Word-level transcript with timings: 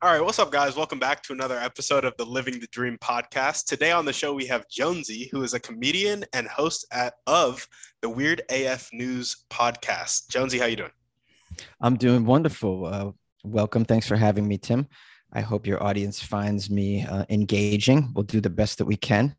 All 0.00 0.12
right, 0.12 0.24
what's 0.24 0.38
up, 0.38 0.52
guys? 0.52 0.76
Welcome 0.76 1.00
back 1.00 1.24
to 1.24 1.32
another 1.32 1.58
episode 1.58 2.04
of 2.04 2.16
the 2.16 2.24
Living 2.24 2.60
the 2.60 2.68
Dream 2.68 2.96
podcast. 3.02 3.64
Today 3.64 3.90
on 3.90 4.04
the 4.04 4.12
show, 4.12 4.32
we 4.32 4.46
have 4.46 4.68
Jonesy, 4.68 5.28
who 5.32 5.42
is 5.42 5.54
a 5.54 5.58
comedian 5.58 6.24
and 6.32 6.46
host 6.46 6.86
at, 6.92 7.14
of 7.26 7.66
the 8.00 8.08
Weird 8.08 8.42
AF 8.48 8.88
News 8.92 9.44
podcast. 9.50 10.28
Jonesy, 10.28 10.60
how 10.60 10.66
you 10.66 10.76
doing? 10.76 10.92
I'm 11.80 11.96
doing 11.96 12.24
wonderful. 12.24 12.86
Uh, 12.86 13.10
welcome. 13.42 13.84
Thanks 13.84 14.06
for 14.06 14.14
having 14.14 14.46
me, 14.46 14.56
Tim. 14.56 14.86
I 15.32 15.40
hope 15.40 15.66
your 15.66 15.82
audience 15.82 16.22
finds 16.22 16.70
me 16.70 17.04
uh, 17.04 17.24
engaging. 17.28 18.12
We'll 18.14 18.22
do 18.22 18.40
the 18.40 18.50
best 18.50 18.78
that 18.78 18.84
we 18.84 18.94
can. 18.94 19.34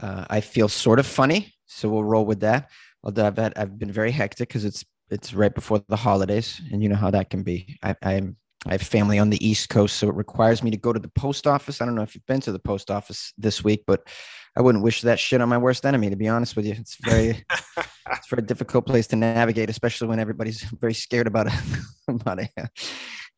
Uh, 0.00 0.24
I 0.30 0.40
feel 0.40 0.68
sort 0.68 1.00
of 1.00 1.06
funny, 1.06 1.52
so 1.66 1.88
we'll 1.88 2.04
roll 2.04 2.26
with 2.26 2.38
that. 2.40 2.70
Although 3.02 3.26
I've, 3.26 3.36
had, 3.36 3.54
I've 3.56 3.76
been 3.76 3.90
very 3.90 4.12
hectic 4.12 4.50
because 4.50 4.64
it's 4.64 4.84
it's 5.10 5.34
right 5.34 5.52
before 5.52 5.82
the 5.88 5.96
holidays, 5.96 6.60
and 6.70 6.80
you 6.80 6.88
know 6.88 6.94
how 6.94 7.10
that 7.10 7.28
can 7.28 7.42
be. 7.42 7.76
I, 7.82 7.96
I'm 8.04 8.36
I 8.66 8.72
have 8.72 8.82
family 8.82 9.18
on 9.18 9.30
the 9.30 9.46
East 9.46 9.70
Coast, 9.70 9.96
so 9.96 10.08
it 10.08 10.14
requires 10.14 10.62
me 10.62 10.70
to 10.70 10.76
go 10.76 10.92
to 10.92 11.00
the 11.00 11.08
post 11.08 11.46
office. 11.46 11.80
I 11.80 11.86
don't 11.86 11.94
know 11.94 12.02
if 12.02 12.14
you've 12.14 12.26
been 12.26 12.40
to 12.42 12.52
the 12.52 12.58
post 12.58 12.90
office 12.90 13.32
this 13.38 13.64
week, 13.64 13.84
but 13.86 14.06
I 14.54 14.60
wouldn't 14.60 14.84
wish 14.84 15.00
that 15.02 15.18
shit 15.18 15.40
on 15.40 15.48
my 15.48 15.56
worst 15.56 15.86
enemy. 15.86 16.10
To 16.10 16.16
be 16.16 16.28
honest 16.28 16.56
with 16.56 16.66
you, 16.66 16.74
it's 16.78 16.96
very, 17.02 17.42
it's 17.50 17.86
a 18.32 18.36
very 18.36 18.42
difficult 18.42 18.84
place 18.84 19.06
to 19.08 19.16
navigate, 19.16 19.70
especially 19.70 20.08
when 20.08 20.18
everybody's 20.18 20.62
very 20.62 20.92
scared 20.92 21.26
about 21.26 21.46
a, 21.46 21.52
about 22.08 22.40
a, 22.40 22.50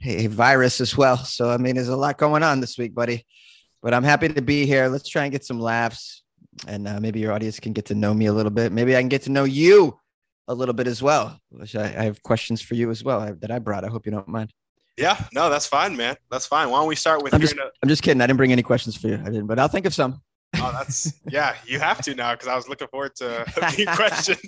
a 0.05 0.27
virus 0.27 0.81
as 0.81 0.97
well. 0.97 1.19
So 1.19 1.51
I 1.51 1.57
mean, 1.57 1.77
there's 1.77 1.89
a 1.89 1.97
lot 1.97 2.19
going 2.19 2.43
on 2.43 2.61
this 2.61 2.77
week, 2.77 2.95
buddy. 2.95 3.25
But 3.81 3.95
I'm 3.95 4.05
happy 4.05 4.29
to 4.29 4.43
be 4.43 4.67
here. 4.67 4.89
Let's 4.89 5.09
try 5.09 5.25
and 5.25 5.33
get 5.33 5.45
some 5.45 5.61
laughs, 5.61 6.23
and 6.67 6.89
uh, 6.89 6.99
maybe 7.01 7.21
your 7.21 7.33
audience 7.33 7.61
can 7.61 7.73
get 7.73 7.87
to 7.87 7.95
know 7.95 8.13
me 8.13 8.27
a 8.27 8.33
little 8.33 8.51
bit. 8.51 8.73
Maybe 8.73 8.97
I 8.97 9.01
can 9.01 9.09
get 9.09 9.23
to 9.23 9.31
know 9.31 9.45
you 9.45 9.99
a 10.49 10.55
little 10.55 10.75
bit 10.75 10.89
as 10.89 11.01
well. 11.01 11.39
Which 11.51 11.77
I, 11.77 11.85
I 11.85 12.05
have 12.05 12.23
questions 12.25 12.61
for 12.61 12.75
you 12.75 12.91
as 12.91 13.05
well 13.05 13.37
that 13.41 13.51
I 13.53 13.61
brought. 13.61 13.85
I 13.85 13.89
hope 13.89 14.07
you 14.07 14.13
don't 14.13 14.27
mind. 14.27 14.53
Yeah, 14.97 15.23
no, 15.33 15.49
that's 15.49 15.67
fine, 15.67 15.97
man. 15.97 16.17
That's 16.31 16.47
fine. 16.47 16.69
Why 16.71 16.79
don't 16.79 16.89
we 16.89 16.97
start 16.97 17.23
with? 17.23 17.33
I'm 17.35 17.41
just, 17.41 17.57
a- 17.57 17.71
I'm 17.83 17.89
just 17.89 18.03
kidding. 18.03 18.21
I 18.21 18.27
didn't 18.27 18.37
bring 18.37 18.53
any 18.53 18.63
questions 18.63 18.97
for 18.97 19.09
you. 19.09 19.15
I 19.15 19.25
didn't, 19.25 19.47
but 19.47 19.59
I'll 19.59 19.69
think 19.69 19.87
of 19.87 19.95
some. 19.95 20.21
Oh, 20.57 20.71
that's 20.73 21.15
yeah. 21.31 21.57
You 21.67 21.79
have 21.79 22.03
to 22.03 22.15
now 22.15 22.33
because 22.35 22.49
I 22.49 22.55
was 22.57 22.69
looking 22.69 22.89
forward 22.89 23.15
to 23.17 23.45
being 23.77 23.89
questioned. 23.89 24.41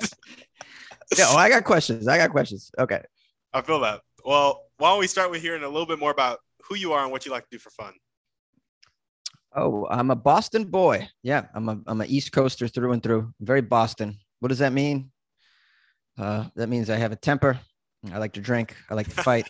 yeah, 1.16 1.26
oh, 1.28 1.36
I 1.36 1.48
got 1.48 1.64
questions. 1.64 2.06
I 2.08 2.18
got 2.18 2.30
questions. 2.30 2.70
Okay. 2.78 3.02
I 3.54 3.62
feel 3.62 3.80
that. 3.80 4.00
Well, 4.24 4.62
why 4.78 4.90
don't 4.90 5.00
we 5.00 5.06
start 5.06 5.30
with 5.30 5.40
hearing 5.40 5.62
a 5.62 5.68
little 5.68 5.86
bit 5.86 5.98
more 5.98 6.10
about 6.10 6.40
who 6.68 6.74
you 6.76 6.92
are 6.92 7.02
and 7.02 7.12
what 7.12 7.24
you 7.24 7.32
like 7.32 7.44
to 7.44 7.48
do 7.52 7.58
for 7.58 7.70
fun? 7.70 7.92
Oh, 9.56 9.86
I'm 9.88 10.10
a 10.10 10.16
Boston 10.16 10.64
boy. 10.64 11.08
Yeah, 11.22 11.46
I'm 11.54 11.68
a 11.68 11.80
I'm 11.86 12.00
an 12.00 12.08
East 12.08 12.32
Coaster 12.32 12.68
through 12.68 12.92
and 12.92 13.02
through. 13.02 13.32
Very 13.40 13.60
Boston. 13.62 14.18
What 14.40 14.48
does 14.48 14.58
that 14.58 14.72
mean? 14.72 15.10
Uh, 16.18 16.46
that 16.56 16.68
means 16.68 16.90
I 16.90 16.96
have 16.96 17.12
a 17.12 17.16
temper. 17.16 17.58
I 18.12 18.18
like 18.18 18.32
to 18.34 18.40
drink. 18.40 18.76
I 18.90 18.94
like 18.94 19.08
to 19.08 19.22
fight. 19.22 19.48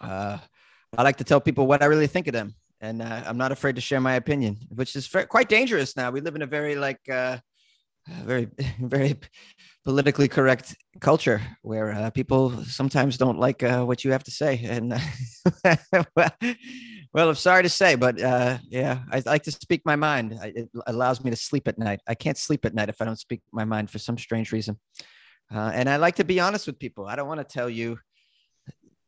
Uh, 0.00 0.38
I 0.96 1.02
like 1.02 1.16
to 1.16 1.24
tell 1.24 1.40
people 1.40 1.66
what 1.66 1.82
I 1.82 1.86
really 1.86 2.06
think 2.06 2.26
of 2.26 2.32
them, 2.32 2.54
and 2.80 3.02
uh, 3.02 3.22
I'm 3.26 3.38
not 3.38 3.52
afraid 3.52 3.76
to 3.76 3.80
share 3.80 4.00
my 4.00 4.14
opinion, 4.14 4.58
which 4.68 4.96
is 4.96 5.08
quite 5.28 5.48
dangerous 5.48 5.96
now. 5.96 6.10
We 6.10 6.20
live 6.20 6.36
in 6.36 6.42
a 6.42 6.46
very 6.46 6.76
like 6.76 7.08
uh, 7.08 7.38
very 8.24 8.48
very 8.80 9.16
politically 9.84 10.28
correct 10.28 10.76
culture 11.00 11.40
where 11.62 11.92
uh, 11.92 12.10
people 12.10 12.64
sometimes 12.64 13.16
don't 13.16 13.38
like 13.38 13.62
uh, 13.62 13.84
what 13.84 14.04
you 14.04 14.12
have 14.12 14.24
to 14.24 14.30
say, 14.30 14.60
and 14.64 14.94
well, 16.16 16.30
well, 17.12 17.28
I'm 17.28 17.34
sorry 17.34 17.62
to 17.62 17.68
say, 17.68 17.94
but 17.94 18.20
uh, 18.20 18.58
yeah, 18.68 19.00
I 19.10 19.22
like 19.24 19.42
to 19.44 19.52
speak 19.52 19.82
my 19.84 19.96
mind. 19.96 20.38
It 20.42 20.68
allows 20.86 21.22
me 21.24 21.30
to 21.30 21.36
sleep 21.36 21.66
at 21.68 21.78
night. 21.78 22.00
I 22.06 22.14
can't 22.14 22.38
sleep 22.38 22.64
at 22.64 22.74
night 22.74 22.88
if 22.88 23.00
I 23.00 23.04
don't 23.04 23.18
speak 23.18 23.40
my 23.52 23.64
mind 23.64 23.90
for 23.90 23.98
some 23.98 24.18
strange 24.18 24.52
reason. 24.52 24.78
Uh, 25.52 25.70
and 25.72 25.88
I 25.88 25.96
like 25.96 26.16
to 26.16 26.24
be 26.24 26.40
honest 26.40 26.66
with 26.66 26.78
people. 26.78 27.06
I 27.06 27.16
don't 27.16 27.28
want 27.28 27.40
to 27.40 27.44
tell 27.44 27.70
you 27.70 27.98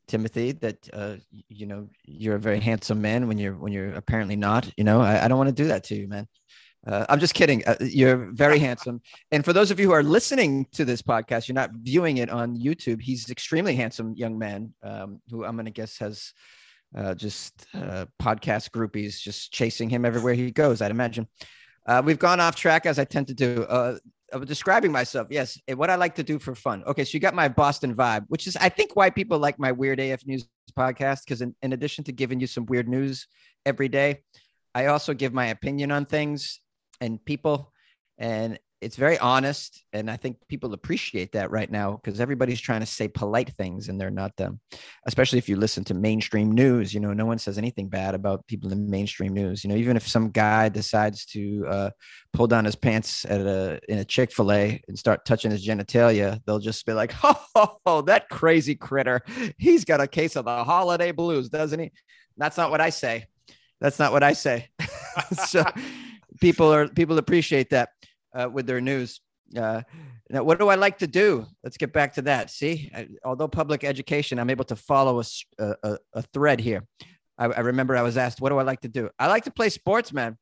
Timothy, 0.08 0.52
that 0.52 0.88
uh, 0.92 1.16
you 1.30 1.66
know 1.66 1.88
you're 2.04 2.36
a 2.36 2.40
very 2.40 2.60
handsome 2.60 3.00
man 3.00 3.28
when 3.28 3.38
you're 3.38 3.54
when 3.54 3.72
you're 3.72 3.94
apparently 3.94 4.36
not. 4.36 4.70
You 4.76 4.84
know, 4.84 5.00
I, 5.00 5.24
I 5.24 5.28
don't 5.28 5.38
want 5.38 5.48
to 5.48 5.62
do 5.62 5.68
that 5.68 5.84
to 5.84 5.94
you, 5.94 6.08
man. 6.08 6.26
Uh, 6.86 7.04
I'm 7.08 7.20
just 7.20 7.34
kidding. 7.34 7.62
Uh, 7.66 7.76
you're 7.80 8.30
very 8.32 8.58
handsome. 8.68 9.00
And 9.30 9.44
for 9.44 9.52
those 9.52 9.70
of 9.70 9.78
you 9.78 9.86
who 9.86 9.92
are 9.92 10.02
listening 10.02 10.66
to 10.72 10.84
this 10.84 11.02
podcast, 11.02 11.48
you're 11.48 11.54
not 11.54 11.70
viewing 11.74 12.18
it 12.18 12.30
on 12.30 12.56
YouTube. 12.56 13.02
He's 13.02 13.30
extremely 13.30 13.74
handsome 13.74 14.14
young 14.16 14.38
man 14.38 14.72
um, 14.82 15.20
who 15.30 15.44
I'm 15.44 15.56
going 15.56 15.66
to 15.66 15.70
guess 15.70 15.98
has 15.98 16.32
uh, 16.96 17.14
just 17.14 17.66
uh, 17.74 18.06
podcast 18.20 18.70
groupies 18.70 19.20
just 19.20 19.52
chasing 19.52 19.90
him 19.90 20.04
everywhere 20.04 20.34
he 20.34 20.50
goes. 20.50 20.80
I'd 20.80 20.90
imagine. 20.90 21.28
Uh, 21.86 22.02
we've 22.04 22.18
gone 22.18 22.40
off 22.40 22.54
track 22.56 22.86
as 22.86 22.98
I 22.98 23.04
tend 23.04 23.28
to 23.28 23.34
do. 23.34 23.66
Of 24.30 24.44
describing 24.44 24.92
myself. 24.92 25.28
Yes, 25.30 25.58
what 25.74 25.88
I 25.88 25.94
like 25.94 26.14
to 26.16 26.22
do 26.22 26.38
for 26.38 26.54
fun. 26.54 26.84
Okay, 26.86 27.04
so 27.04 27.12
you 27.14 27.20
got 27.20 27.34
my 27.34 27.48
Boston 27.48 27.94
vibe, 27.94 28.26
which 28.28 28.46
is 28.46 28.56
I 28.56 28.68
think 28.68 28.94
why 28.94 29.08
people 29.08 29.38
like 29.38 29.58
my 29.58 29.72
Weird 29.72 30.00
AF 30.00 30.26
News 30.26 30.46
podcast 30.76 31.20
because 31.24 31.40
in, 31.40 31.54
in 31.62 31.72
addition 31.72 32.04
to 32.04 32.12
giving 32.12 32.38
you 32.38 32.46
some 32.46 32.66
weird 32.66 32.88
news 32.88 33.26
every 33.64 33.88
day, 33.88 34.22
I 34.74 34.86
also 34.86 35.14
give 35.14 35.32
my 35.32 35.46
opinion 35.46 35.90
on 35.90 36.04
things 36.04 36.60
and 37.00 37.24
people, 37.24 37.72
and 38.18 38.58
it's 38.80 38.96
very 38.96 39.18
honest 39.18 39.84
and 39.92 40.10
i 40.10 40.16
think 40.16 40.36
people 40.48 40.72
appreciate 40.72 41.32
that 41.32 41.50
right 41.50 41.70
now 41.70 41.92
because 41.92 42.20
everybody's 42.20 42.60
trying 42.60 42.80
to 42.80 42.86
say 42.86 43.08
polite 43.08 43.50
things 43.54 43.88
and 43.88 44.00
they're 44.00 44.10
not 44.10 44.36
them 44.36 44.60
especially 45.06 45.38
if 45.38 45.48
you 45.48 45.56
listen 45.56 45.82
to 45.84 45.94
mainstream 45.94 46.52
news 46.52 46.94
you 46.94 47.00
know 47.00 47.12
no 47.12 47.26
one 47.26 47.38
says 47.38 47.58
anything 47.58 47.88
bad 47.88 48.14
about 48.14 48.46
people 48.46 48.72
in 48.72 48.88
mainstream 48.88 49.32
news. 49.32 49.64
You 49.64 49.70
know 49.70 49.76
even 49.76 49.96
if 49.96 50.06
some 50.06 50.30
guy 50.30 50.68
decides 50.68 51.24
to 51.26 51.66
uh, 51.68 51.90
pull 52.32 52.46
down 52.46 52.64
his 52.64 52.76
pants 52.76 53.24
at 53.24 53.40
a 53.40 53.80
in 53.88 53.98
a 53.98 54.04
chick-fil-a 54.04 54.80
and 54.86 54.98
start 54.98 55.24
touching 55.24 55.50
his 55.50 55.66
genitalia 55.66 56.40
they'll 56.46 56.58
just 56.58 56.86
be 56.86 56.92
like 56.92 57.12
oh, 57.24 57.78
oh 57.86 58.02
that 58.02 58.28
crazy 58.28 58.74
critter. 58.74 59.22
He's 59.58 59.84
got 59.84 60.00
a 60.00 60.06
case 60.06 60.36
of 60.36 60.44
the 60.44 60.64
holiday 60.64 61.12
blues 61.12 61.48
doesn't 61.48 61.78
he? 61.78 61.92
That's 62.36 62.56
not 62.56 62.70
what 62.70 62.80
i 62.80 62.90
say. 62.90 63.26
That's 63.80 63.98
not 63.98 64.12
what 64.12 64.22
i 64.22 64.32
say. 64.32 64.68
So 65.48 65.64
people 66.40 66.72
are 66.72 66.86
people 66.86 67.18
appreciate 67.18 67.70
that 67.70 67.88
uh, 68.34 68.48
with 68.52 68.66
their 68.66 68.80
news. 68.80 69.20
Uh, 69.56 69.82
now, 70.28 70.42
what 70.42 70.58
do 70.58 70.68
I 70.68 70.74
like 70.74 70.98
to 70.98 71.06
do? 71.06 71.46
Let's 71.64 71.76
get 71.76 71.92
back 71.92 72.14
to 72.14 72.22
that. 72.22 72.50
See, 72.50 72.90
I, 72.94 73.08
although 73.24 73.48
public 73.48 73.82
education, 73.84 74.38
I'm 74.38 74.50
able 74.50 74.66
to 74.66 74.76
follow 74.76 75.20
a, 75.20 75.74
a, 75.82 75.98
a 76.14 76.22
thread 76.22 76.60
here. 76.60 76.86
I, 77.38 77.46
I, 77.46 77.60
remember 77.60 77.96
I 77.96 78.02
was 78.02 78.18
asked, 78.18 78.40
what 78.40 78.50
do 78.50 78.58
I 78.58 78.62
like 78.62 78.80
to 78.80 78.88
do? 78.88 79.08
I 79.18 79.28
like 79.28 79.44
to 79.44 79.50
play 79.50 79.70
sports, 79.70 80.12
man. 80.12 80.36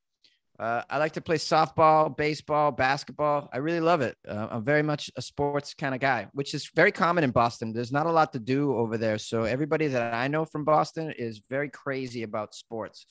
Uh, 0.58 0.82
I 0.88 0.96
like 0.96 1.12
to 1.12 1.20
play 1.20 1.36
softball, 1.36 2.16
baseball, 2.16 2.72
basketball. 2.72 3.50
I 3.52 3.58
really 3.58 3.80
love 3.80 4.00
it. 4.00 4.16
Uh, 4.26 4.48
I'm 4.50 4.64
very 4.64 4.82
much 4.82 5.10
a 5.14 5.22
sports 5.22 5.74
kind 5.74 5.94
of 5.94 6.00
guy, 6.00 6.28
which 6.32 6.54
is 6.54 6.70
very 6.74 6.90
common 6.90 7.24
in 7.24 7.30
Boston. 7.30 7.74
There's 7.74 7.92
not 7.92 8.06
a 8.06 8.10
lot 8.10 8.32
to 8.32 8.38
do 8.38 8.74
over 8.74 8.96
there. 8.96 9.18
So 9.18 9.42
everybody 9.42 9.86
that 9.88 10.14
I 10.14 10.28
know 10.28 10.46
from 10.46 10.64
Boston 10.64 11.12
is 11.18 11.42
very 11.50 11.68
crazy 11.68 12.22
about 12.22 12.54
sports 12.54 13.04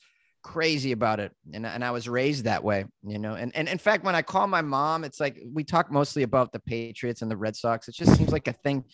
crazy 0.46 0.92
about 0.92 1.18
it 1.18 1.32
and, 1.52 1.66
and 1.66 1.84
i 1.84 1.90
was 1.90 2.08
raised 2.08 2.44
that 2.44 2.62
way 2.62 2.84
you 3.04 3.18
know 3.18 3.34
and, 3.34 3.54
and 3.56 3.68
in 3.68 3.78
fact 3.78 4.04
when 4.04 4.14
i 4.14 4.22
call 4.22 4.46
my 4.46 4.62
mom 4.62 5.02
it's 5.02 5.18
like 5.18 5.42
we 5.52 5.64
talk 5.64 5.90
mostly 5.90 6.22
about 6.22 6.52
the 6.52 6.60
patriots 6.60 7.20
and 7.20 7.28
the 7.28 7.36
red 7.36 7.56
sox. 7.56 7.88
It 7.88 7.96
just 7.96 8.16
seems 8.16 8.30
like 8.30 8.46
a 8.46 8.52
thing. 8.52 8.84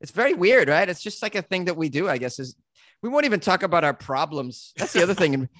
It's 0.00 0.12
very 0.12 0.34
weird 0.34 0.68
right? 0.68 0.88
It's 0.88 1.02
just 1.02 1.20
like 1.20 1.34
a 1.34 1.42
thing 1.42 1.64
that 1.64 1.76
we 1.76 1.88
do 1.88 2.08
i 2.08 2.16
guess 2.16 2.38
is 2.38 2.54
we 3.02 3.08
won't 3.08 3.24
even 3.24 3.40
talk 3.40 3.64
about 3.64 3.82
our 3.82 3.92
problems. 3.92 4.72
That's 4.76 4.92
the 4.92 5.02
other 5.02 5.14
thing. 5.14 5.48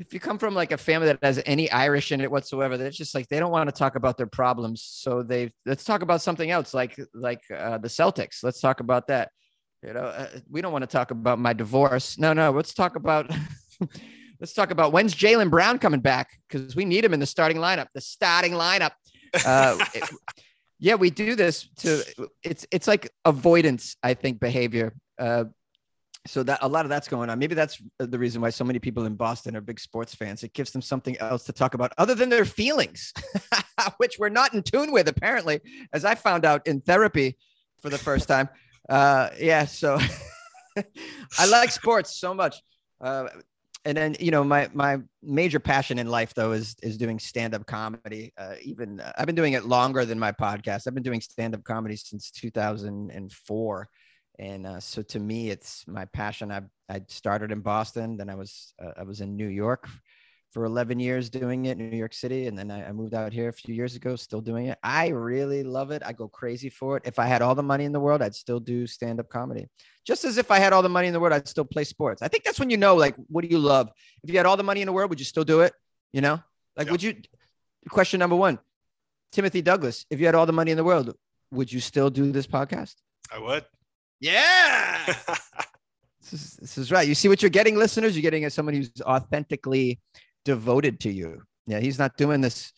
If 0.00 0.12
you 0.12 0.18
come 0.18 0.38
from 0.38 0.56
like 0.56 0.72
a 0.72 0.76
family 0.76 1.06
that 1.06 1.20
has 1.22 1.40
any 1.46 1.70
irish 1.70 2.10
in 2.10 2.20
it 2.20 2.28
whatsoever 2.28 2.76
that's 2.76 2.96
just 2.96 3.14
like 3.14 3.28
they 3.28 3.38
don't 3.38 3.52
want 3.52 3.68
to 3.68 3.72
talk 3.72 3.94
about 3.94 4.16
their 4.16 4.26
problems 4.26 4.82
so 4.82 5.22
they 5.22 5.52
let's 5.64 5.84
talk 5.84 6.02
about 6.02 6.20
something 6.20 6.50
else 6.50 6.74
like 6.74 6.98
like 7.14 7.42
uh, 7.56 7.78
the 7.78 7.86
celtics. 7.86 8.42
Let's 8.42 8.60
talk 8.60 8.80
about 8.80 9.06
that. 9.06 9.30
You 9.84 9.92
know 9.92 10.00
uh, 10.00 10.26
we 10.50 10.62
don't 10.62 10.72
want 10.72 10.82
to 10.82 10.88
talk 10.88 11.12
about 11.12 11.38
my 11.38 11.52
divorce. 11.52 12.18
No 12.18 12.32
no 12.32 12.50
let's 12.50 12.74
talk 12.74 12.96
about 12.96 13.30
let's 14.40 14.52
talk 14.52 14.70
about 14.70 14.92
when's 14.92 15.14
Jaylen 15.14 15.50
Brown 15.50 15.78
coming 15.78 16.00
back 16.00 16.30
because 16.48 16.74
we 16.76 16.84
need 16.84 17.04
him 17.04 17.14
in 17.14 17.20
the 17.20 17.26
starting 17.26 17.58
lineup. 17.58 17.86
The 17.94 18.00
starting 18.00 18.52
lineup. 18.52 18.92
Uh, 19.44 19.84
it, 19.94 20.04
yeah, 20.78 20.94
we 20.94 21.10
do 21.10 21.34
this 21.34 21.68
to 21.78 22.02
it's 22.42 22.66
it's 22.70 22.86
like 22.86 23.10
avoidance, 23.24 23.96
I 24.02 24.14
think, 24.14 24.40
behavior. 24.40 24.94
Uh, 25.18 25.44
so 26.26 26.42
that 26.42 26.58
a 26.62 26.68
lot 26.68 26.84
of 26.84 26.88
that's 26.88 27.06
going 27.06 27.28
on. 27.28 27.38
Maybe 27.38 27.54
that's 27.54 27.80
the 27.98 28.18
reason 28.18 28.40
why 28.40 28.50
so 28.50 28.64
many 28.64 28.78
people 28.78 29.04
in 29.04 29.14
Boston 29.14 29.56
are 29.56 29.60
big 29.60 29.78
sports 29.78 30.14
fans. 30.14 30.42
It 30.42 30.54
gives 30.54 30.70
them 30.70 30.80
something 30.80 31.16
else 31.18 31.44
to 31.44 31.52
talk 31.52 31.74
about 31.74 31.92
other 31.98 32.14
than 32.14 32.30
their 32.30 32.46
feelings, 32.46 33.12
which 33.98 34.18
we're 34.18 34.30
not 34.30 34.54
in 34.54 34.62
tune 34.62 34.90
with, 34.90 35.08
apparently, 35.08 35.60
as 35.92 36.04
I 36.04 36.14
found 36.14 36.44
out 36.44 36.66
in 36.66 36.80
therapy 36.80 37.36
for 37.82 37.90
the 37.90 37.98
first 37.98 38.26
time. 38.26 38.48
Uh, 38.88 39.30
yeah, 39.38 39.66
so 39.66 39.98
I 41.38 41.46
like 41.46 41.70
sports 41.70 42.18
so 42.18 42.32
much. 42.32 42.56
Uh, 43.00 43.28
and 43.84 43.96
then 43.96 44.16
you 44.18 44.30
know 44.30 44.42
my 44.42 44.68
my 44.72 44.98
major 45.22 45.60
passion 45.60 45.98
in 45.98 46.08
life 46.08 46.34
though 46.34 46.52
is 46.52 46.74
is 46.82 46.96
doing 46.96 47.18
stand 47.18 47.54
up 47.54 47.66
comedy. 47.66 48.32
Uh, 48.36 48.54
even 48.62 49.00
uh, 49.00 49.12
I've 49.18 49.26
been 49.26 49.34
doing 49.34 49.52
it 49.52 49.64
longer 49.64 50.04
than 50.04 50.18
my 50.18 50.32
podcast. 50.32 50.86
I've 50.86 50.94
been 50.94 51.02
doing 51.02 51.20
stand 51.20 51.54
up 51.54 51.64
comedy 51.64 51.96
since 51.96 52.30
2004, 52.30 53.88
and 54.38 54.66
uh, 54.66 54.80
so 54.80 55.02
to 55.02 55.20
me 55.20 55.50
it's 55.50 55.84
my 55.86 56.06
passion. 56.06 56.50
I 56.50 56.62
I 56.88 57.02
started 57.08 57.52
in 57.52 57.60
Boston, 57.60 58.16
then 58.16 58.30
I 58.30 58.34
was 58.34 58.72
uh, 58.82 58.92
I 58.96 59.02
was 59.02 59.20
in 59.20 59.36
New 59.36 59.48
York 59.48 59.88
for 60.54 60.64
11 60.64 61.00
years 61.00 61.28
doing 61.28 61.66
it 61.66 61.80
in 61.80 61.90
New 61.90 61.96
York 61.96 62.14
City. 62.14 62.46
And 62.46 62.56
then 62.56 62.70
I, 62.70 62.88
I, 62.88 62.92
moved 62.92 63.12
out 63.12 63.32
here 63.32 63.48
a 63.48 63.52
few 63.52 63.74
years 63.74 63.96
ago, 63.96 64.14
still 64.14 64.40
doing 64.40 64.66
it. 64.66 64.78
I 64.84 65.08
really 65.08 65.64
love 65.64 65.90
it. 65.90 66.00
I 66.06 66.12
go 66.12 66.28
crazy 66.28 66.70
for 66.70 66.96
it. 66.96 67.02
If 67.04 67.18
I 67.18 67.26
had 67.26 67.42
all 67.42 67.56
the 67.56 67.62
money 67.62 67.84
in 67.84 67.90
the 67.90 67.98
world, 67.98 68.22
I'd 68.22 68.36
still 68.36 68.60
do 68.60 68.86
stand 68.86 69.18
up 69.18 69.28
comedy. 69.28 69.66
Just 70.06 70.24
as 70.24 70.38
if 70.38 70.52
I 70.52 70.60
had 70.60 70.72
all 70.72 70.80
the 70.80 70.88
money 70.88 71.08
in 71.08 71.12
the 71.12 71.18
world, 71.18 71.32
I'd 71.32 71.48
still 71.48 71.64
play 71.64 71.82
sports. 71.82 72.22
I 72.22 72.28
think 72.28 72.44
that's 72.44 72.60
when 72.60 72.70
you 72.70 72.76
know, 72.76 72.94
like, 72.94 73.16
what 73.26 73.42
do 73.42 73.48
you 73.48 73.58
love? 73.58 73.90
If 74.22 74.30
you 74.30 74.36
had 74.36 74.46
all 74.46 74.56
the 74.56 74.62
money 74.62 74.80
in 74.80 74.86
the 74.86 74.92
world, 74.92 75.10
would 75.10 75.18
you 75.18 75.26
still 75.26 75.42
do 75.42 75.62
it? 75.62 75.72
You 76.12 76.20
know, 76.20 76.40
like, 76.76 76.88
would 76.88 77.02
you? 77.02 77.16
Question 77.90 78.20
number 78.20 78.36
one 78.36 78.60
Timothy 79.32 79.60
Douglas, 79.60 80.06
if 80.10 80.20
you 80.20 80.26
had 80.26 80.36
all 80.36 80.46
the 80.46 80.52
money 80.52 80.70
in 80.70 80.76
the 80.76 80.84
world, 80.84 81.16
would 81.50 81.72
you 81.72 81.80
still 81.80 82.10
do 82.10 82.30
this 82.30 82.46
podcast? 82.46 82.94
I 83.32 83.40
would. 83.40 83.64
Yeah. 84.20 85.00
this, 86.22 86.32
is, 86.32 86.56
this 86.60 86.78
is 86.78 86.92
right. 86.92 87.08
You 87.08 87.16
see 87.16 87.28
what 87.28 87.42
you're 87.42 87.50
getting, 87.50 87.76
listeners? 87.76 88.14
You're 88.14 88.22
getting 88.22 88.44
as 88.44 88.54
someone 88.54 88.76
who's 88.76 88.92
authentically 89.02 89.98
devoted 90.44 91.00
to 91.00 91.12
you. 91.12 91.42
Yeah, 91.66 91.80
he's 91.80 91.98
not 91.98 92.16
doing 92.16 92.40
this 92.40 92.72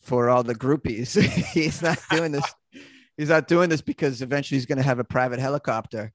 for 0.00 0.28
all 0.28 0.42
the 0.42 0.54
groupies. 0.54 1.20
he's 1.52 1.82
not 1.82 1.98
doing 2.10 2.32
this. 2.32 2.54
He's 3.16 3.28
not 3.28 3.46
doing 3.46 3.68
this 3.68 3.80
because 3.80 4.22
eventually 4.22 4.58
he's 4.58 4.66
going 4.66 4.78
to 4.78 4.84
have 4.84 4.98
a 4.98 5.04
private 5.04 5.38
helicopter 5.38 6.12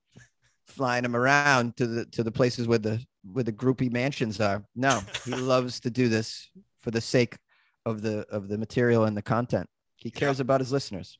flying 0.67 1.03
him 1.03 1.15
around 1.15 1.75
to 1.77 1.87
the 1.87 2.05
to 2.05 2.23
the 2.23 2.31
places 2.31 2.67
where 2.67 2.77
the 2.77 3.03
where 3.23 3.43
the 3.43 3.51
groupie 3.51 3.91
mansions 3.91 4.39
are. 4.39 4.63
No, 4.75 5.01
he 5.25 5.31
loves 5.35 5.79
to 5.81 5.89
do 5.89 6.09
this 6.09 6.49
for 6.81 6.91
the 6.91 7.01
sake 7.01 7.37
of 7.85 8.01
the 8.01 8.25
of 8.29 8.47
the 8.47 8.57
material 8.57 9.05
and 9.05 9.15
the 9.15 9.21
content. 9.21 9.67
He 9.95 10.11
cares 10.11 10.39
yeah. 10.39 10.43
about 10.43 10.59
his 10.59 10.71
listeners. 10.71 11.17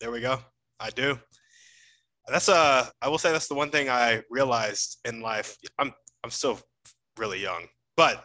There 0.00 0.10
we 0.10 0.20
go. 0.20 0.38
I 0.78 0.90
do. 0.90 1.18
That's 2.28 2.48
uh 2.48 2.86
I 3.02 3.08
will 3.08 3.18
say 3.18 3.32
that's 3.32 3.48
the 3.48 3.54
one 3.54 3.70
thing 3.70 3.88
I 3.88 4.22
realized 4.30 4.98
in 5.04 5.20
life. 5.20 5.56
I'm 5.78 5.92
I'm 6.22 6.30
still 6.30 6.58
really 7.18 7.40
young, 7.40 7.66
but 7.96 8.24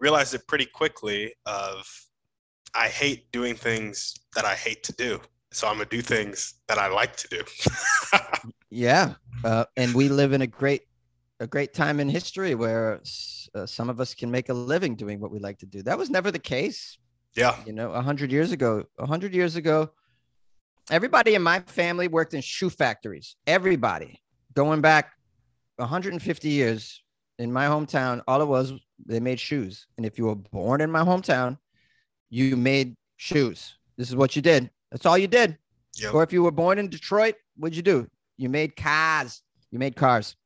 realized 0.00 0.34
it 0.34 0.46
pretty 0.46 0.66
quickly 0.66 1.34
of 1.46 1.86
I 2.74 2.88
hate 2.88 3.30
doing 3.32 3.54
things 3.54 4.14
that 4.34 4.44
I 4.44 4.54
hate 4.54 4.82
to 4.84 4.92
do. 4.92 5.20
So 5.50 5.66
I'm 5.66 5.74
gonna 5.74 5.86
do 5.86 6.02
things 6.02 6.54
that 6.68 6.78
I 6.78 6.88
like 6.88 7.16
to 7.16 7.28
do. 7.28 7.42
yeah, 8.70 9.14
uh, 9.44 9.64
and 9.76 9.94
we 9.94 10.08
live 10.08 10.32
in 10.32 10.42
a 10.42 10.46
great, 10.46 10.82
a 11.40 11.46
great 11.46 11.72
time 11.72 12.00
in 12.00 12.08
history 12.08 12.54
where 12.54 13.00
uh, 13.54 13.64
some 13.64 13.88
of 13.88 13.98
us 13.98 14.14
can 14.14 14.30
make 14.30 14.50
a 14.50 14.54
living 14.54 14.94
doing 14.94 15.20
what 15.20 15.30
we 15.30 15.38
like 15.38 15.58
to 15.60 15.66
do. 15.66 15.82
That 15.82 15.96
was 15.96 16.10
never 16.10 16.30
the 16.30 16.38
case. 16.38 16.98
Yeah, 17.34 17.56
you 17.64 17.72
know, 17.72 17.92
a 17.92 18.02
hundred 18.02 18.30
years 18.30 18.52
ago, 18.52 18.84
a 18.98 19.06
hundred 19.06 19.32
years 19.32 19.56
ago, 19.56 19.90
everybody 20.90 21.34
in 21.34 21.42
my 21.42 21.60
family 21.60 22.08
worked 22.08 22.34
in 22.34 22.42
shoe 22.42 22.68
factories. 22.68 23.36
Everybody, 23.46 24.20
going 24.52 24.82
back 24.82 25.12
150 25.76 26.48
years 26.48 27.02
in 27.38 27.52
my 27.52 27.66
hometown, 27.66 28.22
all 28.28 28.42
it 28.42 28.48
was 28.48 28.72
they 29.06 29.20
made 29.20 29.40
shoes. 29.40 29.86
And 29.96 30.06
if 30.06 30.18
you 30.18 30.26
were 30.26 30.34
born 30.34 30.80
in 30.80 30.90
my 30.90 31.02
hometown, 31.02 31.58
you 32.30 32.56
made 32.56 32.96
shoes. 33.16 33.76
This 33.96 34.08
is 34.08 34.16
what 34.16 34.36
you 34.36 34.42
did. 34.42 34.70
That's 34.90 35.06
all 35.06 35.18
you 35.18 35.26
did. 35.26 35.58
Yep. 35.96 36.14
Or 36.14 36.22
if 36.22 36.32
you 36.32 36.42
were 36.42 36.50
born 36.50 36.78
in 36.78 36.88
Detroit, 36.88 37.34
what'd 37.56 37.76
you 37.76 37.82
do? 37.82 38.08
You 38.36 38.48
made 38.48 38.76
cars. 38.76 39.42
You 39.70 39.78
made 39.78 39.96
cars. 39.96 40.36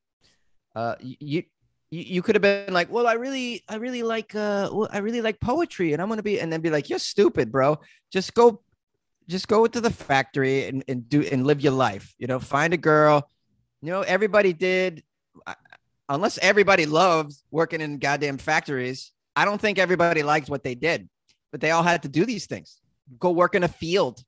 Uh, 0.74 0.94
you 1.00 1.44
you, 1.90 2.00
you 2.00 2.22
could 2.22 2.34
have 2.34 2.42
been 2.42 2.72
like, 2.72 2.90
well, 2.90 3.06
I 3.06 3.12
really, 3.12 3.62
I 3.68 3.76
really 3.76 4.02
like, 4.02 4.34
uh, 4.34 4.70
well, 4.72 4.88
I 4.90 4.98
really 4.98 5.20
like 5.20 5.38
poetry, 5.40 5.92
and 5.92 6.00
I'm 6.00 6.08
gonna 6.08 6.22
be, 6.22 6.40
and 6.40 6.50
then 6.50 6.62
be 6.62 6.70
like, 6.70 6.88
you're 6.88 6.98
stupid, 6.98 7.52
bro. 7.52 7.78
Just 8.10 8.32
go, 8.32 8.62
just 9.28 9.46
go 9.46 9.66
to 9.66 9.80
the 9.80 9.90
factory 9.90 10.68
and, 10.68 10.82
and 10.88 11.06
do 11.06 11.22
and 11.30 11.46
live 11.46 11.60
your 11.60 11.74
life. 11.74 12.14
You 12.18 12.28
know, 12.28 12.40
find 12.40 12.72
a 12.72 12.78
girl. 12.78 13.28
You 13.82 13.90
know, 13.90 14.00
everybody 14.00 14.54
did 14.54 15.02
unless 16.08 16.38
everybody 16.38 16.86
loves 16.86 17.44
working 17.50 17.80
in 17.80 17.98
goddamn 17.98 18.38
factories, 18.38 19.12
I 19.34 19.44
don't 19.44 19.60
think 19.60 19.78
everybody 19.78 20.22
liked 20.22 20.48
what 20.48 20.62
they 20.62 20.74
did, 20.74 21.08
but 21.50 21.60
they 21.60 21.70
all 21.70 21.82
had 21.82 22.02
to 22.02 22.08
do 22.08 22.24
these 22.24 22.46
things. 22.46 22.80
Go 23.18 23.30
work 23.30 23.54
in 23.54 23.62
a 23.62 23.68
field. 23.68 24.22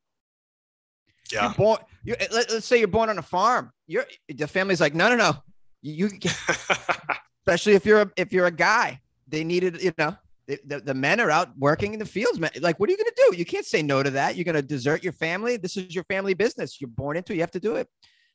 Yeah. 1.33 1.45
You're 1.45 1.55
born, 1.55 1.79
you, 2.03 2.17
let, 2.33 2.51
us 2.51 2.65
say 2.65 2.79
you're 2.79 2.89
born 2.89 3.09
on 3.09 3.19
a 3.19 3.23
farm. 3.23 3.73
You're 3.87 4.07
the 4.29 4.47
family's 4.47 4.81
like, 4.81 4.95
no, 4.95 5.09
no, 5.09 5.17
no. 5.17 5.35
You, 5.83 6.11
especially 7.47 7.75
if 7.75 7.85
you're 7.85 8.03
a, 8.03 8.11
if 8.17 8.33
you're 8.33 8.47
a 8.47 8.51
guy, 8.51 9.01
they 9.29 9.45
needed, 9.45 9.83
you 9.83 9.93
know, 9.99 10.17
the, 10.47 10.59
the, 10.67 10.81
the, 10.81 10.95
men 10.95 11.21
are 11.21 11.31
out 11.31 11.57
working 11.57 11.95
in 11.95 11.99
the 11.99 12.05
fields, 12.05 12.39
man. 12.39 12.51
Like, 12.61 12.79
what 12.79 12.89
are 12.89 12.93
you 12.93 12.99
going 12.99 13.11
to 13.11 13.31
do? 13.31 13.37
You 13.39 13.47
can't 13.47 13.65
say 13.65 13.83
no 13.83 14.03
to 14.03 14.11
that. 14.11 14.37
You're 14.37 14.45
going 14.45 14.57
to 14.57 14.63
desert 14.63 15.03
your 15.03 15.15
family. 15.15 15.57
This 15.57 15.79
is 15.79 15.95
your 15.95 16.05
family 16.05 16.35
business. 16.35 16.81
You're 16.81 16.89
born 16.89 17.17
into. 17.17 17.35
You 17.35 17.41
have 17.41 17.51
to 17.53 17.61
do 17.61 17.77
it 17.77 17.89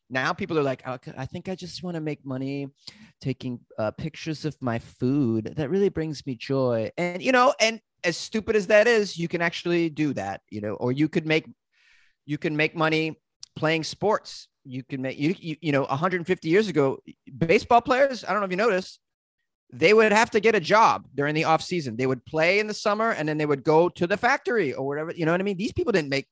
now 0.09 0.33
people 0.33 0.57
are 0.57 0.63
like, 0.63 0.83
I 0.87 1.25
think 1.25 1.49
I 1.49 1.55
just 1.55 1.83
want 1.83 1.95
to 1.95 2.01
make 2.01 2.25
money 2.25 2.67
taking 3.21 3.59
uh, 3.77 3.91
pictures 3.91 4.43
of 4.43 4.57
my 4.59 4.79
food. 4.79 5.53
That 5.55 5.69
really 5.69 5.89
brings 5.89 6.25
me 6.25 6.35
joy. 6.35 6.91
And, 6.97 7.21
you 7.21 7.31
know, 7.31 7.53
and 7.59 7.79
as 8.03 8.17
stupid 8.17 8.55
as 8.55 8.67
that 8.67 8.87
is, 8.87 9.17
you 9.17 9.27
can 9.27 9.41
actually 9.41 9.89
do 9.89 10.13
that, 10.13 10.41
you 10.49 10.61
know, 10.61 10.73
or 10.73 10.91
you 10.91 11.07
could 11.09 11.27
make, 11.27 11.47
you 12.25 12.37
can 12.37 12.55
make 12.55 12.75
money 12.75 13.19
playing 13.55 13.83
sports. 13.83 14.47
You 14.65 14.83
can 14.83 15.01
make, 15.01 15.19
you, 15.19 15.35
you, 15.37 15.55
you 15.61 15.71
know, 15.71 15.83
150 15.83 16.49
years 16.49 16.67
ago, 16.67 16.99
baseball 17.37 17.81
players, 17.81 18.23
I 18.23 18.31
don't 18.31 18.41
know 18.41 18.45
if 18.45 18.51
you 18.51 18.57
noticed, 18.57 18.99
they 19.71 19.93
would 19.93 20.11
have 20.11 20.31
to 20.31 20.39
get 20.39 20.55
a 20.55 20.59
job 20.59 21.07
during 21.13 21.35
the 21.35 21.43
off 21.43 21.61
season. 21.61 21.95
They 21.95 22.07
would 22.07 22.25
play 22.25 22.59
in 22.59 22.65
the 22.65 22.73
summer 22.73 23.11
and 23.11 23.29
then 23.29 23.37
they 23.37 23.45
would 23.45 23.63
go 23.63 23.89
to 23.89 24.07
the 24.07 24.17
factory 24.17 24.73
or 24.73 24.87
whatever. 24.87 25.13
You 25.15 25.25
know 25.25 25.31
what 25.31 25.41
I 25.41 25.43
mean? 25.43 25.57
These 25.57 25.73
people 25.73 25.91
didn't 25.91 26.09
make, 26.09 26.27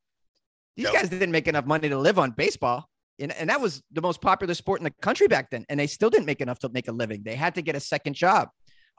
these 0.76 0.86
yep. 0.86 0.94
guys 0.94 1.10
didn't 1.10 1.32
make 1.32 1.48
enough 1.48 1.66
money 1.66 1.90
to 1.90 1.98
live 1.98 2.18
on 2.18 2.32
baseball 2.32 2.90
and, 3.20 3.32
and 3.34 3.50
that 3.50 3.62
was 3.62 3.82
the 3.92 4.02
most 4.02 4.22
popular 4.22 4.54
sport 4.54 4.80
in 4.80 4.84
the 4.84 4.94
country 5.02 5.28
back 5.28 5.50
then 5.50 5.66
and 5.70 5.80
they 5.80 5.88
still 5.88 6.10
didn't 6.10 6.26
make 6.26 6.42
enough 6.42 6.60
to 6.60 6.70
make 6.70 6.88
a 6.88 6.92
living. 6.92 7.24
They 7.24 7.36
had 7.36 7.56
to 7.56 7.62
get 7.62 7.76
a 7.76 7.80
second 7.80 8.14
job. 8.14 8.50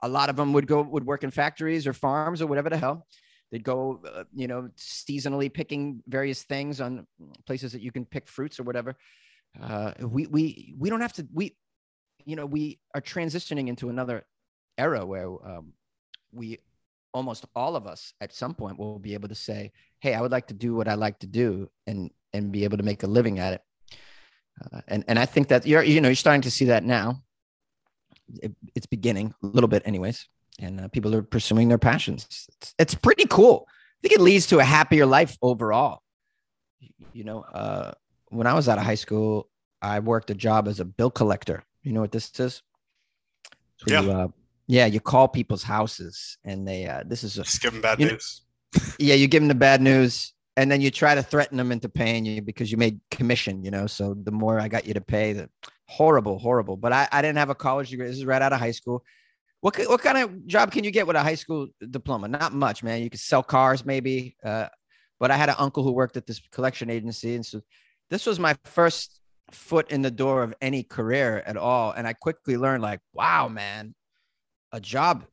A 0.01 0.09
lot 0.09 0.29
of 0.29 0.35
them 0.35 0.53
would 0.53 0.67
go 0.67 0.81
would 0.81 1.05
work 1.05 1.23
in 1.23 1.31
factories 1.31 1.85
or 1.85 1.93
farms 1.93 2.41
or 2.41 2.47
whatever 2.47 2.69
the 2.69 2.77
hell. 2.77 3.05
They'd 3.51 3.63
go 3.63 4.01
uh, 4.05 4.23
you 4.33 4.47
know 4.47 4.69
seasonally 4.77 5.53
picking 5.53 6.03
various 6.07 6.43
things 6.43 6.79
on 6.79 7.05
places 7.45 7.73
that 7.73 7.81
you 7.81 7.91
can 7.91 8.05
pick 8.05 8.27
fruits 8.27 8.59
or 8.59 8.63
whatever. 8.63 8.95
Uh, 9.61 9.93
we 10.01 10.27
we 10.27 10.75
we 10.77 10.89
don't 10.89 11.01
have 11.01 11.13
to 11.13 11.27
we 11.33 11.55
you 12.25 12.35
know 12.35 12.45
we 12.45 12.79
are 12.95 13.01
transitioning 13.01 13.67
into 13.67 13.89
another 13.89 14.23
era 14.77 15.05
where 15.05 15.27
um, 15.45 15.73
we 16.31 16.59
almost 17.13 17.45
all 17.55 17.75
of 17.75 17.87
us 17.87 18.13
at 18.21 18.33
some 18.33 18.53
point 18.53 18.77
will 18.77 18.99
be 18.99 19.13
able 19.13 19.27
to 19.27 19.35
say 19.35 19.71
hey 19.99 20.13
i 20.13 20.21
would 20.21 20.31
like 20.31 20.45
to 20.45 20.53
do 20.53 20.75
what 20.75 20.87
i 20.87 20.93
like 20.93 21.17
to 21.17 21.25
do 21.25 21.67
and 21.87 22.11
and 22.33 22.51
be 22.51 22.63
able 22.63 22.77
to 22.77 22.83
make 22.83 23.01
a 23.01 23.07
living 23.07 23.39
at 23.39 23.53
it 23.53 23.61
uh, 24.71 24.81
and 24.87 25.03
and 25.07 25.19
I 25.19 25.25
think 25.25 25.47
that 25.49 25.65
you're 25.65 25.83
you 25.83 26.01
know 26.01 26.09
you're 26.09 26.15
starting 26.15 26.41
to 26.41 26.51
see 26.51 26.65
that 26.65 26.83
now. 26.83 27.21
It, 28.41 28.53
it's 28.75 28.85
beginning 28.85 29.33
a 29.41 29.47
little 29.47 29.67
bit, 29.67 29.81
anyways, 29.85 30.27
and 30.59 30.81
uh, 30.81 30.87
people 30.89 31.15
are 31.15 31.23
pursuing 31.23 31.67
their 31.67 31.79
passions. 31.79 32.27
It's, 32.29 32.75
it's, 32.77 32.95
pretty 32.95 33.25
cool. 33.25 33.65
I 33.67 33.97
think 34.03 34.13
it 34.13 34.21
leads 34.21 34.45
to 34.47 34.59
a 34.59 34.63
happier 34.63 35.07
life 35.07 35.35
overall. 35.41 36.03
You 37.11 37.23
know, 37.23 37.41
uh, 37.41 37.93
when 38.27 38.45
I 38.45 38.53
was 38.53 38.69
out 38.69 38.77
of 38.77 38.83
high 38.83 38.95
school, 38.95 39.49
I 39.81 39.99
worked 39.99 40.29
a 40.29 40.35
job 40.35 40.67
as 40.67 40.79
a 40.79 40.85
bill 40.85 41.09
collector. 41.09 41.63
You 41.81 41.93
know 41.93 42.01
what 42.01 42.11
this 42.11 42.39
is? 42.39 42.61
So 43.77 43.85
yeah. 43.87 44.01
You, 44.01 44.11
uh, 44.11 44.27
yeah, 44.67 44.85
you 44.85 44.99
call 44.99 45.27
people's 45.27 45.63
houses, 45.63 46.37
and 46.43 46.67
they. 46.67 46.85
Uh, 46.85 47.03
this 47.03 47.23
is 47.23 47.39
a, 47.39 47.43
just 47.43 47.61
give 47.61 47.73
them 47.73 47.81
bad 47.81 47.97
news. 47.97 48.41
Know, 48.75 48.81
yeah, 48.99 49.15
you 49.15 49.27
give 49.27 49.41
them 49.41 49.47
the 49.47 49.55
bad 49.55 49.81
news, 49.81 50.33
and 50.59 50.69
then 50.69 50.81
you 50.81 50.91
try 50.91 51.15
to 51.15 51.23
threaten 51.23 51.57
them 51.57 51.71
into 51.71 51.87
paying 51.87 52.25
you 52.25 52.41
because 52.41 52.69
you 52.69 52.77
made 52.77 52.99
commission, 53.11 53.63
you 53.63 53.71
know. 53.71 53.87
So 53.87 54.13
the 54.13 54.31
more 54.31 54.59
I 54.59 54.67
got 54.67 54.85
you 54.85 54.93
to 54.93 54.99
pay, 54.99 55.31
the 55.31 55.49
horrible, 55.87 56.37
horrible. 56.37 56.75
But 56.75 56.91
I, 56.91 57.07
I 57.13 57.21
didn't 57.21 57.37
have 57.37 57.49
a 57.49 57.55
college 57.55 57.91
degree. 57.91 58.07
This 58.07 58.17
is 58.17 58.25
right 58.25 58.41
out 58.41 58.51
of 58.51 58.59
high 58.59 58.71
school. 58.71 59.05
What 59.61 59.77
what 59.87 60.01
kind 60.01 60.17
of 60.17 60.47
job 60.47 60.73
can 60.73 60.83
you 60.83 60.91
get 60.91 61.07
with 61.07 61.15
a 61.15 61.23
high 61.23 61.35
school 61.35 61.67
diploma? 61.89 62.27
Not 62.27 62.53
much, 62.53 62.83
man. 62.83 63.01
You 63.01 63.09
could 63.09 63.21
sell 63.21 63.41
cars, 63.41 63.85
maybe. 63.85 64.35
Uh, 64.43 64.67
but 65.17 65.31
I 65.31 65.37
had 65.37 65.47
an 65.47 65.55
uncle 65.57 65.83
who 65.83 65.93
worked 65.93 66.17
at 66.17 66.27
this 66.27 66.41
collection 66.51 66.89
agency, 66.89 67.35
and 67.35 67.45
so 67.45 67.61
this 68.09 68.25
was 68.25 68.37
my 68.37 68.57
first 68.65 69.21
foot 69.51 69.89
in 69.91 70.01
the 70.01 70.11
door 70.11 70.43
of 70.43 70.53
any 70.61 70.83
career 70.83 71.41
at 71.45 71.55
all. 71.55 71.91
And 71.91 72.05
I 72.05 72.11
quickly 72.11 72.57
learned, 72.57 72.83
like, 72.83 72.99
wow, 73.13 73.47
man, 73.47 73.95
a 74.73 74.81
job 74.81 75.25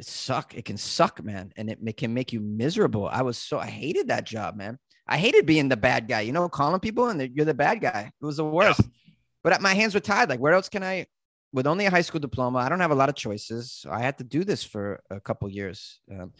suck. 0.00 0.54
It 0.54 0.64
can 0.64 0.76
suck, 0.76 1.22
man, 1.22 1.52
and 1.56 1.70
it 1.70 1.96
can 1.96 2.14
make 2.14 2.32
you 2.32 2.40
miserable. 2.40 3.08
I 3.08 3.22
was 3.22 3.38
so 3.38 3.58
I 3.58 3.66
hated 3.66 4.08
that 4.08 4.24
job, 4.24 4.56
man. 4.56 4.78
I 5.06 5.16
hated 5.16 5.46
being 5.46 5.68
the 5.68 5.76
bad 5.76 6.08
guy. 6.08 6.20
You 6.20 6.32
know, 6.32 6.48
calling 6.48 6.80
people 6.80 7.08
and 7.08 7.20
you're 7.34 7.46
the 7.46 7.54
bad 7.54 7.80
guy. 7.80 8.12
It 8.20 8.24
was 8.24 8.36
the 8.36 8.44
worst. 8.44 8.80
Yeah. 8.80 9.12
But 9.42 9.62
my 9.62 9.74
hands 9.74 9.94
were 9.94 10.00
tied. 10.00 10.28
Like, 10.28 10.40
where 10.40 10.52
else 10.52 10.68
can 10.68 10.82
I? 10.82 11.06
With 11.52 11.66
only 11.66 11.86
a 11.86 11.90
high 11.90 12.02
school 12.02 12.20
diploma, 12.20 12.58
I 12.58 12.68
don't 12.68 12.80
have 12.80 12.90
a 12.90 12.94
lot 12.94 13.08
of 13.08 13.14
choices. 13.14 13.72
So 13.72 13.90
I 13.90 14.00
had 14.00 14.18
to 14.18 14.24
do 14.24 14.44
this 14.44 14.62
for 14.62 15.00
a 15.10 15.18
couple 15.18 15.48
years 15.48 16.00
um, 16.12 16.34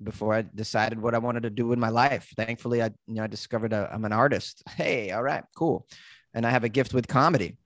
before 0.00 0.34
I 0.34 0.42
decided 0.42 1.02
what 1.02 1.16
I 1.16 1.18
wanted 1.18 1.42
to 1.42 1.50
do 1.50 1.72
in 1.72 1.80
my 1.80 1.88
life. 1.88 2.32
Thankfully, 2.36 2.80
I 2.80 2.90
you 3.06 3.14
know 3.14 3.24
I 3.24 3.26
discovered 3.26 3.74
i 3.74 3.88
am 3.92 4.04
an 4.04 4.12
artist. 4.12 4.62
Hey, 4.76 5.10
all 5.10 5.22
right, 5.22 5.42
cool, 5.56 5.88
and 6.32 6.46
I 6.46 6.50
have 6.50 6.62
a 6.62 6.68
gift 6.68 6.94
with 6.94 7.08
comedy. 7.08 7.58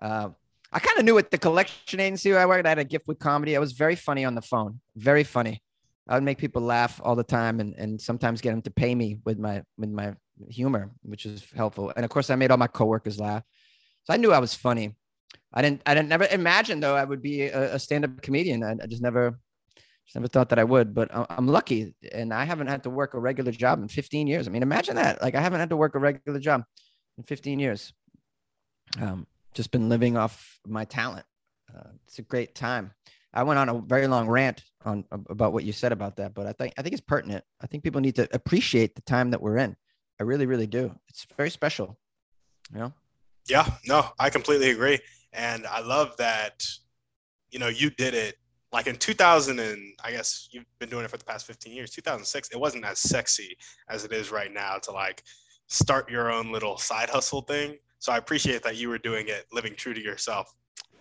Uh, 0.00 0.30
I 0.72 0.78
kind 0.78 0.98
of 0.98 1.04
knew 1.04 1.18
at 1.18 1.30
the 1.30 1.38
collection 1.38 1.98
agency 2.00 2.30
where 2.30 2.40
I 2.40 2.46
worked, 2.46 2.66
I 2.66 2.70
had 2.70 2.78
a 2.78 2.84
gift 2.84 3.08
with 3.08 3.18
comedy. 3.18 3.56
I 3.56 3.60
was 3.60 3.72
very 3.72 3.96
funny 3.96 4.24
on 4.24 4.34
the 4.34 4.42
phone, 4.42 4.80
very 4.96 5.24
funny. 5.24 5.62
I 6.08 6.14
would 6.14 6.22
make 6.22 6.38
people 6.38 6.62
laugh 6.62 7.00
all 7.04 7.16
the 7.16 7.24
time, 7.24 7.60
and 7.60 7.74
and 7.76 8.00
sometimes 8.00 8.40
get 8.40 8.50
them 8.50 8.62
to 8.62 8.70
pay 8.70 8.94
me 8.94 9.18
with 9.24 9.38
my 9.38 9.62
with 9.78 9.90
my 9.90 10.14
humor, 10.48 10.90
which 11.02 11.26
is 11.26 11.44
helpful. 11.54 11.92
And 11.94 12.04
of 12.04 12.10
course, 12.10 12.30
I 12.30 12.36
made 12.36 12.50
all 12.50 12.56
my 12.56 12.66
coworkers 12.66 13.20
laugh, 13.20 13.42
so 14.04 14.14
I 14.14 14.16
knew 14.16 14.32
I 14.32 14.38
was 14.38 14.54
funny. 14.54 14.96
I 15.52 15.62
didn't 15.62 15.82
I 15.86 15.94
didn't 15.94 16.08
never 16.08 16.26
imagine 16.26 16.80
though 16.80 16.96
I 16.96 17.04
would 17.04 17.22
be 17.22 17.42
a, 17.42 17.74
a 17.74 17.78
stand 17.78 18.04
up 18.04 18.22
comedian. 18.22 18.62
I, 18.62 18.76
I 18.82 18.86
just 18.86 19.02
never 19.02 19.38
just 20.06 20.16
never 20.16 20.28
thought 20.28 20.48
that 20.48 20.58
I 20.58 20.64
would, 20.64 20.94
but 20.94 21.08
I'm 21.12 21.46
lucky 21.46 21.94
and 22.12 22.32
I 22.32 22.44
haven't 22.44 22.68
had 22.68 22.84
to 22.84 22.90
work 22.90 23.14
a 23.14 23.20
regular 23.20 23.52
job 23.52 23.80
in 23.80 23.88
15 23.88 24.26
years. 24.26 24.48
I 24.48 24.50
mean, 24.50 24.62
imagine 24.62 24.96
that. 24.96 25.22
Like 25.22 25.34
I 25.34 25.40
haven't 25.40 25.60
had 25.60 25.70
to 25.70 25.76
work 25.76 25.94
a 25.94 25.98
regular 25.98 26.40
job 26.40 26.64
in 27.18 27.24
15 27.24 27.60
years. 27.60 27.92
Um, 29.00 29.26
just 29.54 29.70
been 29.70 29.88
living 29.88 30.16
off 30.16 30.58
my 30.66 30.84
talent. 30.84 31.26
Uh, 31.74 31.90
it's 32.06 32.18
a 32.18 32.22
great 32.22 32.54
time. 32.54 32.92
I 33.32 33.44
went 33.44 33.58
on 33.58 33.68
a 33.68 33.80
very 33.80 34.08
long 34.08 34.28
rant 34.28 34.64
on 34.84 35.04
about 35.10 35.52
what 35.52 35.64
you 35.64 35.72
said 35.72 35.92
about 35.92 36.16
that, 36.16 36.34
but 36.34 36.46
I 36.46 36.52
think 36.52 36.74
I 36.76 36.82
think 36.82 36.94
it's 36.94 37.00
pertinent. 37.00 37.44
I 37.60 37.66
think 37.66 37.84
people 37.84 38.00
need 38.00 38.16
to 38.16 38.28
appreciate 38.34 38.96
the 38.96 39.02
time 39.02 39.30
that 39.30 39.40
we're 39.40 39.58
in. 39.58 39.76
I 40.18 40.24
really, 40.24 40.46
really 40.46 40.66
do. 40.66 40.94
It's 41.08 41.26
very 41.36 41.50
special. 41.50 41.98
You 42.72 42.80
know? 42.80 42.92
Yeah, 43.48 43.66
no, 43.86 44.06
I 44.18 44.30
completely 44.30 44.70
agree. 44.70 44.98
And 45.32 45.66
I 45.66 45.80
love 45.80 46.16
that, 46.18 46.64
you 47.50 47.58
know, 47.58 47.68
you 47.68 47.90
did 47.90 48.14
it 48.14 48.36
like 48.72 48.86
in 48.86 48.96
2000 48.96 49.58
and 49.58 49.92
i 50.04 50.10
guess 50.10 50.48
you've 50.52 50.64
been 50.78 50.88
doing 50.88 51.04
it 51.04 51.10
for 51.10 51.16
the 51.16 51.24
past 51.24 51.46
15 51.46 51.72
years 51.72 51.90
2006 51.90 52.50
it 52.50 52.60
wasn't 52.60 52.84
as 52.84 52.98
sexy 52.98 53.56
as 53.88 54.04
it 54.04 54.12
is 54.12 54.30
right 54.30 54.52
now 54.52 54.76
to 54.76 54.92
like 54.92 55.22
start 55.66 56.10
your 56.10 56.30
own 56.30 56.52
little 56.52 56.78
side 56.78 57.10
hustle 57.10 57.42
thing 57.42 57.76
so 58.00 58.12
i 58.12 58.16
appreciate 58.16 58.62
that 58.62 58.76
you 58.76 58.88
were 58.88 58.98
doing 58.98 59.28
it 59.28 59.46
living 59.52 59.74
true 59.76 59.94
to 59.94 60.02
yourself 60.02 60.52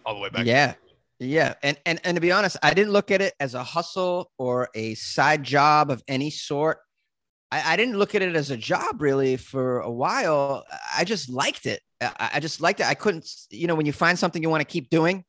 all 0.06 0.14
the 0.14 0.22
way 0.22 0.30
back 0.30 0.46
yeah. 0.46 0.74
Yeah. 1.22 1.56
And, 1.64 1.78
and 1.86 2.00
and 2.06 2.16
to 2.16 2.22
be 2.22 2.32
honest 2.32 2.56
i 2.64 2.74
didn't 2.74 2.94
look 2.94 3.12
at 3.12 3.22
it 3.22 3.34
as 3.42 3.54
a 3.54 3.62
hustle 3.62 4.32
or 4.38 4.70
a 4.74 4.94
side 4.94 5.44
job 5.44 5.92
of 5.92 6.02
any 6.08 6.30
sort. 6.30 6.78
I, 7.52 7.74
I 7.74 7.76
didn't 7.76 7.98
look 7.98 8.16
at 8.16 8.22
it 8.22 8.38
as 8.38 8.52
a 8.52 8.56
job 8.56 9.02
really 9.02 9.36
for 9.36 9.80
a 9.80 9.92
while. 9.92 10.64
I 10.96 11.04
just 11.04 11.28
liked 11.28 11.66
it. 11.66 11.82
I, 12.00 12.30
I 12.36 12.40
just 12.40 12.62
liked 12.62 12.80
it. 12.80 12.86
I 12.86 12.94
couldn't 12.94 13.30
you 13.50 13.68
know 13.68 13.76
when 13.76 13.86
you 13.86 13.92
find 13.92 14.18
something 14.18 14.42
you 14.42 14.50
want 14.50 14.62
to 14.62 14.66
keep 14.66 14.90
doing 14.90 15.26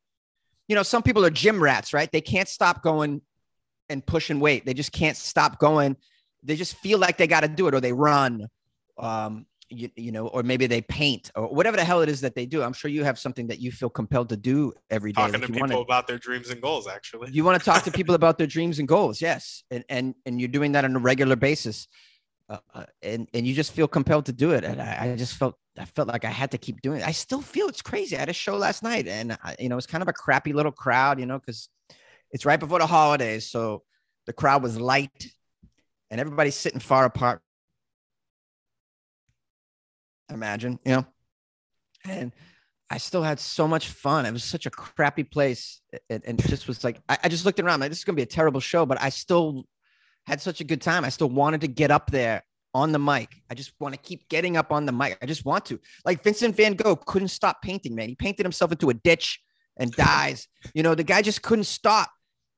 you 0.70 0.76
know, 0.76 0.84
some 0.84 1.02
people 1.02 1.26
are 1.26 1.30
gym 1.30 1.60
rats, 1.60 1.92
right? 1.92 2.08
They 2.12 2.20
can't 2.20 2.46
stop 2.46 2.80
going 2.80 3.22
and 3.88 4.06
pushing 4.06 4.38
weight. 4.38 4.64
They 4.64 4.72
just 4.72 4.92
can't 4.92 5.16
stop 5.16 5.58
going. 5.58 5.96
They 6.44 6.54
just 6.54 6.76
feel 6.76 7.00
like 7.00 7.18
they 7.18 7.26
got 7.26 7.40
to 7.40 7.48
do 7.48 7.66
it, 7.66 7.74
or 7.74 7.80
they 7.80 7.92
run, 7.92 8.46
um, 8.96 9.46
you, 9.70 9.88
you 9.96 10.12
know, 10.12 10.26
or 10.28 10.42
maybe 10.42 10.66
they 10.66 10.82
paint, 10.82 11.30
or 11.34 11.48
whatever 11.48 11.76
the 11.76 11.84
hell 11.84 12.02
it 12.02 12.08
is 12.08 12.20
that 12.20 12.34
they 12.34 12.46
do. 12.46 12.62
I'm 12.62 12.72
sure 12.72 12.90
you 12.90 13.04
have 13.04 13.18
something 13.18 13.46
that 13.46 13.60
you 13.60 13.70
feel 13.72 13.90
compelled 13.90 14.28
to 14.30 14.36
do 14.36 14.72
every 14.90 15.12
day. 15.12 15.22
Talking 15.22 15.40
to 15.40 15.46
people 15.46 15.60
wanna, 15.60 15.78
about 15.78 16.06
their 16.06 16.18
dreams 16.18 16.50
and 16.50 16.60
goals, 16.60 16.88
actually. 16.88 17.30
You 17.30 17.44
want 17.44 17.58
to 17.58 17.64
talk 17.64 17.84
to 17.84 17.90
people 17.90 18.14
about 18.20 18.38
their 18.38 18.46
dreams 18.46 18.78
and 18.78 18.88
goals, 18.88 19.20
yes, 19.22 19.62
and 19.70 19.84
and 19.88 20.14
and 20.26 20.40
you're 20.40 20.48
doing 20.48 20.72
that 20.72 20.84
on 20.84 20.94
a 20.94 20.98
regular 20.98 21.36
basis, 21.36 21.88
uh, 22.48 22.58
uh 22.74 22.84
and 23.02 23.28
and 23.32 23.46
you 23.46 23.54
just 23.54 23.72
feel 23.72 23.88
compelled 23.88 24.26
to 24.26 24.32
do 24.32 24.52
it. 24.52 24.64
And 24.64 24.82
I, 24.82 25.12
I 25.12 25.16
just 25.16 25.36
felt 25.36 25.56
I 25.78 25.84
felt 25.84 26.08
like 26.08 26.24
I 26.24 26.30
had 26.30 26.50
to 26.50 26.58
keep 26.58 26.80
doing 26.82 27.00
it. 27.00 27.06
I 27.06 27.12
still 27.12 27.40
feel 27.40 27.68
it's 27.68 27.82
crazy. 27.82 28.16
I 28.16 28.20
had 28.20 28.28
a 28.28 28.34
show 28.34 28.56
last 28.56 28.82
night 28.82 29.06
and, 29.06 29.32
I, 29.42 29.56
you 29.58 29.68
know, 29.68 29.76
it's 29.76 29.86
kind 29.86 30.02
of 30.02 30.08
a 30.08 30.12
crappy 30.12 30.52
little 30.52 30.72
crowd, 30.72 31.18
you 31.18 31.26
know, 31.26 31.38
because 31.38 31.68
it's 32.30 32.44
right 32.44 32.60
before 32.60 32.78
the 32.78 32.86
holidays. 32.86 33.50
So 33.50 33.82
the 34.26 34.32
crowd 34.32 34.62
was 34.62 34.78
light 34.78 35.28
and 36.10 36.20
everybody's 36.20 36.56
sitting 36.56 36.80
far 36.80 37.04
apart. 37.04 37.40
Imagine, 40.30 40.78
you 40.84 40.92
know, 40.92 41.06
and 42.04 42.32
I 42.90 42.98
still 42.98 43.22
had 43.22 43.38
so 43.38 43.68
much 43.68 43.88
fun. 43.88 44.26
It 44.26 44.32
was 44.32 44.42
such 44.42 44.66
a 44.66 44.70
crappy 44.70 45.22
place. 45.22 45.80
And, 46.08 46.22
and 46.26 46.48
just 46.48 46.66
was 46.66 46.82
like, 46.82 47.00
I, 47.08 47.18
I 47.24 47.28
just 47.28 47.44
looked 47.44 47.60
around, 47.60 47.80
like, 47.80 47.90
this 47.90 47.98
is 47.98 48.04
going 48.04 48.14
to 48.14 48.20
be 48.20 48.24
a 48.24 48.26
terrible 48.26 48.60
show, 48.60 48.84
but 48.84 49.00
I 49.00 49.10
still 49.10 49.64
had 50.26 50.40
such 50.40 50.60
a 50.60 50.64
good 50.64 50.80
time. 50.80 51.04
I 51.04 51.08
still 51.08 51.28
wanted 51.28 51.60
to 51.62 51.68
get 51.68 51.90
up 51.90 52.10
there 52.10 52.42
on 52.74 52.92
the 52.92 52.98
mic. 52.98 53.28
I 53.48 53.54
just 53.54 53.72
want 53.80 53.94
to 53.94 54.00
keep 54.00 54.28
getting 54.28 54.56
up 54.56 54.72
on 54.72 54.86
the 54.86 54.92
mic. 54.92 55.18
I 55.22 55.26
just 55.26 55.44
want 55.44 55.64
to. 55.66 55.80
Like 56.04 56.22
Vincent 56.22 56.56
van 56.56 56.74
Gogh 56.74 56.96
couldn't 56.96 57.28
stop 57.28 57.62
painting, 57.62 57.94
man. 57.94 58.08
He 58.08 58.16
painted 58.16 58.44
himself 58.44 58.72
into 58.72 58.90
a 58.90 58.94
ditch 58.94 59.40
and 59.76 59.92
dies. 59.92 60.48
You 60.74 60.82
know, 60.82 60.94
the 60.94 61.04
guy 61.04 61.22
just 61.22 61.42
couldn't 61.42 61.64
stop. 61.64 62.10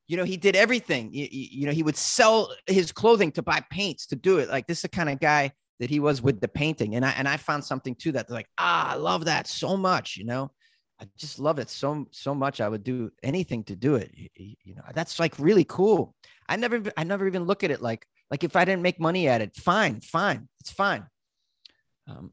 You 0.07 0.17
know, 0.17 0.23
he 0.23 0.37
did 0.37 0.55
everything. 0.55 1.13
You, 1.13 1.27
you, 1.31 1.65
know, 1.65 1.71
he 1.71 1.81
would 1.81 1.95
sell 1.95 2.53
his 2.67 2.91
clothing 2.91 3.31
to 3.33 3.41
buy 3.41 3.63
paints 3.71 4.07
to 4.07 4.15
do 4.15 4.39
it. 4.39 4.49
Like 4.49 4.67
this 4.67 4.79
is 4.79 4.83
the 4.83 4.89
kind 4.89 5.09
of 5.09 5.19
guy 5.19 5.51
that 5.79 5.89
he 5.89 5.99
was 5.99 6.21
with 6.21 6.39
the 6.39 6.47
painting. 6.47 6.95
And 6.95 7.05
I 7.05 7.11
and 7.11 7.27
I 7.27 7.37
found 7.37 7.63
something 7.63 7.95
to 7.95 8.11
that. 8.13 8.29
Like, 8.29 8.47
ah, 8.57 8.91
I 8.91 8.95
love 8.95 9.25
that 9.25 9.47
so 9.47 9.77
much, 9.77 10.17
you 10.17 10.25
know. 10.25 10.51
I 10.99 11.07
just 11.17 11.39
love 11.39 11.59
it 11.59 11.69
so 11.69 12.07
so 12.11 12.35
much. 12.35 12.61
I 12.61 12.69
would 12.69 12.83
do 12.83 13.11
anything 13.23 13.63
to 13.65 13.75
do 13.75 13.95
it. 13.95 14.11
You, 14.13 14.55
you 14.63 14.75
know, 14.75 14.83
that's 14.93 15.19
like 15.19 15.37
really 15.39 15.65
cool. 15.65 16.15
I 16.47 16.55
never 16.55 16.81
I 16.95 17.03
never 17.03 17.27
even 17.27 17.45
look 17.45 17.63
at 17.63 17.71
it 17.71 17.81
like 17.81 18.07
like 18.29 18.43
if 18.43 18.55
I 18.55 18.65
didn't 18.65 18.83
make 18.83 18.99
money 18.99 19.27
at 19.27 19.41
it, 19.41 19.55
fine, 19.55 20.01
fine, 20.01 20.47
it's 20.59 20.71
fine. 20.71 21.05
Um, 22.07 22.31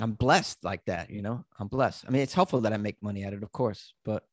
I'm 0.00 0.12
blessed 0.12 0.64
like 0.64 0.84
that, 0.86 1.10
you 1.10 1.22
know. 1.22 1.44
I'm 1.58 1.68
blessed. 1.68 2.04
I 2.06 2.10
mean, 2.10 2.22
it's 2.22 2.34
helpful 2.34 2.62
that 2.62 2.72
I 2.72 2.76
make 2.76 3.02
money 3.02 3.24
at 3.24 3.32
it, 3.32 3.42
of 3.42 3.52
course, 3.52 3.94
but 4.04 4.24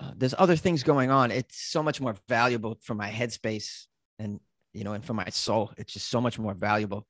uh, 0.00 0.12
there's 0.16 0.34
other 0.36 0.56
things 0.56 0.82
going 0.82 1.10
on. 1.10 1.30
It's 1.30 1.56
so 1.56 1.82
much 1.82 2.00
more 2.00 2.14
valuable 2.28 2.78
for 2.82 2.94
my 2.94 3.10
headspace 3.10 3.86
and 4.18 4.40
you 4.72 4.84
know, 4.84 4.92
and 4.92 5.04
for 5.04 5.14
my 5.14 5.28
soul. 5.30 5.72
It's 5.78 5.92
just 5.92 6.08
so 6.08 6.20
much 6.20 6.38
more 6.38 6.54
valuable. 6.54 7.06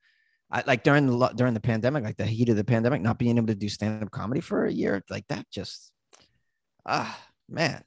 I 0.51 0.63
like 0.67 0.83
during 0.83 1.07
the 1.07 1.27
during 1.35 1.53
the 1.53 1.59
pandemic, 1.59 2.03
like 2.03 2.17
the 2.17 2.25
heat 2.25 2.49
of 2.49 2.55
the 2.55 2.63
pandemic, 2.63 3.01
not 3.01 3.17
being 3.17 3.37
able 3.37 3.47
to 3.47 3.55
do 3.55 3.69
stand 3.69 4.03
up 4.03 4.11
comedy 4.11 4.41
for 4.41 4.65
a 4.65 4.71
year, 4.71 5.03
like 5.09 5.27
that, 5.27 5.45
just 5.51 5.91
ah 6.85 7.19
man, 7.49 7.83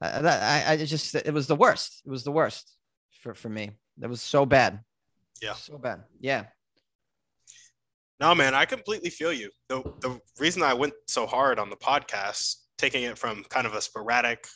I, 0.00 0.08
I, 0.08 0.72
I 0.72 0.76
just 0.84 1.14
it 1.14 1.32
was 1.32 1.46
the 1.46 1.56
worst. 1.56 2.02
It 2.06 2.10
was 2.10 2.24
the 2.24 2.32
worst 2.32 2.72
for 3.20 3.34
for 3.34 3.48
me. 3.48 3.72
That 3.98 4.08
was 4.08 4.22
so 4.22 4.46
bad. 4.46 4.80
Yeah. 5.42 5.54
So 5.54 5.78
bad. 5.78 6.04
Yeah. 6.20 6.44
No, 8.20 8.34
man, 8.34 8.54
I 8.54 8.64
completely 8.64 9.10
feel 9.10 9.32
you. 9.32 9.50
The 9.68 9.82
the 10.00 10.20
reason 10.40 10.62
I 10.62 10.74
went 10.74 10.94
so 11.06 11.26
hard 11.26 11.58
on 11.58 11.70
the 11.70 11.76
podcast, 11.76 12.56
taking 12.76 13.04
it 13.04 13.18
from 13.18 13.44
kind 13.44 13.66
of 13.66 13.74
a 13.74 13.80
sporadic 13.80 14.46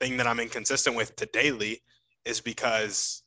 thing 0.00 0.16
that 0.16 0.26
I'm 0.26 0.40
inconsistent 0.40 0.96
with 0.96 1.14
to 1.16 1.26
daily, 1.26 1.82
is 2.24 2.40
because 2.40 3.22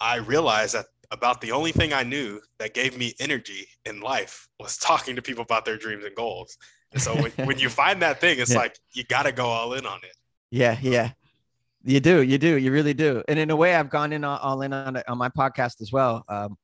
I 0.00 0.16
realized 0.16 0.74
that 0.74 0.86
about 1.10 1.40
the 1.40 1.52
only 1.52 1.72
thing 1.72 1.92
I 1.92 2.02
knew 2.02 2.40
that 2.58 2.74
gave 2.74 2.96
me 2.96 3.14
energy 3.18 3.66
in 3.86 4.00
life 4.00 4.46
was 4.60 4.76
talking 4.76 5.16
to 5.16 5.22
people 5.22 5.42
about 5.42 5.64
their 5.64 5.76
dreams 5.76 6.04
and 6.04 6.14
goals. 6.14 6.56
And 6.92 7.00
so 7.00 7.14
when, 7.14 7.30
when 7.46 7.58
you 7.58 7.68
find 7.82 8.02
that 8.02 8.20
thing, 8.20 8.38
it's 8.38 8.52
yeah. 8.52 8.58
like 8.58 8.78
you 8.92 9.04
got 9.04 9.24
to 9.24 9.32
go 9.32 9.46
all 9.46 9.72
in 9.74 9.86
on 9.86 9.98
it. 10.02 10.14
Yeah, 10.50 10.78
yeah. 10.80 11.12
You 11.84 12.00
do, 12.00 12.22
you 12.22 12.38
do, 12.38 12.56
you 12.56 12.72
really 12.72 12.94
do. 12.94 13.22
And 13.28 13.38
in 13.38 13.50
a 13.50 13.56
way, 13.56 13.74
I've 13.74 13.88
gone 13.88 14.12
in 14.12 14.24
all 14.24 14.62
in 14.62 14.72
on 14.72 15.00
on 15.08 15.16
my 15.16 15.28
podcast 15.28 15.80
as 15.80 15.92
well, 15.92 16.24
um, 16.28 16.56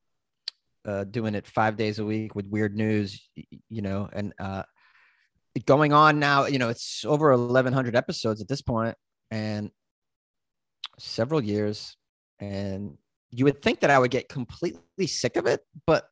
uh, 0.85 1.05
doing 1.05 1.35
it 1.35 1.47
five 1.47 1.77
days 1.77 1.99
a 1.99 2.05
week 2.05 2.35
with 2.35 2.47
weird 2.47 2.77
news, 2.77 3.27
you 3.35 3.81
know, 3.81 4.09
and 4.13 4.35
uh, 4.39 4.65
going 5.67 5.93
on 5.93 6.19
now. 6.19 6.47
You 6.47 6.59
know, 6.59 6.69
it's 6.69 7.05
over 7.05 7.31
eleven 7.31 7.73
hundred 7.73 7.95
episodes 7.95 8.41
at 8.43 8.49
this 8.49 8.61
point, 8.61 8.97
and 9.31 9.71
several 10.99 11.43
years. 11.43 11.97
And 12.41 12.99
you 13.35 13.45
would 13.45 13.63
think 13.63 13.81
that 13.81 13.91
I 13.91 13.99
would 13.99 14.11
get 14.11 14.29
completely 14.29 15.07
sick 15.07 15.37
of 15.37 15.47
it, 15.47 15.61
but 15.87 16.09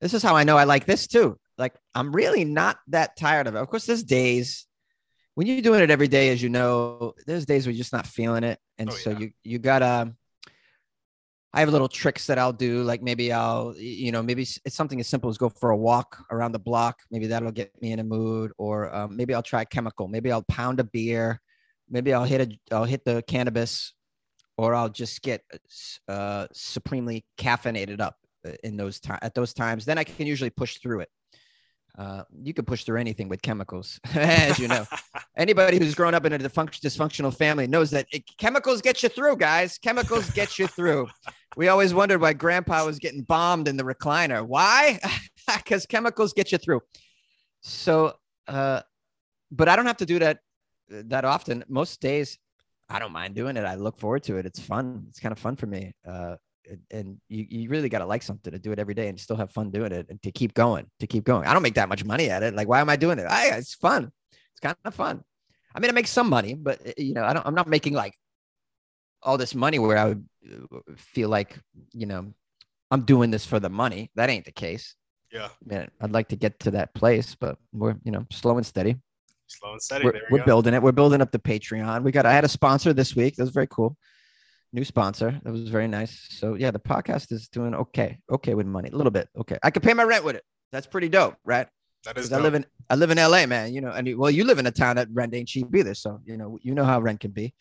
this 0.00 0.14
is 0.14 0.22
how 0.22 0.36
I 0.36 0.44
know 0.44 0.56
I 0.56 0.64
like 0.64 0.86
this 0.86 1.06
too. 1.06 1.38
Like 1.56 1.74
I'm 1.94 2.12
really 2.14 2.44
not 2.44 2.78
that 2.88 3.16
tired 3.16 3.46
of 3.46 3.54
it. 3.54 3.58
Of 3.58 3.68
course, 3.68 3.86
there's 3.86 4.02
days 4.02 4.66
when 5.38 5.46
you're 5.46 5.62
doing 5.62 5.82
it 5.82 5.90
every 5.92 6.08
day, 6.08 6.30
as 6.30 6.42
you 6.42 6.48
know, 6.48 7.14
there's 7.24 7.46
days 7.46 7.64
where 7.64 7.72
you're 7.72 7.78
just 7.78 7.92
not 7.92 8.08
feeling 8.08 8.42
it, 8.42 8.58
and 8.76 8.90
oh, 8.90 8.92
so 8.92 9.10
yeah. 9.10 9.18
you 9.18 9.30
you 9.44 9.58
gotta. 9.60 10.12
I 11.54 11.60
have 11.60 11.68
little 11.68 11.88
tricks 11.88 12.26
that 12.26 12.38
I'll 12.38 12.52
do, 12.52 12.82
like 12.82 13.02
maybe 13.02 13.32
I'll, 13.32 13.72
you 13.78 14.10
know, 14.10 14.20
maybe 14.20 14.42
it's 14.42 14.74
something 14.74 14.98
as 14.98 15.06
simple 15.06 15.30
as 15.30 15.38
go 15.38 15.48
for 15.48 15.70
a 15.70 15.76
walk 15.76 16.24
around 16.32 16.52
the 16.52 16.58
block. 16.58 16.98
Maybe 17.12 17.28
that'll 17.28 17.52
get 17.52 17.70
me 17.80 17.92
in 17.92 18.00
a 18.00 18.04
mood, 18.04 18.50
or 18.58 18.92
um, 18.92 19.16
maybe 19.16 19.32
I'll 19.32 19.42
try 19.42 19.64
chemical. 19.64 20.08
Maybe 20.08 20.32
I'll 20.32 20.42
pound 20.42 20.80
a 20.80 20.84
beer. 20.84 21.40
Maybe 21.88 22.12
I'll 22.12 22.24
hit 22.24 22.40
a, 22.40 22.74
I'll 22.74 22.84
hit 22.84 23.04
the 23.04 23.22
cannabis, 23.22 23.94
or 24.58 24.74
I'll 24.74 24.90
just 24.90 25.22
get 25.22 25.42
uh, 26.08 26.48
supremely 26.52 27.24
caffeinated 27.38 28.00
up 28.00 28.16
uh, 28.46 28.52
in 28.64 28.76
those 28.76 29.00
times 29.00 29.20
at 29.22 29.34
those 29.34 29.54
times. 29.54 29.84
Then 29.84 29.96
I 29.96 30.04
can 30.04 30.26
usually 30.26 30.50
push 30.50 30.78
through 30.78 31.00
it. 31.00 31.08
Uh, 31.96 32.22
you 32.42 32.52
can 32.52 32.64
push 32.64 32.84
through 32.84 32.98
anything 33.00 33.28
with 33.28 33.40
chemicals, 33.40 33.98
as 34.14 34.58
you 34.58 34.68
know. 34.68 34.84
Anybody 35.36 35.78
who's 35.78 35.94
grown 35.94 36.14
up 36.14 36.24
in 36.26 36.32
a 36.32 36.38
dysfunctional 36.38 37.34
family 37.34 37.66
knows 37.66 37.90
that 37.90 38.06
it, 38.12 38.24
chemicals 38.36 38.82
get 38.82 39.02
you 39.02 39.08
through, 39.08 39.36
guys. 39.36 39.78
Chemicals 39.78 40.28
get 40.30 40.58
you 40.58 40.66
through. 40.66 41.08
We 41.56 41.68
always 41.68 41.94
wondered 41.94 42.20
why 42.20 42.34
Grandpa 42.34 42.84
was 42.84 42.98
getting 42.98 43.22
bombed 43.22 43.68
in 43.68 43.76
the 43.76 43.84
recliner. 43.84 44.46
Why? 44.46 45.00
Because 45.56 45.86
chemicals 45.86 46.34
get 46.34 46.52
you 46.52 46.58
through. 46.58 46.82
So, 47.62 48.12
uh, 48.48 48.82
but 49.50 49.66
I 49.66 49.76
don't 49.76 49.86
have 49.86 49.96
to 49.96 50.04
do 50.04 50.18
that 50.18 50.40
that 50.90 51.24
often. 51.24 51.64
Most 51.68 52.02
days, 52.02 52.38
I 52.88 52.98
don't 52.98 53.12
mind 53.12 53.34
doing 53.34 53.56
it. 53.56 53.64
I 53.64 53.74
look 53.74 53.98
forward 53.98 54.22
to 54.24 54.36
it. 54.38 54.46
It's 54.46 54.60
fun. 54.60 55.04
It's 55.08 55.20
kind 55.20 55.32
of 55.32 55.38
fun 55.38 55.56
for 55.56 55.66
me. 55.66 55.92
Uh, 56.06 56.36
and 56.90 57.18
you, 57.28 57.46
you 57.48 57.68
really 57.68 57.88
got 57.88 58.00
to 58.00 58.06
like 58.06 58.22
something 58.22 58.52
to 58.52 58.58
do 58.58 58.72
it 58.72 58.78
every 58.78 58.94
day 58.94 59.08
and 59.08 59.18
still 59.18 59.36
have 59.36 59.50
fun 59.50 59.70
doing 59.70 59.92
it 59.92 60.06
and 60.08 60.22
to 60.22 60.30
keep 60.30 60.54
going, 60.54 60.86
to 61.00 61.06
keep 61.06 61.24
going. 61.24 61.46
I 61.46 61.52
don't 61.52 61.62
make 61.62 61.74
that 61.74 61.88
much 61.88 62.04
money 62.04 62.30
at 62.30 62.42
it. 62.42 62.54
Like, 62.54 62.68
why 62.68 62.80
am 62.80 62.90
I 62.90 62.96
doing 62.96 63.18
it? 63.18 63.26
I, 63.26 63.56
it's 63.56 63.74
fun. 63.74 64.10
It's 64.32 64.60
kind 64.60 64.76
of 64.84 64.94
fun. 64.94 65.22
I 65.74 65.80
mean, 65.80 65.90
I 65.90 65.92
make 65.92 66.06
some 66.06 66.28
money, 66.28 66.54
but 66.54 66.80
eh, 66.84 66.92
you 66.98 67.14
know, 67.14 67.24
I 67.24 67.32
don't, 67.32 67.46
I'm 67.46 67.54
not 67.54 67.68
making 67.68 67.94
like 67.94 68.14
all 69.22 69.38
this 69.38 69.54
money 69.54 69.78
where 69.78 69.98
I 69.98 70.04
would 70.06 70.28
uh, 70.50 70.78
feel 70.96 71.28
like, 71.28 71.58
you 71.92 72.06
know, 72.06 72.32
I'm 72.90 73.02
doing 73.02 73.30
this 73.30 73.44
for 73.44 73.60
the 73.60 73.68
money. 73.68 74.10
That 74.14 74.30
ain't 74.30 74.44
the 74.44 74.52
case. 74.52 74.94
Yeah. 75.32 75.48
Man, 75.64 75.90
I'd 76.00 76.12
like 76.12 76.28
to 76.28 76.36
get 76.36 76.58
to 76.60 76.70
that 76.72 76.94
place, 76.94 77.34
but 77.34 77.58
we're, 77.72 77.96
you 78.02 78.12
know, 78.12 78.26
slow 78.30 78.56
and 78.56 78.66
steady. 78.66 78.96
Slow 79.48 79.72
and 79.72 79.82
steady. 79.82 80.04
We're, 80.04 80.12
we 80.30 80.38
we're 80.38 80.44
building 80.44 80.74
it. 80.74 80.82
We're 80.82 80.92
building 80.92 81.20
up 81.20 81.32
the 81.32 81.38
Patreon. 81.38 82.02
We 82.02 82.12
got, 82.12 82.26
I 82.26 82.32
had 82.32 82.44
a 82.44 82.48
sponsor 82.48 82.92
this 82.92 83.16
week. 83.16 83.36
That 83.36 83.44
was 83.44 83.50
very 83.50 83.66
cool. 83.66 83.96
New 84.72 84.84
sponsor. 84.84 85.40
That 85.42 85.50
was 85.50 85.68
very 85.68 85.88
nice. 85.88 86.26
So 86.30 86.54
yeah, 86.54 86.70
the 86.70 86.78
podcast 86.78 87.32
is 87.32 87.48
doing 87.48 87.74
okay. 87.74 88.18
Okay 88.30 88.54
with 88.54 88.66
money. 88.66 88.90
A 88.92 88.96
little 88.96 89.10
bit. 89.10 89.28
Okay. 89.36 89.58
I 89.62 89.70
can 89.70 89.80
pay 89.82 89.94
my 89.94 90.04
rent 90.04 90.24
with 90.24 90.36
it. 90.36 90.44
That's 90.70 90.86
pretty 90.86 91.08
dope, 91.08 91.36
right? 91.44 91.66
That 92.04 92.18
is. 92.18 92.32
I 92.32 92.38
live 92.38 92.54
in 92.54 92.66
I 92.90 92.94
live 92.94 93.10
in 93.10 93.16
LA, 93.16 93.46
man. 93.46 93.72
You 93.72 93.80
know, 93.80 93.90
and 93.90 94.06
you, 94.06 94.18
well, 94.18 94.30
you 94.30 94.44
live 94.44 94.58
in 94.58 94.66
a 94.66 94.70
town 94.70 94.96
that 94.96 95.08
rent 95.10 95.34
ain't 95.34 95.48
cheap 95.48 95.74
either. 95.74 95.94
So 95.94 96.20
you 96.24 96.36
know, 96.36 96.58
you 96.62 96.74
know 96.74 96.84
how 96.84 97.00
rent 97.00 97.20
can 97.20 97.30
be. 97.30 97.54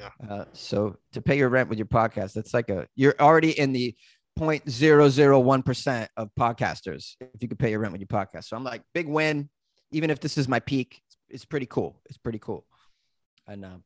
Yeah. 0.00 0.08
Uh, 0.28 0.44
so 0.52 0.96
to 1.12 1.20
pay 1.20 1.36
your 1.36 1.50
rent 1.50 1.68
with 1.68 1.78
your 1.78 1.86
podcast, 1.86 2.32
that's 2.32 2.54
like 2.54 2.70
a 2.70 2.88
you're 2.96 3.14
already 3.20 3.58
in 3.58 3.72
the 3.72 3.94
0.001% 4.38 6.08
of 6.16 6.30
podcasters 6.38 7.14
if 7.20 7.40
you 7.40 7.48
could 7.48 7.58
pay 7.58 7.70
your 7.70 7.80
rent 7.80 7.92
with 7.92 8.00
your 8.00 8.08
podcast. 8.08 8.44
So 8.44 8.56
I'm 8.56 8.64
like, 8.64 8.82
big 8.92 9.08
win. 9.08 9.48
Even 9.92 10.10
if 10.10 10.18
this 10.18 10.36
is 10.36 10.48
my 10.48 10.58
peak, 10.58 11.00
it's 11.34 11.44
pretty 11.44 11.66
cool. 11.66 12.00
It's 12.06 12.16
pretty 12.16 12.38
cool. 12.38 12.64
And 13.46 13.64
um, 13.64 13.82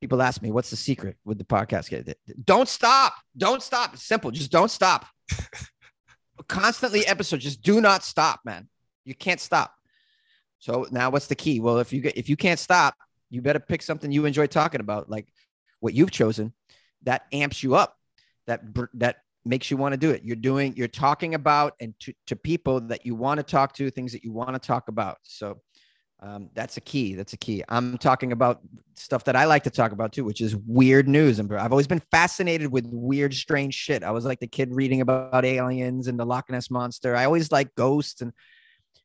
people 0.00 0.20
ask 0.20 0.42
me, 0.42 0.50
what's 0.50 0.70
the 0.70 0.76
secret 0.76 1.16
with 1.24 1.38
the 1.38 1.44
podcast? 1.44 2.14
Don't 2.44 2.68
stop. 2.68 3.14
Don't 3.36 3.62
stop. 3.62 3.94
It's 3.94 4.02
simple. 4.02 4.32
Just 4.32 4.50
don't 4.50 4.70
stop. 4.70 5.06
Constantly 6.48 7.06
episode. 7.06 7.40
Just 7.40 7.62
do 7.62 7.80
not 7.80 8.02
stop, 8.02 8.40
man. 8.44 8.68
You 9.04 9.14
can't 9.14 9.40
stop. 9.40 9.72
So 10.58 10.86
now 10.90 11.10
what's 11.10 11.28
the 11.28 11.36
key? 11.36 11.60
Well, 11.60 11.78
if 11.78 11.92
you 11.92 12.00
get, 12.00 12.16
if 12.16 12.28
you 12.28 12.36
can't 12.36 12.58
stop, 12.58 12.94
you 13.30 13.40
better 13.40 13.60
pick 13.60 13.80
something 13.80 14.10
you 14.10 14.26
enjoy 14.26 14.48
talking 14.48 14.80
about, 14.80 15.08
like 15.08 15.28
what 15.78 15.94
you've 15.94 16.10
chosen 16.10 16.52
that 17.04 17.22
amps 17.32 17.62
you 17.62 17.76
up, 17.76 17.96
that, 18.46 18.62
that 18.94 19.18
makes 19.44 19.70
you 19.70 19.76
want 19.76 19.92
to 19.92 19.96
do 19.96 20.10
it. 20.10 20.24
You're 20.24 20.36
doing, 20.36 20.74
you're 20.76 20.88
talking 20.88 21.34
about 21.34 21.74
and 21.80 21.94
to, 22.00 22.12
to 22.26 22.34
people 22.34 22.80
that 22.82 23.06
you 23.06 23.14
want 23.14 23.38
to 23.38 23.44
talk 23.44 23.74
to, 23.74 23.90
things 23.90 24.12
that 24.12 24.24
you 24.24 24.32
want 24.32 24.54
to 24.54 24.58
talk 24.58 24.88
about. 24.88 25.18
So 25.22 25.60
um, 26.20 26.50
that's 26.54 26.76
a 26.76 26.80
key. 26.80 27.14
That's 27.14 27.32
a 27.32 27.36
key. 27.36 27.62
I'm 27.68 27.96
talking 27.96 28.32
about 28.32 28.60
stuff 28.96 29.24
that 29.24 29.36
I 29.36 29.44
like 29.44 29.62
to 29.64 29.70
talk 29.70 29.92
about 29.92 30.12
too, 30.12 30.24
which 30.24 30.40
is 30.40 30.56
weird 30.56 31.08
news. 31.08 31.38
And 31.38 31.52
I've 31.54 31.70
always 31.70 31.86
been 31.86 32.02
fascinated 32.10 32.72
with 32.72 32.86
weird, 32.86 33.34
strange 33.34 33.74
shit. 33.74 34.02
I 34.02 34.10
was 34.10 34.24
like 34.24 34.40
the 34.40 34.48
kid 34.48 34.74
reading 34.74 35.00
about 35.00 35.44
aliens 35.44 36.08
and 36.08 36.18
the 36.18 36.24
Loch 36.24 36.50
Ness 36.50 36.70
monster. 36.70 37.14
I 37.14 37.24
always 37.24 37.52
like 37.52 37.74
ghosts. 37.76 38.20
And 38.20 38.32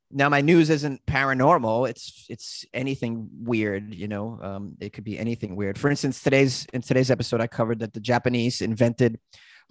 now 0.09 0.27
my 0.29 0.41
news 0.41 0.71
isn't 0.71 1.05
paranormal. 1.05 1.87
It's 1.87 2.25
it's 2.29 2.65
anything 2.73 3.29
weird. 3.41 3.93
You 3.93 4.07
know, 4.07 4.39
um, 4.41 4.75
it 4.79 4.93
could 4.93 5.03
be 5.03 5.19
anything 5.19 5.55
weird. 5.55 5.77
For 5.77 5.89
instance, 5.89 6.21
today's 6.21 6.65
in 6.73 6.81
today's 6.81 7.11
episode, 7.11 7.41
I 7.41 7.47
covered 7.47 7.79
that 7.79 7.93
the 7.93 7.99
Japanese 7.99 8.61
invented 8.61 9.19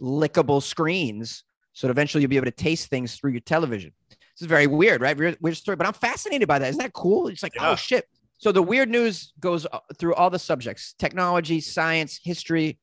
lickable 0.01 0.63
screens, 0.63 1.43
so 1.73 1.89
eventually 1.89 2.23
you'll 2.23 2.31
be 2.31 2.37
able 2.37 2.47
to 2.47 2.53
taste 2.53 2.89
things 2.89 3.17
through 3.17 3.33
your 3.33 3.41
television. 3.41 3.93
This 4.35 4.43
is 4.43 4.47
very 4.47 4.67
weird, 4.67 5.01
right? 5.01 5.17
Weird, 5.17 5.37
weird 5.41 5.57
story, 5.57 5.77
but 5.77 5.87
I'm 5.87 5.93
fascinated 5.93 6.49
by 6.49 6.59
that. 6.59 6.71
Isn't 6.71 6.83
that 6.83 6.93
cool? 6.93 7.29
It's 7.29 7.43
like, 7.43 7.53
oh, 7.59 7.65
yeah. 7.65 7.71
oh 7.71 7.77
shit. 7.77 8.07
So 8.39 8.51
the 8.51 8.63
weird 8.63 8.89
news 8.89 9.33
goes 9.39 9.67
uh, 9.73 9.79
through 9.99 10.15
all 10.15 10.31
the 10.31 10.39
subjects: 10.39 10.95
technology, 10.99 11.61
science, 11.61 12.19
history, 12.23 12.79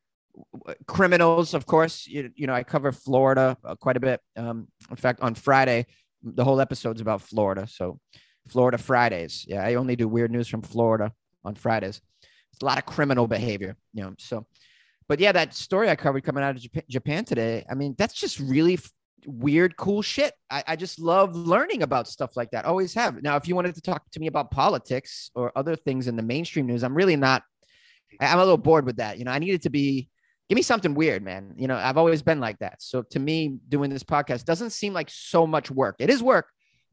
criminals. 0.87 1.53
Of 1.53 1.65
course, 1.65 2.07
you, 2.07 2.31
you 2.35 2.47
know 2.47 2.53
I 2.53 2.63
cover 2.63 2.91
Florida 2.91 3.57
uh, 3.63 3.75
quite 3.75 3.97
a 3.97 3.99
bit. 3.99 4.21
Um, 4.37 4.67
in 4.89 4.95
fact, 4.95 5.21
on 5.21 5.35
Friday, 5.35 5.87
the 6.23 6.43
whole 6.43 6.61
episode's 6.61 7.01
about 7.01 7.21
Florida. 7.21 7.67
So 7.67 7.99
Florida 8.47 8.77
Fridays. 8.77 9.45
Yeah, 9.47 9.63
I 9.63 9.75
only 9.75 9.95
do 9.95 10.07
weird 10.07 10.31
news 10.31 10.47
from 10.47 10.61
Florida 10.61 11.11
on 11.43 11.55
Fridays. 11.55 12.01
It's 12.53 12.61
a 12.61 12.65
lot 12.65 12.77
of 12.77 12.85
criminal 12.85 13.27
behavior, 13.27 13.75
you 13.93 14.03
know. 14.03 14.13
So, 14.17 14.45
but 15.07 15.19
yeah, 15.19 15.31
that 15.31 15.53
story 15.53 15.89
I 15.89 15.95
covered 15.95 16.23
coming 16.23 16.43
out 16.43 16.55
of 16.55 16.61
Japan, 16.61 16.83
Japan 16.89 17.25
today. 17.25 17.65
I 17.69 17.75
mean, 17.75 17.95
that's 17.97 18.13
just 18.13 18.39
really 18.39 18.79
weird, 19.25 19.75
cool 19.77 20.01
shit. 20.01 20.33
I, 20.49 20.63
I 20.67 20.75
just 20.75 20.99
love 20.99 21.35
learning 21.35 21.83
about 21.83 22.07
stuff 22.07 22.35
like 22.35 22.51
that. 22.51 22.65
Always 22.65 22.93
have. 22.93 23.21
Now, 23.21 23.35
if 23.35 23.47
you 23.47 23.55
wanted 23.55 23.75
to 23.75 23.81
talk 23.81 24.09
to 24.11 24.19
me 24.19 24.27
about 24.27 24.51
politics 24.51 25.31
or 25.35 25.51
other 25.55 25.75
things 25.75 26.07
in 26.07 26.15
the 26.15 26.23
mainstream 26.23 26.65
news, 26.65 26.83
I'm 26.83 26.95
really 26.95 27.15
not. 27.15 27.43
I'm 28.19 28.37
a 28.37 28.41
little 28.41 28.57
bored 28.57 28.85
with 28.85 28.97
that. 28.97 29.17
You 29.17 29.25
know, 29.25 29.31
I 29.31 29.39
needed 29.39 29.61
to 29.63 29.69
be. 29.69 30.09
Give 30.47 30.55
me 30.55 30.63
something 30.63 30.95
weird, 30.95 31.23
man. 31.23 31.53
You 31.57 31.67
know, 31.67 31.75
I've 31.75 31.97
always 31.97 32.23
been 32.23 32.39
like 32.39 32.57
that. 32.57 32.81
So 32.81 33.03
to 33.03 33.19
me, 33.19 33.59
doing 33.69 33.91
this 33.91 34.03
podcast 34.03 34.45
doesn't 34.45 34.71
seem 34.71 34.93
like 34.93 35.07
so 35.11 35.45
much 35.45 35.69
work. 35.69 35.97
It 35.99 36.09
is 36.09 36.23
work, 36.23 36.47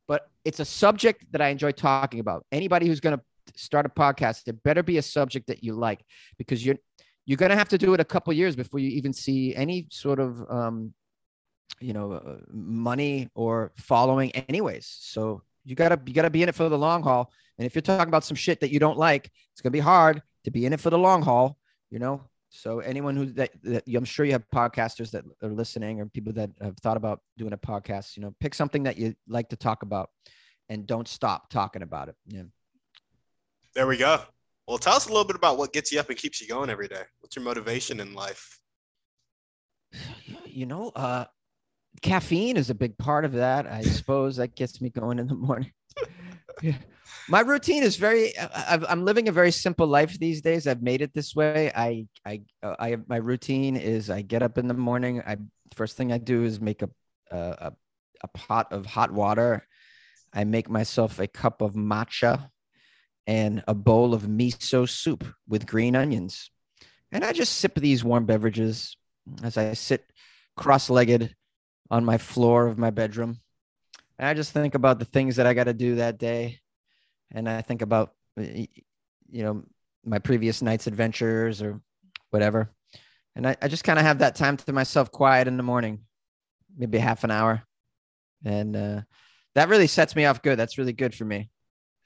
but 0.06 0.28
it's 0.44 0.60
a 0.60 0.64
subject 0.64 1.24
that 1.32 1.40
I 1.40 1.48
enjoy 1.48 1.72
talking 1.72 2.20
about. 2.20 2.44
Anybody 2.52 2.86
who's 2.86 3.00
going 3.00 3.16
to 3.16 3.24
start 3.58 3.86
a 3.86 3.88
podcast, 3.88 4.46
it 4.46 4.62
better 4.62 4.82
be 4.82 4.98
a 4.98 5.02
subject 5.02 5.46
that 5.46 5.64
you 5.64 5.72
like 5.72 6.04
because 6.36 6.66
you're 6.66 6.76
you're 7.24 7.36
going 7.36 7.50
to 7.50 7.56
have 7.56 7.68
to 7.68 7.78
do 7.78 7.92
it 7.92 8.00
a 8.00 8.04
couple 8.04 8.32
years 8.32 8.54
before 8.54 8.78
you 8.78 8.88
even 8.90 9.12
see 9.12 9.54
any 9.54 9.88
sort 9.90 10.20
of 10.20 10.40
um, 10.48 10.94
you 11.80 11.92
know 11.92 12.12
uh, 12.12 12.36
money 12.50 13.28
or 13.34 13.72
following 13.76 14.30
anyways. 14.32 14.86
So 14.86 15.42
you 15.64 15.74
gotta 15.74 16.00
you 16.06 16.14
gotta 16.14 16.30
be 16.30 16.42
in 16.42 16.48
it 16.48 16.54
for 16.54 16.68
the 16.68 16.78
long 16.78 17.02
haul. 17.02 17.32
And 17.58 17.66
if 17.66 17.74
you're 17.74 17.82
talking 17.82 18.08
about 18.08 18.24
some 18.24 18.36
shit 18.36 18.60
that 18.60 18.70
you 18.70 18.78
don't 18.78 18.98
like 18.98 19.30
it's 19.52 19.60
gonna 19.60 19.72
be 19.72 19.80
hard 19.80 20.22
to 20.44 20.50
be 20.50 20.66
in 20.66 20.72
it 20.72 20.80
for 20.80 20.90
the 20.90 20.98
long 20.98 21.22
haul 21.22 21.58
you 21.90 21.98
know? 21.98 22.22
So 22.48 22.80
anyone 22.80 23.16
who 23.16 23.26
that, 23.32 23.50
that 23.64 23.84
i'm 23.94 24.04
sure 24.04 24.24
you 24.24 24.32
have 24.32 24.44
podcasters 24.54 25.10
that 25.10 25.24
are 25.42 25.50
listening 25.50 26.00
or 26.00 26.06
people 26.06 26.32
that 26.34 26.50
have 26.62 26.76
thought 26.78 26.96
about 26.96 27.20
doing 27.36 27.52
a 27.52 27.58
podcast 27.58 28.16
you 28.16 28.22
know 28.22 28.34
pick 28.40 28.54
something 28.54 28.84
that 28.84 28.96
you 28.96 29.14
like 29.28 29.48
to 29.50 29.56
talk 29.56 29.82
about 29.82 30.08
and 30.68 30.86
don't 30.86 31.06
stop 31.06 31.48
talking 31.50 31.82
about 31.82 32.08
it. 32.08 32.16
Yeah. 32.26 32.42
There 33.74 33.86
we 33.86 33.96
go. 33.96 34.20
Well 34.66 34.78
tell 34.78 34.94
us 34.94 35.06
a 35.06 35.08
little 35.10 35.24
bit 35.24 35.36
about 35.36 35.58
what 35.58 35.72
gets 35.72 35.92
you 35.92 36.00
up 36.00 36.08
and 36.08 36.16
keeps 36.16 36.40
you 36.40 36.48
going 36.48 36.70
every 36.70 36.88
day. 36.88 37.02
What's 37.20 37.36
your 37.36 37.44
motivation 37.44 38.00
in 38.00 38.14
life? 38.14 38.58
You 40.46 40.64
know 40.64 40.90
uh 40.96 41.26
caffeine 42.02 42.56
is 42.56 42.70
a 42.70 42.74
big 42.74 42.96
part 42.98 43.24
of 43.24 43.32
that. 43.32 43.66
I 43.66 43.82
suppose 43.82 44.36
that 44.36 44.54
gets 44.54 44.80
me 44.80 44.90
going 44.90 45.18
in 45.18 45.26
the 45.26 45.34
morning. 45.34 45.72
yeah. 46.62 46.76
My 47.28 47.40
routine 47.40 47.82
is 47.82 47.96
very. 47.96 48.36
i 48.38 48.78
am 48.88 49.04
living 49.04 49.28
a 49.28 49.32
very 49.32 49.50
simple 49.50 49.86
life 49.86 50.18
these 50.18 50.40
days. 50.40 50.66
I've 50.66 50.82
made 50.82 51.02
it 51.02 51.12
this 51.12 51.34
way. 51.34 51.72
I, 51.74 52.06
I, 52.24 52.42
uh, 52.62 52.76
I. 52.78 52.96
My 53.08 53.16
routine 53.16 53.76
is 53.76 54.10
I 54.10 54.22
get 54.22 54.42
up 54.42 54.58
in 54.58 54.68
the 54.68 54.74
morning. 54.74 55.22
I 55.26 55.36
first 55.74 55.96
thing 55.96 56.12
I 56.12 56.18
do 56.18 56.44
is 56.44 56.60
make 56.60 56.82
a, 56.82 56.90
a, 57.30 57.72
a 58.22 58.28
pot 58.28 58.72
of 58.72 58.86
hot 58.86 59.10
water. 59.10 59.66
I 60.32 60.44
make 60.44 60.70
myself 60.70 61.18
a 61.18 61.26
cup 61.26 61.62
of 61.62 61.74
matcha 61.74 62.50
and 63.26 63.64
a 63.66 63.74
bowl 63.74 64.14
of 64.14 64.22
miso 64.22 64.88
soup 64.88 65.24
with 65.48 65.66
green 65.66 65.96
onions, 65.96 66.50
and 67.10 67.24
I 67.24 67.32
just 67.32 67.54
sip 67.54 67.74
these 67.74 68.04
warm 68.04 68.26
beverages 68.26 68.96
as 69.42 69.56
I 69.56 69.72
sit 69.72 70.04
cross-legged 70.56 71.34
on 71.90 72.04
my 72.04 72.18
floor 72.18 72.66
of 72.66 72.78
my 72.78 72.90
bedroom. 72.90 73.38
And 74.18 74.28
I 74.28 74.34
just 74.34 74.52
think 74.52 74.74
about 74.74 74.98
the 74.98 75.04
things 75.04 75.36
that 75.36 75.46
I 75.46 75.54
got 75.54 75.64
to 75.64 75.74
do 75.74 75.96
that 75.96 76.18
day. 76.18 76.60
And 77.32 77.48
I 77.48 77.62
think 77.62 77.82
about, 77.82 78.14
you 78.36 78.68
know, 79.30 79.64
my 80.04 80.18
previous 80.18 80.62
night's 80.62 80.86
adventures 80.86 81.60
or 81.60 81.80
whatever. 82.30 82.70
And 83.34 83.46
I, 83.46 83.56
I 83.60 83.68
just 83.68 83.84
kind 83.84 83.98
of 83.98 84.04
have 84.04 84.20
that 84.20 84.36
time 84.36 84.56
to 84.56 84.72
myself 84.72 85.10
quiet 85.10 85.48
in 85.48 85.56
the 85.56 85.62
morning, 85.62 86.00
maybe 86.76 86.98
half 86.98 87.24
an 87.24 87.30
hour. 87.30 87.62
And 88.44 88.76
uh, 88.76 89.00
that 89.54 89.68
really 89.68 89.86
sets 89.86 90.16
me 90.16 90.24
off 90.24 90.42
good. 90.42 90.58
That's 90.58 90.78
really 90.78 90.92
good 90.92 91.14
for 91.14 91.24
me. 91.24 91.50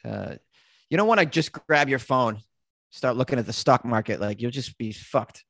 Uh, 0.04 0.36
you 0.88 0.96
don't 0.96 1.06
want 1.06 1.20
to 1.20 1.26
just 1.26 1.52
grab 1.52 1.88
your 1.88 1.98
phone, 1.98 2.40
start 2.90 3.16
looking 3.16 3.38
at 3.38 3.46
the 3.46 3.52
stock 3.52 3.84
market. 3.84 4.20
Like 4.20 4.40
you'll 4.40 4.50
just 4.50 4.76
be 4.78 4.92
fucked. 4.92 5.44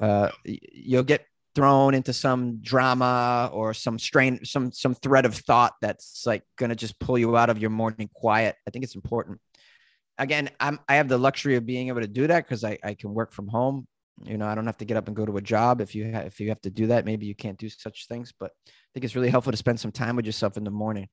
Uh, 0.00 0.30
you'll 0.44 1.04
get 1.04 1.24
thrown 1.54 1.94
into 1.94 2.12
some 2.12 2.58
drama 2.62 3.50
or 3.52 3.74
some 3.74 3.98
strain 3.98 4.44
some 4.44 4.72
some 4.72 4.94
thread 4.94 5.26
of 5.26 5.34
thought 5.34 5.74
that's 5.80 6.24
like 6.26 6.42
going 6.56 6.70
to 6.70 6.76
just 6.76 6.98
pull 6.98 7.18
you 7.18 7.36
out 7.36 7.50
of 7.50 7.58
your 7.58 7.70
morning 7.70 8.08
quiet. 8.14 8.56
I 8.66 8.70
think 8.70 8.84
it's 8.84 8.94
important. 8.94 9.40
Again 10.18 10.50
i'm 10.60 10.78
i 10.88 10.96
have 10.96 11.08
the 11.08 11.18
luxury 11.18 11.56
of 11.56 11.66
being 11.66 11.88
able 11.88 12.00
to 12.00 12.06
do 12.06 12.26
that 12.26 12.44
because 12.44 12.64
I, 12.64 12.78
I 12.84 12.94
can 12.94 13.14
work 13.14 13.32
from 13.32 13.48
home. 13.48 13.86
You 14.24 14.38
know 14.38 14.46
i 14.46 14.54
don't 14.54 14.66
have 14.66 14.78
to 14.78 14.84
get 14.84 14.96
up 14.96 15.08
and 15.08 15.16
go 15.16 15.26
to 15.26 15.36
a 15.36 15.42
job. 15.42 15.80
If 15.80 15.94
you 15.94 16.12
have 16.12 16.26
if 16.26 16.40
you 16.40 16.48
have 16.48 16.60
to 16.62 16.70
do 16.70 16.86
that 16.88 17.04
maybe 17.04 17.26
you 17.26 17.34
can't 17.34 17.58
do 17.58 17.68
such 17.68 18.08
things 18.08 18.32
but 18.38 18.52
i 18.68 18.70
think 18.94 19.04
it's 19.04 19.16
really 19.16 19.30
helpful 19.30 19.52
to 19.52 19.56
spend 19.56 19.80
some 19.80 19.92
time 19.92 20.16
with 20.16 20.26
yourself 20.26 20.56
in 20.56 20.64
the 20.64 20.70
morning. 20.70 21.08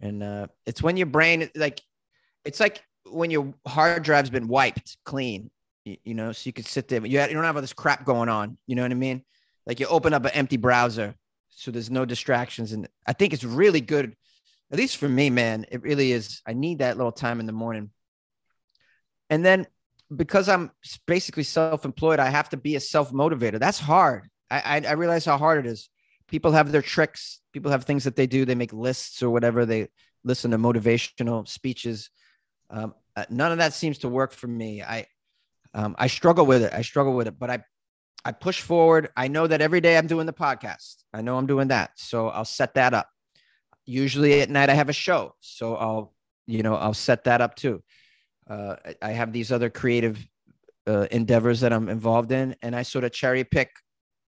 And 0.00 0.22
uh 0.22 0.46
it's 0.64 0.82
when 0.82 0.96
your 0.96 1.06
brain 1.06 1.50
like 1.54 1.80
it's 2.44 2.60
like 2.60 2.82
when 3.10 3.30
your 3.30 3.54
hard 3.66 4.02
drive's 4.02 4.30
been 4.30 4.48
wiped 4.48 4.96
clean 5.04 5.50
you, 5.84 5.96
you 6.04 6.14
know 6.14 6.32
so 6.32 6.42
you 6.46 6.52
could 6.52 6.66
sit 6.66 6.88
there 6.88 7.04
you, 7.06 7.20
you 7.20 7.26
don't 7.28 7.44
have 7.44 7.56
all 7.56 7.62
this 7.62 7.72
crap 7.72 8.04
going 8.04 8.28
on. 8.28 8.58
You 8.66 8.76
know 8.76 8.82
what 8.82 8.90
i 8.90 8.94
mean 8.94 9.24
like 9.66 9.80
you 9.80 9.86
open 9.86 10.14
up 10.14 10.24
an 10.24 10.32
empty 10.32 10.56
browser, 10.56 11.14
so 11.50 11.70
there's 11.70 11.90
no 11.90 12.04
distractions. 12.04 12.72
And 12.72 12.88
I 13.06 13.12
think 13.12 13.32
it's 13.32 13.44
really 13.44 13.80
good, 13.80 14.14
at 14.70 14.78
least 14.78 14.96
for 14.96 15.08
me, 15.08 15.30
man. 15.30 15.66
It 15.70 15.82
really 15.82 16.12
is. 16.12 16.40
I 16.46 16.52
need 16.52 16.78
that 16.78 16.96
little 16.96 17.12
time 17.12 17.40
in 17.40 17.46
the 17.46 17.52
morning. 17.52 17.90
And 19.28 19.44
then 19.44 19.66
because 20.14 20.48
I'm 20.48 20.70
basically 21.06 21.42
self-employed, 21.42 22.20
I 22.20 22.30
have 22.30 22.50
to 22.50 22.56
be 22.56 22.76
a 22.76 22.80
self-motivator. 22.80 23.58
That's 23.58 23.80
hard. 23.80 24.28
I, 24.50 24.60
I, 24.60 24.90
I 24.90 24.92
realize 24.92 25.24
how 25.24 25.38
hard 25.38 25.66
it 25.66 25.68
is. 25.68 25.88
People 26.28 26.52
have 26.52 26.70
their 26.70 26.82
tricks. 26.82 27.40
People 27.52 27.72
have 27.72 27.84
things 27.84 28.04
that 28.04 28.14
they 28.14 28.26
do. 28.26 28.44
They 28.44 28.54
make 28.54 28.72
lists 28.72 29.22
or 29.22 29.30
whatever. 29.30 29.66
They 29.66 29.88
listen 30.22 30.52
to 30.52 30.58
motivational 30.58 31.48
speeches. 31.48 32.10
Um, 32.70 32.94
uh, 33.16 33.24
none 33.30 33.50
of 33.50 33.58
that 33.58 33.72
seems 33.72 33.98
to 33.98 34.08
work 34.08 34.32
for 34.32 34.46
me. 34.46 34.82
I, 34.82 35.06
um, 35.74 35.96
I 35.98 36.06
struggle 36.06 36.46
with 36.46 36.62
it. 36.62 36.72
I 36.72 36.82
struggle 36.82 37.14
with 37.14 37.26
it, 37.26 37.38
but 37.38 37.50
I, 37.50 37.64
I 38.26 38.32
push 38.32 38.60
forward. 38.60 39.10
I 39.16 39.28
know 39.28 39.46
that 39.46 39.60
every 39.60 39.80
day 39.80 39.96
I'm 39.96 40.08
doing 40.08 40.26
the 40.26 40.32
podcast. 40.32 40.96
I 41.14 41.22
know 41.22 41.38
I'm 41.38 41.46
doing 41.46 41.68
that. 41.68 41.92
So 41.94 42.26
I'll 42.28 42.44
set 42.44 42.74
that 42.74 42.92
up. 42.92 43.08
Usually 43.84 44.40
at 44.40 44.50
night 44.50 44.68
I 44.68 44.74
have 44.74 44.88
a 44.88 44.92
show. 44.92 45.36
So 45.38 45.76
I'll, 45.76 46.12
you 46.44 46.64
know, 46.64 46.74
I'll 46.74 46.92
set 46.92 47.22
that 47.24 47.40
up 47.40 47.54
too. 47.54 47.84
Uh, 48.50 48.74
I 49.00 49.10
have 49.10 49.32
these 49.32 49.52
other 49.52 49.70
creative 49.70 50.18
uh, 50.88 51.06
endeavors 51.12 51.60
that 51.60 51.72
I'm 51.72 51.88
involved 51.88 52.32
in, 52.32 52.56
and 52.62 52.74
I 52.74 52.82
sort 52.82 53.04
of 53.04 53.12
cherry 53.12 53.44
pick 53.44 53.70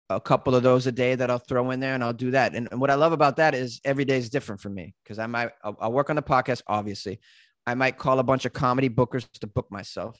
a 0.09 0.19
couple 0.19 0.55
of 0.55 0.63
those 0.63 0.87
a 0.87 0.91
day 0.91 1.13
that 1.13 1.29
I'll 1.29 1.37
throw 1.37 1.69
in 1.69 1.79
there, 1.79 1.93
and 1.93 2.03
I'll 2.03 2.13
do 2.13 2.31
that. 2.31 2.55
And, 2.55 2.67
and 2.71 2.81
what 2.81 2.89
I 2.89 2.95
love 2.95 3.11
about 3.11 3.37
that 3.37 3.53
is 3.53 3.79
every 3.85 4.05
day 4.05 4.17
is 4.17 4.31
different 4.31 4.59
for 4.59 4.69
me 4.69 4.95
because 5.03 5.19
I 5.19 5.27
might 5.27 5.51
I'll, 5.63 5.77
I'll 5.79 5.93
work 5.93 6.09
on 6.09 6.15
the 6.15 6.23
podcast. 6.23 6.63
Obviously, 6.65 7.19
I 7.67 7.75
might 7.75 7.99
call 7.99 8.17
a 8.17 8.23
bunch 8.23 8.45
of 8.45 8.53
comedy 8.53 8.89
bookers 8.89 9.27
to 9.41 9.47
book 9.47 9.71
myself. 9.71 10.19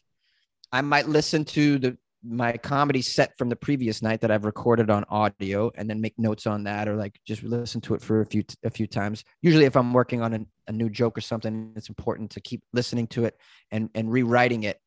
I 0.72 0.82
might 0.82 1.08
listen 1.08 1.44
to 1.46 1.80
the 1.80 1.98
my 2.24 2.56
comedy 2.58 3.02
set 3.02 3.38
from 3.38 3.50
the 3.50 3.56
previous 3.56 4.02
night 4.02 4.22
that 4.22 4.32
I've 4.32 4.46
recorded 4.46 4.90
on 4.90 5.04
audio 5.10 5.72
and 5.76 5.90
then 5.90 6.00
make 6.00 6.18
notes 6.18 6.48
on 6.48 6.64
that 6.64 6.88
or 6.88 6.96
like 6.96 7.20
just 7.28 7.44
listen 7.44 7.82
to 7.82 7.96
it 7.96 8.02
for 8.02 8.22
a 8.22 8.26
few 8.26 8.44
a 8.64 8.70
few 8.70 8.88
times. 8.88 9.24
Usually 9.42 9.66
if 9.66 9.76
I'm 9.76 9.94
working 9.94 10.22
on 10.22 10.34
a, 10.34 10.40
a 10.68 10.72
new 10.72 10.90
joke 10.90 11.18
or 11.18 11.22
something, 11.22 11.74
it's 11.76 11.90
important 11.90 12.32
to 12.32 12.42
keep 12.42 12.64
listening 12.72 13.08
to 13.08 13.26
it 13.26 13.38
and 13.72 13.90
and 13.94 14.12
rewriting 14.12 14.64
it 14.64 14.80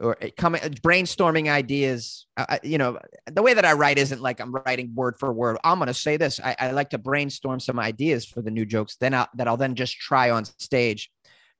or 0.00 0.16
uh, 0.22 0.28
coming 0.36 0.62
uh, 0.62 0.68
brainstorming 0.68 1.48
ideas. 1.48 2.26
I, 2.36 2.60
you 2.62 2.78
know, 2.78 2.98
the 3.26 3.42
way 3.42 3.54
that 3.54 3.64
I 3.64 3.72
write 3.72 3.98
isn't 3.98 4.20
like 4.20 4.40
I'm 4.40 4.52
writing 4.52 4.92
word 4.94 5.18
for 5.18 5.32
word. 5.32 5.58
I'm 5.64 5.80
to 5.80 5.94
say 5.94 6.16
this. 6.16 6.40
I, 6.40 6.56
I, 6.58 6.70
like 6.70 6.90
to 6.90 6.98
brainstorm 6.98 7.60
some 7.60 7.78
ideas 7.78 8.24
for 8.24 8.42
the 8.42 8.50
new 8.50 8.64
jokes. 8.64 8.96
Then 8.96 9.14
I'll, 9.14 9.28
that 9.34 9.46
I'll 9.46 9.56
then 9.56 9.74
just 9.74 9.96
try 9.96 10.30
on 10.30 10.44
stage, 10.44 11.10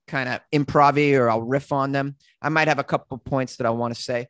kind 0.09 0.29
of 0.29 0.41
improv 0.53 1.17
or 1.17 1.31
I'll 1.31 1.43
riff 1.43 1.73
on 1.73 1.93
them. 1.93 2.17
I 2.43 2.49
might 2.49 2.69
have 2.69 2.79
a 2.79 2.85
couple 2.85 3.19
points 3.19 3.57
that 3.57 3.67
I 3.67 3.71
want 3.71 3.95
to 3.95 4.01
say 4.01 4.29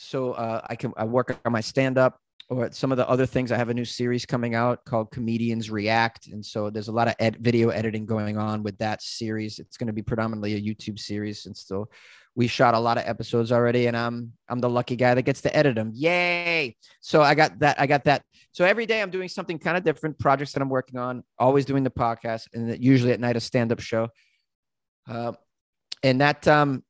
so 0.00 0.32
uh, 0.32 0.60
I 0.70 0.76
can 0.76 0.92
I 0.96 1.04
work 1.04 1.36
on 1.44 1.52
my 1.52 1.60
stand 1.60 1.98
up 1.98 2.20
or 2.48 2.70
some 2.70 2.92
of 2.92 2.98
the 2.98 3.08
other 3.08 3.26
things. 3.26 3.50
I 3.50 3.56
have 3.56 3.68
a 3.68 3.74
new 3.74 3.84
series 3.84 4.24
coming 4.24 4.54
out 4.54 4.84
called 4.84 5.10
Comedians 5.10 5.70
React, 5.72 6.28
and 6.28 6.44
so 6.44 6.70
there's 6.70 6.86
a 6.86 6.92
lot 6.92 7.08
of 7.08 7.16
ed- 7.18 7.38
video 7.40 7.70
editing 7.70 8.06
going 8.06 8.38
on 8.38 8.62
with 8.62 8.78
that 8.78 9.02
series. 9.02 9.58
It's 9.58 9.76
going 9.76 9.88
to 9.88 9.92
be 9.92 10.02
predominantly 10.02 10.54
a 10.54 10.60
YouTube 10.60 11.00
series, 11.00 11.46
and 11.46 11.56
so 11.56 11.88
we 12.36 12.46
shot 12.46 12.74
a 12.74 12.78
lot 12.78 12.96
of 12.96 13.08
episodes 13.08 13.50
already, 13.50 13.88
and 13.88 13.96
I'm 13.96 14.32
I'm 14.48 14.60
the 14.60 14.70
lucky 14.70 14.94
guy 14.94 15.14
that 15.14 15.22
gets 15.22 15.40
to 15.40 15.56
edit 15.56 15.74
them. 15.74 15.90
Yay! 15.92 16.76
So 17.00 17.20
I 17.20 17.34
got 17.34 17.58
that. 17.58 17.80
I 17.80 17.88
got 17.88 18.04
that. 18.04 18.22
So 18.52 18.64
every 18.64 18.86
day 18.86 19.02
I'm 19.02 19.10
doing 19.10 19.28
something 19.28 19.58
kind 19.58 19.76
of 19.76 19.82
different. 19.82 20.16
Projects 20.20 20.52
that 20.52 20.62
I'm 20.62 20.70
working 20.70 21.00
on. 21.00 21.24
Always 21.40 21.64
doing 21.64 21.82
the 21.82 21.90
podcast, 21.90 22.46
and 22.54 22.82
usually 22.82 23.12
at 23.12 23.18
night 23.18 23.36
a 23.36 23.40
stand 23.40 23.72
up 23.72 23.80
show. 23.80 24.10
Uh, 25.08 25.32
and 26.04 26.20
that 26.20 26.46
um 26.46 26.84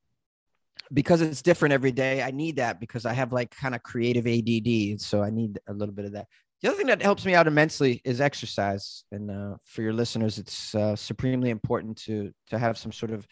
because 0.92 1.20
it's 1.20 1.42
different 1.42 1.72
every 1.72 1.92
day, 1.92 2.22
I 2.22 2.30
need 2.30 2.56
that 2.56 2.80
because 2.80 3.06
I 3.06 3.12
have 3.12 3.32
like 3.32 3.50
kind 3.50 3.74
of 3.74 3.82
creative 3.82 4.26
ADD. 4.26 5.00
So 5.00 5.22
I 5.22 5.30
need 5.30 5.58
a 5.68 5.72
little 5.72 5.94
bit 5.94 6.04
of 6.04 6.12
that. 6.12 6.26
The 6.60 6.68
other 6.68 6.76
thing 6.76 6.88
that 6.88 7.02
helps 7.02 7.24
me 7.24 7.34
out 7.34 7.46
immensely 7.46 8.00
is 8.04 8.20
exercise. 8.20 9.04
And 9.12 9.30
uh, 9.30 9.56
for 9.64 9.82
your 9.82 9.92
listeners, 9.92 10.38
it's 10.38 10.74
uh, 10.74 10.96
supremely 10.96 11.50
important 11.50 11.98
to 11.98 12.32
to 12.48 12.58
have 12.58 12.76
some 12.76 12.92
sort 12.92 13.12
of 13.12 13.26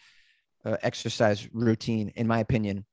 uh, 0.65 0.77
exercise 0.81 1.47
routine. 1.51 2.13
In 2.15 2.27
my 2.27 2.39
opinion, 2.39 2.85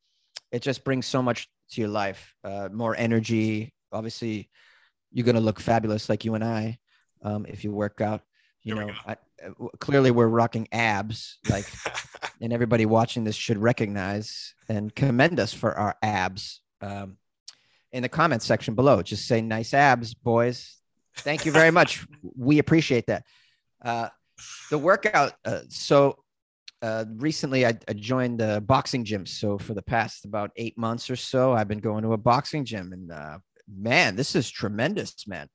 it 0.50 0.62
just 0.62 0.83
brings 0.83 1.07
so 1.07 1.22
much 1.22 1.48
to 1.70 1.81
your 1.81 1.90
life, 1.90 2.35
uh, 2.42 2.68
more 2.72 2.96
energy. 2.96 3.72
Obviously, 3.92 4.50
you're 5.12 5.27
gonna 5.27 5.40
look 5.40 5.61
fabulous 5.61 6.09
like 6.09 6.24
you 6.24 6.35
and 6.35 6.44
I 6.44 6.79
um, 7.22 7.46
if 7.48 7.62
you 7.62 7.72
work 7.72 8.00
out. 8.00 8.22
You 8.64 8.74
know, 8.74 8.90
I, 9.07 9.16
clearly 9.79 10.11
we're 10.11 10.27
rocking 10.27 10.68
abs, 10.72 11.38
like, 11.50 11.66
and 12.40 12.53
everybody 12.53 12.87
watching 12.87 13.22
this 13.22 13.37
should 13.37 13.59
recognize 13.59 14.55
and 14.68 14.94
commend 14.94 15.38
us 15.38 15.53
for 15.53 15.77
our 15.77 15.96
abs. 16.03 16.61
Um, 16.81 17.18
in 17.92 18.03
the 18.03 18.09
comments 18.09 18.46
section 18.46 18.74
below, 18.74 19.03
just 19.03 19.29
say 19.29 19.40
nice 19.42 19.74
abs, 19.74 20.14
boys. 20.14 20.79
Thank 21.18 21.46
you 21.46 21.53
very 21.53 21.70
much. 21.70 22.07
we 22.37 22.59
appreciate 22.59 23.07
that. 23.07 23.24
Uh, 23.83 24.09
the 24.70 24.79
workout. 24.79 25.35
Uh, 25.44 25.61
so 25.68 26.16
uh, 26.83 27.05
recently, 27.16 27.66
I, 27.66 27.79
I, 27.87 27.92
joined 27.92 28.40
the 28.40 28.62
boxing 28.66 29.05
gym. 29.05 29.27
So 29.27 29.59
for 29.59 29.74
the 29.74 29.83
past 29.83 30.24
about 30.24 30.50
eight 30.57 30.77
months 30.77 31.09
or 31.09 31.16
so, 31.16 31.53
I've 31.53 31.68
been 31.68 31.79
going 31.79 32.03
to 32.03 32.14
a 32.14 32.18
boxing 32.18 32.64
gym, 32.64 32.92
and 32.92 33.12
uh, 33.12 33.38
man, 33.68 34.16
this 34.16 34.35
is 34.35 34.50
tremendous, 34.50 35.27
man 35.27 35.48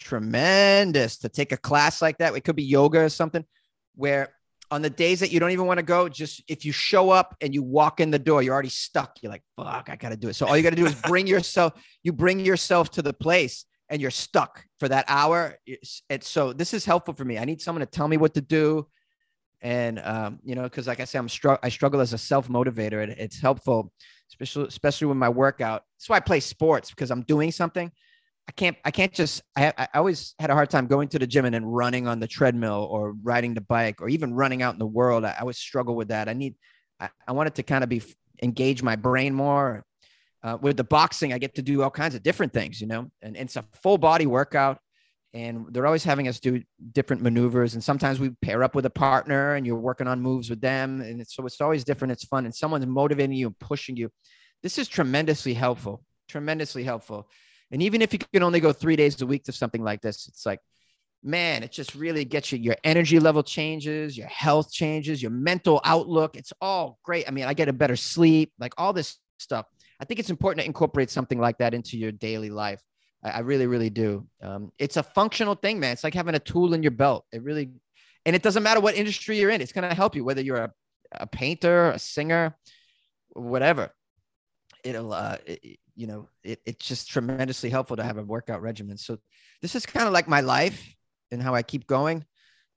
tremendous 0.00 1.18
to 1.18 1.28
take 1.28 1.52
a 1.52 1.56
class 1.56 2.02
like 2.02 2.18
that. 2.18 2.34
It 2.34 2.40
could 2.40 2.56
be 2.56 2.64
yoga 2.64 3.00
or 3.00 3.08
something 3.08 3.44
where 3.94 4.34
on 4.70 4.82
the 4.82 4.90
days 4.90 5.20
that 5.20 5.32
you 5.32 5.40
don't 5.40 5.50
even 5.50 5.66
want 5.66 5.78
to 5.78 5.84
go, 5.84 6.08
just 6.08 6.42
if 6.48 6.64
you 6.64 6.72
show 6.72 7.10
up 7.10 7.36
and 7.40 7.52
you 7.52 7.62
walk 7.62 8.00
in 8.00 8.10
the 8.10 8.18
door, 8.18 8.42
you're 8.42 8.54
already 8.54 8.68
stuck. 8.68 9.18
You're 9.20 9.32
like, 9.32 9.42
fuck, 9.56 9.88
I 9.90 9.96
got 9.96 10.10
to 10.10 10.16
do 10.16 10.28
it. 10.28 10.34
So 10.34 10.46
all 10.46 10.56
you 10.56 10.62
got 10.62 10.70
to 10.70 10.76
do 10.76 10.86
is 10.86 10.94
bring 10.94 11.26
yourself, 11.26 11.72
you 12.02 12.12
bring 12.12 12.40
yourself 12.40 12.90
to 12.92 13.02
the 13.02 13.12
place 13.12 13.64
and 13.88 14.00
you're 14.00 14.12
stuck 14.12 14.64
for 14.78 14.88
that 14.88 15.04
hour. 15.08 15.56
And 16.08 16.22
so 16.22 16.52
this 16.52 16.72
is 16.72 16.84
helpful 16.84 17.14
for 17.14 17.24
me. 17.24 17.36
I 17.38 17.44
need 17.44 17.60
someone 17.60 17.80
to 17.80 17.86
tell 17.86 18.06
me 18.06 18.16
what 18.16 18.34
to 18.34 18.40
do. 18.40 18.86
And, 19.60 19.98
um, 19.98 20.38
you 20.44 20.54
know, 20.54 20.68
cause 20.68 20.86
like 20.86 21.00
I 21.00 21.04
said, 21.04 21.18
I'm 21.18 21.28
str- 21.28 21.60
I 21.62 21.68
struggle 21.68 22.00
as 22.00 22.12
a 22.12 22.18
self 22.18 22.48
motivator 22.48 23.02
and 23.02 23.12
it's 23.12 23.40
helpful, 23.40 23.92
especially, 24.30 24.66
especially 24.68 25.08
with 25.08 25.16
my 25.16 25.28
workout. 25.28 25.82
That's 25.98 26.08
why 26.08 26.16
I 26.16 26.20
play 26.20 26.40
sports 26.40 26.90
because 26.90 27.10
I'm 27.10 27.22
doing 27.22 27.50
something 27.50 27.90
I 28.48 28.52
can't 28.52 28.76
I 28.84 28.90
can't 28.90 29.12
just 29.12 29.42
I, 29.56 29.72
I 29.78 29.88
always 29.94 30.34
had 30.38 30.50
a 30.50 30.54
hard 30.54 30.70
time 30.70 30.86
going 30.86 31.08
to 31.08 31.18
the 31.18 31.26
gym 31.26 31.44
and 31.44 31.54
then 31.54 31.64
running 31.64 32.08
on 32.08 32.18
the 32.18 32.26
treadmill 32.26 32.88
or 32.90 33.14
riding 33.22 33.54
the 33.54 33.60
bike 33.60 34.02
or 34.02 34.08
even 34.08 34.34
running 34.34 34.62
out 34.62 34.74
in 34.74 34.78
the 34.78 34.86
world. 34.86 35.24
I, 35.24 35.30
I 35.30 35.40
always 35.40 35.58
struggle 35.58 35.94
with 35.94 36.08
that. 36.08 36.28
I 36.28 36.32
need 36.32 36.56
I, 36.98 37.10
I 37.28 37.32
wanted 37.32 37.54
to 37.56 37.62
kind 37.62 37.84
of 37.84 37.90
be 37.90 38.02
engage 38.42 38.82
my 38.82 38.96
brain 38.96 39.34
more. 39.34 39.84
Uh, 40.42 40.56
with 40.60 40.78
the 40.78 40.84
boxing, 40.84 41.34
I 41.34 41.38
get 41.38 41.56
to 41.56 41.62
do 41.62 41.82
all 41.82 41.90
kinds 41.90 42.14
of 42.14 42.22
different 42.22 42.54
things, 42.54 42.80
you 42.80 42.86
know, 42.86 43.10
and, 43.20 43.36
and 43.36 43.46
it's 43.46 43.56
a 43.56 43.64
full 43.82 43.98
body 43.98 44.26
workout. 44.26 44.78
And 45.34 45.66
they're 45.70 45.86
always 45.86 46.02
having 46.02 46.28
us 46.28 46.40
do 46.40 46.62
different 46.92 47.22
maneuvers. 47.22 47.74
And 47.74 47.84
sometimes 47.84 48.18
we 48.18 48.30
pair 48.42 48.64
up 48.64 48.74
with 48.74 48.86
a 48.86 48.90
partner 48.90 49.54
and 49.54 49.64
you're 49.64 49.76
working 49.76 50.08
on 50.08 50.20
moves 50.20 50.50
with 50.50 50.60
them. 50.60 51.02
And 51.02 51.20
it's, 51.20 51.36
so 51.36 51.46
it's 51.46 51.60
always 51.60 51.84
different. 51.84 52.12
It's 52.12 52.24
fun. 52.24 52.46
And 52.46 52.54
someone's 52.54 52.86
motivating 52.86 53.36
you 53.36 53.46
and 53.48 53.58
pushing 53.58 53.96
you. 53.96 54.10
This 54.62 54.76
is 54.76 54.88
tremendously 54.88 55.54
helpful, 55.54 56.02
tremendously 56.26 56.82
helpful. 56.82 57.28
And 57.70 57.82
even 57.82 58.02
if 58.02 58.12
you 58.12 58.18
can 58.18 58.42
only 58.42 58.60
go 58.60 58.72
three 58.72 58.96
days 58.96 59.20
a 59.22 59.26
week 59.26 59.44
to 59.44 59.52
something 59.52 59.82
like 59.82 60.00
this, 60.00 60.28
it's 60.28 60.44
like, 60.44 60.60
man, 61.22 61.62
it 61.62 61.70
just 61.70 61.94
really 61.94 62.24
gets 62.24 62.50
you. 62.50 62.58
Your 62.58 62.76
energy 62.82 63.20
level 63.20 63.42
changes, 63.42 64.16
your 64.16 64.28
health 64.28 64.72
changes, 64.72 65.22
your 65.22 65.30
mental 65.30 65.80
outlook. 65.84 66.36
It's 66.36 66.52
all 66.60 66.98
great. 67.04 67.28
I 67.28 67.30
mean, 67.30 67.44
I 67.44 67.54
get 67.54 67.68
a 67.68 67.72
better 67.72 67.96
sleep, 67.96 68.52
like 68.58 68.74
all 68.78 68.92
this 68.92 69.18
stuff. 69.38 69.66
I 70.00 70.04
think 70.04 70.18
it's 70.18 70.30
important 70.30 70.60
to 70.62 70.66
incorporate 70.66 71.10
something 71.10 71.38
like 71.38 71.58
that 71.58 71.74
into 71.74 71.98
your 71.98 72.12
daily 72.12 72.50
life. 72.50 72.80
I, 73.22 73.30
I 73.30 73.38
really, 73.40 73.66
really 73.66 73.90
do. 73.90 74.26
Um, 74.42 74.72
it's 74.78 74.96
a 74.96 75.02
functional 75.02 75.54
thing, 75.54 75.78
man. 75.78 75.92
It's 75.92 76.04
like 76.04 76.14
having 76.14 76.34
a 76.34 76.40
tool 76.40 76.74
in 76.74 76.82
your 76.82 76.92
belt. 76.92 77.26
It 77.32 77.42
really, 77.42 77.70
and 78.24 78.34
it 78.34 78.42
doesn't 78.42 78.62
matter 78.62 78.80
what 78.80 78.96
industry 78.96 79.38
you're 79.38 79.50
in. 79.50 79.60
It's 79.60 79.72
going 79.72 79.88
to 79.88 79.94
help 79.94 80.16
you, 80.16 80.24
whether 80.24 80.40
you're 80.40 80.56
a, 80.56 80.72
a 81.12 81.26
painter, 81.26 81.90
a 81.90 81.98
singer, 81.98 82.56
whatever. 83.34 83.90
It'll, 84.82 85.12
uh, 85.12 85.36
it, 85.44 85.79
you 86.00 86.06
know, 86.06 86.28
it, 86.42 86.60
it's 86.64 86.88
just 86.88 87.10
tremendously 87.10 87.68
helpful 87.68 87.94
to 87.96 88.02
have 88.02 88.16
a 88.16 88.24
workout 88.24 88.62
regimen. 88.62 88.96
So 88.96 89.18
this 89.60 89.74
is 89.74 89.84
kind 89.84 90.06
of 90.06 90.14
like 90.14 90.26
my 90.26 90.40
life 90.40 90.96
and 91.30 91.42
how 91.42 91.54
I 91.54 91.62
keep 91.62 91.86
going. 91.86 92.24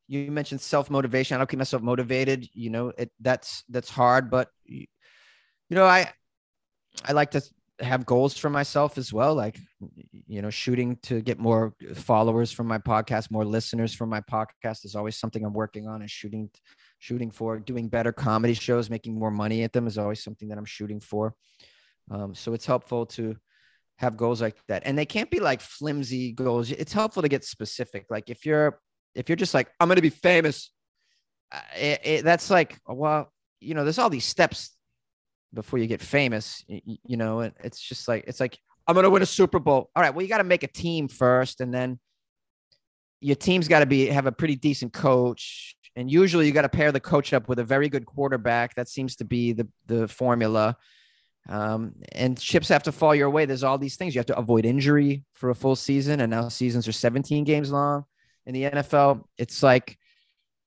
You 0.09 0.29
mentioned 0.29 0.59
self 0.59 0.89
motivation. 0.89 1.33
I 1.33 1.37
don't 1.37 1.49
keep 1.49 1.57
myself 1.57 1.81
motivated. 1.81 2.49
You 2.53 2.69
know, 2.69 2.91
it 2.97 3.11
that's 3.21 3.63
that's 3.69 3.89
hard, 3.89 4.29
but 4.29 4.49
you 4.65 4.87
know, 5.69 5.85
I 5.85 6.11
I 7.05 7.13
like 7.13 7.31
to 7.31 7.41
have 7.79 8.05
goals 8.05 8.37
for 8.37 8.49
myself 8.49 8.99
as 8.99 9.11
well 9.11 9.33
like 9.33 9.57
you 10.27 10.43
know 10.43 10.51
shooting 10.51 10.95
to 11.01 11.21
get 11.21 11.39
more 11.39 11.73
followers 11.95 12.51
from 12.51 12.67
my 12.67 12.77
podcast 12.77 13.31
more 13.31 13.43
listeners 13.43 13.95
from 13.95 14.09
my 14.09 14.21
podcast 14.21 14.85
is 14.85 14.95
always 14.95 15.17
something 15.17 15.43
i'm 15.43 15.53
working 15.53 15.87
on 15.87 16.01
and 16.01 16.09
shooting 16.09 16.47
shooting 16.99 17.31
for 17.31 17.57
doing 17.57 17.89
better 17.89 18.13
comedy 18.13 18.53
shows 18.53 18.91
making 18.91 19.17
more 19.17 19.31
money 19.31 19.63
at 19.63 19.73
them 19.73 19.87
is 19.87 19.97
always 19.97 20.23
something 20.23 20.47
that 20.47 20.57
i'm 20.59 20.63
shooting 20.65 20.99
for 20.99 21.33
um, 22.11 22.35
so 22.35 22.53
it's 22.53 22.65
helpful 22.65 23.05
to 23.07 23.35
have 23.97 24.17
goals 24.17 24.41
like 24.41 24.57
that, 24.67 24.83
and 24.85 24.97
they 24.97 25.05
can't 25.05 25.29
be 25.29 25.39
like 25.39 25.61
flimsy 25.61 26.31
goals. 26.31 26.71
It's 26.71 26.93
helpful 26.93 27.21
to 27.21 27.29
get 27.29 27.43
specific. 27.43 28.05
Like 28.09 28.29
if 28.29 28.45
you're 28.45 28.79
if 29.15 29.29
you're 29.29 29.35
just 29.35 29.53
like 29.53 29.69
I'm 29.79 29.87
going 29.87 29.97
to 29.97 30.01
be 30.01 30.09
famous, 30.09 30.71
uh, 31.51 31.59
it, 31.75 32.01
it, 32.03 32.23
that's 32.25 32.49
like 32.49 32.79
well, 32.87 33.31
you 33.59 33.73
know, 33.73 33.83
there's 33.83 33.99
all 33.99 34.09
these 34.09 34.25
steps 34.25 34.71
before 35.53 35.79
you 35.79 35.87
get 35.87 36.01
famous. 36.01 36.63
You, 36.67 36.97
you 37.05 37.17
know, 37.17 37.39
and 37.39 37.53
it's 37.63 37.79
just 37.79 38.07
like 38.07 38.25
it's 38.27 38.39
like 38.39 38.57
I'm 38.87 38.95
going 38.95 39.05
to 39.05 39.09
win 39.09 39.21
a 39.21 39.27
Super 39.27 39.59
Bowl. 39.59 39.89
All 39.95 40.03
right, 40.03 40.13
well, 40.13 40.23
you 40.23 40.29
got 40.29 40.39
to 40.39 40.43
make 40.43 40.63
a 40.63 40.67
team 40.67 41.07
first, 41.07 41.61
and 41.61 41.73
then 41.73 41.99
your 43.21 43.37
team's 43.37 43.69
got 43.69 43.79
to 43.79 43.85
be 43.85 44.07
have 44.07 44.25
a 44.25 44.31
pretty 44.31 44.55
decent 44.55 44.91
coach 44.91 45.77
and 45.95 46.11
usually 46.11 46.45
you 46.45 46.51
got 46.51 46.63
to 46.63 46.69
pair 46.69 46.91
the 46.91 46.99
coach 46.99 47.33
up 47.33 47.47
with 47.47 47.59
a 47.59 47.63
very 47.63 47.89
good 47.89 48.05
quarterback 48.05 48.75
that 48.75 48.89
seems 48.89 49.15
to 49.15 49.25
be 49.25 49.53
the 49.53 49.67
the 49.85 50.07
formula 50.07 50.75
Um, 51.49 51.95
and 52.13 52.39
chips 52.39 52.69
have 52.69 52.83
to 52.83 52.91
fall 52.91 53.13
your 53.13 53.29
way. 53.29 53.45
There's 53.45 53.63
all 53.63 53.77
these 53.77 53.95
things. 53.95 54.15
You 54.15 54.19
have 54.19 54.27
to 54.27 54.37
avoid 54.37 54.65
injury 54.65 55.23
for 55.33 55.49
a 55.49 55.55
full 55.55 55.75
season. 55.75 56.21
And 56.21 56.31
now 56.31 56.47
seasons 56.49 56.87
are 56.87 56.93
17 56.93 57.43
games 57.43 57.71
long 57.71 58.05
in 58.45 58.53
the 58.53 58.63
NFL. 58.63 59.23
It's 59.37 59.61
like 59.61 59.97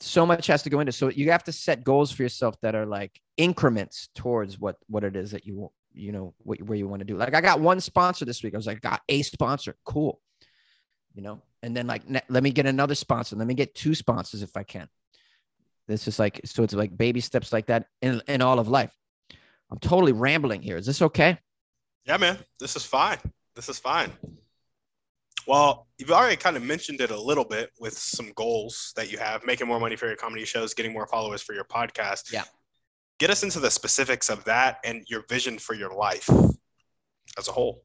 so 0.00 0.26
much 0.26 0.46
has 0.48 0.62
to 0.64 0.70
go 0.70 0.80
into. 0.80 0.92
So 0.92 1.08
you 1.08 1.30
have 1.30 1.44
to 1.44 1.52
set 1.52 1.84
goals 1.84 2.12
for 2.12 2.22
yourself 2.22 2.60
that 2.60 2.74
are 2.74 2.86
like 2.86 3.20
increments 3.36 4.08
towards 4.14 4.58
what 4.58 4.76
what 4.88 5.04
it 5.04 5.16
is 5.16 5.30
that 5.30 5.46
you 5.46 5.70
you 5.94 6.12
know 6.12 6.34
what, 6.38 6.60
where 6.62 6.76
you 6.76 6.86
want 6.86 7.00
to 7.00 7.06
do. 7.06 7.16
Like 7.16 7.34
I 7.34 7.40
got 7.40 7.60
one 7.60 7.80
sponsor 7.80 8.24
this 8.24 8.42
week. 8.42 8.54
I 8.54 8.58
was 8.58 8.66
like, 8.66 8.82
got 8.82 9.00
a 9.08 9.22
sponsor. 9.22 9.76
Cool. 9.84 10.20
You 11.14 11.22
know, 11.22 11.42
and 11.62 11.74
then 11.74 11.86
like 11.86 12.02
let 12.28 12.42
me 12.42 12.50
get 12.50 12.66
another 12.66 12.94
sponsor. 12.94 13.36
Let 13.36 13.46
me 13.46 13.54
get 13.54 13.74
two 13.74 13.94
sponsors 13.94 14.42
if 14.42 14.56
I 14.56 14.62
can. 14.62 14.88
This 15.88 16.06
is 16.08 16.18
like 16.18 16.40
so 16.44 16.62
it's 16.62 16.74
like 16.74 16.96
baby 16.96 17.20
steps 17.20 17.52
like 17.52 17.66
that 17.66 17.86
in 18.02 18.20
in 18.28 18.42
all 18.42 18.58
of 18.58 18.68
life. 18.68 18.92
I'm 19.70 19.78
totally 19.78 20.12
rambling 20.12 20.62
here. 20.62 20.76
Is 20.76 20.86
this 20.86 21.02
okay? 21.02 21.38
Yeah, 22.04 22.16
man. 22.18 22.38
This 22.60 22.76
is 22.76 22.84
fine. 22.84 23.18
This 23.54 23.68
is 23.68 23.78
fine. 23.78 24.12
Well, 25.46 25.86
you've 25.98 26.10
already 26.10 26.36
kind 26.36 26.56
of 26.56 26.62
mentioned 26.62 27.00
it 27.00 27.10
a 27.10 27.20
little 27.20 27.44
bit 27.44 27.70
with 27.78 27.96
some 27.96 28.32
goals 28.34 28.92
that 28.96 29.10
you 29.10 29.18
have 29.18 29.44
making 29.44 29.68
more 29.68 29.78
money 29.78 29.96
for 29.96 30.06
your 30.06 30.16
comedy 30.16 30.44
shows, 30.44 30.74
getting 30.74 30.92
more 30.92 31.06
followers 31.06 31.42
for 31.42 31.54
your 31.54 31.64
podcast. 31.64 32.32
Yeah. 32.32 32.42
Get 33.18 33.30
us 33.30 33.42
into 33.42 33.60
the 33.60 33.70
specifics 33.70 34.28
of 34.28 34.44
that 34.44 34.78
and 34.84 35.04
your 35.08 35.24
vision 35.28 35.58
for 35.58 35.74
your 35.74 35.94
life 35.94 36.28
as 37.38 37.48
a 37.48 37.52
whole. 37.52 37.84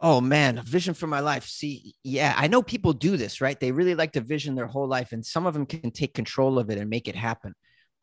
Oh 0.00 0.20
man, 0.20 0.58
a 0.58 0.62
vision 0.62 0.94
for 0.94 1.06
my 1.06 1.20
life. 1.20 1.44
See, 1.44 1.94
yeah, 2.04 2.32
I 2.36 2.46
know 2.46 2.62
people 2.62 2.92
do 2.92 3.16
this, 3.16 3.40
right? 3.40 3.58
They 3.58 3.72
really 3.72 3.94
like 3.94 4.12
to 4.12 4.20
vision 4.20 4.54
their 4.54 4.66
whole 4.66 4.86
life, 4.86 5.12
and 5.12 5.26
some 5.26 5.44
of 5.44 5.54
them 5.54 5.66
can 5.66 5.90
take 5.90 6.14
control 6.14 6.58
of 6.58 6.70
it 6.70 6.78
and 6.78 6.88
make 6.88 7.08
it 7.08 7.16
happen. 7.16 7.54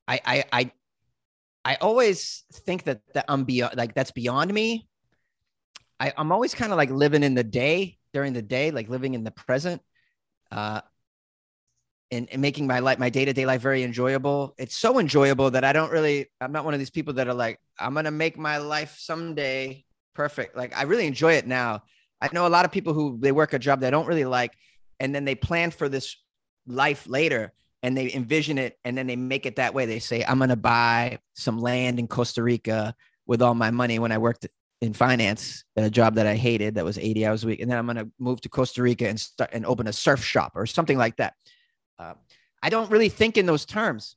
I, 0.07 0.19
I, 0.25 0.43
I 0.51 0.71
I 1.65 1.75
always 1.81 2.43
think 2.53 2.83
that, 2.83 3.01
that 3.15 3.25
I'm 3.27 3.43
beyond, 3.43 3.75
like 3.75 3.95
that's 3.95 4.11
beyond 4.11 4.53
me. 4.53 4.87
I, 5.99 6.13
I'm 6.15 6.31
always 6.31 6.53
kind 6.53 6.71
of 6.71 6.77
like 6.77 6.91
living 6.91 7.23
in 7.23 7.33
the 7.33 7.43
day 7.43 7.97
during 8.13 8.33
the 8.33 8.41
day, 8.41 8.69
like 8.69 8.87
living 8.87 9.15
in 9.15 9.23
the 9.23 9.31
present, 9.31 9.81
uh, 10.51 10.81
and, 12.11 12.29
and 12.31 12.39
making 12.39 12.67
my 12.67 12.79
life, 12.79 12.99
my 12.99 13.09
day 13.09 13.25
to 13.25 13.33
day 13.33 13.47
life 13.47 13.61
very 13.61 13.81
enjoyable. 13.81 14.53
It's 14.59 14.77
so 14.77 14.99
enjoyable 14.99 15.49
that 15.51 15.63
I 15.63 15.73
don't 15.73 15.91
really, 15.91 16.27
I'm 16.39 16.51
not 16.51 16.63
one 16.63 16.75
of 16.75 16.79
these 16.79 16.91
people 16.91 17.15
that 17.15 17.27
are 17.27 17.33
like, 17.33 17.59
I'm 17.79 17.93
going 17.93 18.05
to 18.05 18.11
make 18.11 18.37
my 18.37 18.57
life 18.57 18.97
someday 18.99 19.83
perfect. 20.13 20.55
Like 20.55 20.77
I 20.77 20.83
really 20.83 21.07
enjoy 21.07 21.33
it 21.33 21.47
now. 21.47 21.81
I 22.21 22.29
know 22.31 22.45
a 22.45 22.49
lot 22.49 22.65
of 22.65 22.71
people 22.71 22.93
who 22.93 23.17
they 23.19 23.31
work 23.31 23.53
a 23.53 23.59
job 23.59 23.79
they 23.79 23.89
don't 23.89 24.07
really 24.07 24.23
like, 24.23 24.53
and 24.99 25.15
then 25.15 25.25
they 25.25 25.35
plan 25.35 25.71
for 25.71 25.89
this 25.89 26.15
life 26.67 27.07
later 27.07 27.53
and 27.85 27.95
they 27.95 28.11
envision 28.15 28.57
it 28.57 28.79
and 28.83 28.97
then 28.97 29.05
they 29.05 29.15
make 29.15 29.45
it 29.45 29.57
that 29.57 29.75
way. 29.75 29.85
They 29.85 29.99
say, 29.99 30.25
I'm 30.27 30.39
going 30.39 30.49
to 30.49 30.55
buy 30.55 31.19
some 31.35 31.59
land 31.59 31.99
in 31.99 32.07
Costa 32.07 32.41
Rica 32.41 32.95
with 33.27 33.43
all 33.43 33.53
my 33.53 33.69
money 33.69 33.99
when 33.99 34.11
I 34.11 34.17
worked 34.17 34.47
in 34.81 34.91
finance, 34.93 35.63
at 35.77 35.83
a 35.83 35.89
job 35.91 36.15
that 36.15 36.25
I 36.25 36.33
hated 36.33 36.75
that 36.75 36.83
was 36.83 36.97
80 36.97 37.27
hours 37.27 37.43
a 37.43 37.47
week. 37.47 37.59
And 37.59 37.69
then 37.69 37.77
I'm 37.77 37.85
going 37.85 37.97
to 37.97 38.09
move 38.17 38.41
to 38.41 38.49
Costa 38.49 38.81
Rica 38.81 39.07
and 39.07 39.19
start 39.19 39.51
and 39.53 39.67
open 39.67 39.85
a 39.85 39.93
surf 39.93 40.23
shop 40.23 40.53
or 40.55 40.65
something 40.65 40.97
like 40.97 41.17
that. 41.17 41.35
Uh, 41.99 42.15
I 42.63 42.71
don't 42.71 42.89
really 42.89 43.09
think 43.09 43.37
in 43.37 43.45
those 43.45 43.65
terms. 43.67 44.15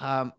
Um, 0.00 0.32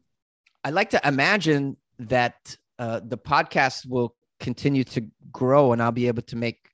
I 0.63 0.71
like 0.71 0.89
to 0.91 1.07
imagine 1.07 1.77
that 1.99 2.57
uh, 2.79 3.01
the 3.03 3.19
podcast 3.19 3.88
will 3.88 4.15
continue 4.39 4.83
to 4.86 5.05
grow 5.31 5.73
and 5.73 5.83
I'll 5.83 5.91
be 5.91 6.07
able 6.07 6.23
to 6.23 6.36
make 6.36 6.71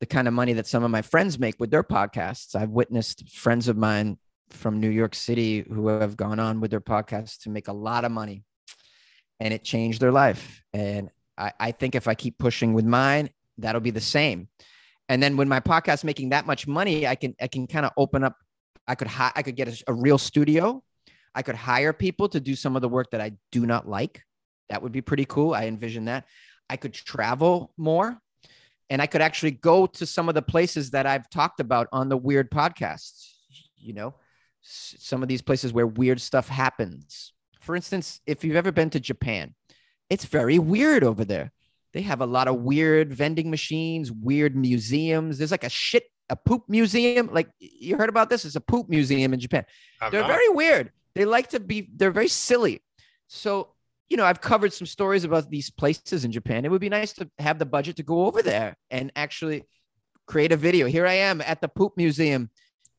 the 0.00 0.06
kind 0.06 0.26
of 0.26 0.34
money 0.34 0.54
that 0.54 0.66
some 0.66 0.82
of 0.82 0.90
my 0.90 1.02
friends 1.02 1.38
make 1.38 1.54
with 1.60 1.70
their 1.70 1.84
podcasts. 1.84 2.56
I've 2.56 2.70
witnessed 2.70 3.28
friends 3.28 3.68
of 3.68 3.76
mine 3.76 4.18
from 4.50 4.80
New 4.80 4.90
York 4.90 5.14
City 5.14 5.64
who 5.68 5.88
have 5.88 6.16
gone 6.16 6.38
on 6.38 6.60
with 6.60 6.70
their 6.70 6.80
podcasts 6.80 7.38
to 7.42 7.50
make 7.50 7.68
a 7.68 7.72
lot 7.72 8.04
of 8.04 8.12
money 8.12 8.44
and 9.40 9.52
it 9.52 9.64
changed 9.64 10.00
their 10.00 10.12
life. 10.12 10.62
And 10.72 11.10
I, 11.36 11.52
I 11.58 11.72
think 11.72 11.94
if 11.94 12.08
I 12.08 12.14
keep 12.14 12.38
pushing 12.38 12.72
with 12.72 12.84
mine, 12.84 13.30
that'll 13.58 13.80
be 13.80 13.90
the 13.90 14.00
same. 14.00 14.48
And 15.08 15.22
then 15.22 15.36
when 15.36 15.48
my 15.48 15.60
podcast 15.60 16.04
making 16.04 16.30
that 16.30 16.46
much 16.46 16.66
money, 16.66 17.06
I 17.06 17.14
can 17.14 17.34
I 17.40 17.46
can 17.46 17.66
kind 17.66 17.86
of 17.86 17.92
open 17.96 18.24
up. 18.24 18.36
I 18.88 18.94
could 18.94 19.08
hi- 19.08 19.32
I 19.36 19.42
could 19.42 19.56
get 19.56 19.68
a, 19.68 19.84
a 19.88 19.94
real 19.94 20.18
studio. 20.18 20.82
I 21.34 21.42
could 21.42 21.54
hire 21.54 21.92
people 21.92 22.28
to 22.30 22.40
do 22.40 22.56
some 22.56 22.76
of 22.76 22.82
the 22.82 22.88
work 22.88 23.10
that 23.10 23.20
I 23.20 23.32
do 23.52 23.66
not 23.66 23.88
like. 23.88 24.22
That 24.68 24.82
would 24.82 24.92
be 24.92 25.02
pretty 25.02 25.26
cool. 25.26 25.54
I 25.54 25.66
envision 25.66 26.06
that. 26.06 26.24
I 26.68 26.76
could 26.76 26.92
travel 26.92 27.72
more 27.76 28.18
and 28.90 29.00
I 29.00 29.06
could 29.06 29.20
actually 29.20 29.52
go 29.52 29.86
to 29.86 30.06
some 30.06 30.28
of 30.28 30.34
the 30.34 30.42
places 30.42 30.90
that 30.90 31.06
I've 31.06 31.28
talked 31.30 31.60
about 31.60 31.88
on 31.92 32.08
the 32.08 32.16
weird 32.16 32.50
podcasts. 32.50 33.32
You 33.76 33.92
know, 33.92 34.14
some 34.68 35.22
of 35.22 35.28
these 35.28 35.42
places 35.42 35.72
where 35.72 35.86
weird 35.86 36.20
stuff 36.20 36.48
happens. 36.48 37.32
For 37.60 37.76
instance, 37.76 38.20
if 38.26 38.44
you've 38.44 38.56
ever 38.56 38.72
been 38.72 38.90
to 38.90 39.00
Japan, 39.00 39.54
it's 40.10 40.24
very 40.24 40.58
weird 40.58 41.04
over 41.04 41.24
there. 41.24 41.52
They 41.92 42.02
have 42.02 42.20
a 42.20 42.26
lot 42.26 42.48
of 42.48 42.56
weird 42.56 43.12
vending 43.12 43.50
machines, 43.50 44.12
weird 44.12 44.54
museums. 44.56 45.38
There's 45.38 45.50
like 45.50 45.64
a 45.64 45.68
shit, 45.68 46.04
a 46.28 46.36
poop 46.36 46.64
museum. 46.68 47.30
Like 47.32 47.48
you 47.58 47.96
heard 47.96 48.08
about 48.08 48.28
this? 48.28 48.44
It's 48.44 48.56
a 48.56 48.60
poop 48.60 48.88
museum 48.88 49.32
in 49.32 49.40
Japan. 49.40 49.64
I'm 50.00 50.10
they're 50.10 50.20
not- 50.20 50.28
very 50.30 50.48
weird. 50.48 50.92
They 51.14 51.24
like 51.24 51.48
to 51.50 51.60
be, 51.60 51.88
they're 51.96 52.10
very 52.10 52.28
silly. 52.28 52.82
So, 53.28 53.72
you 54.08 54.16
know, 54.16 54.24
I've 54.24 54.40
covered 54.40 54.72
some 54.72 54.86
stories 54.86 55.24
about 55.24 55.48
these 55.50 55.70
places 55.70 56.24
in 56.24 56.30
Japan. 56.30 56.64
It 56.64 56.70
would 56.70 56.80
be 56.80 56.90
nice 56.90 57.12
to 57.14 57.28
have 57.38 57.58
the 57.58 57.66
budget 57.66 57.96
to 57.96 58.02
go 58.02 58.26
over 58.26 58.42
there 58.42 58.76
and 58.90 59.10
actually 59.16 59.64
create 60.26 60.52
a 60.52 60.56
video. 60.56 60.86
Here 60.86 61.06
I 61.06 61.14
am 61.14 61.40
at 61.40 61.60
the 61.60 61.68
poop 61.68 61.94
museum 61.96 62.50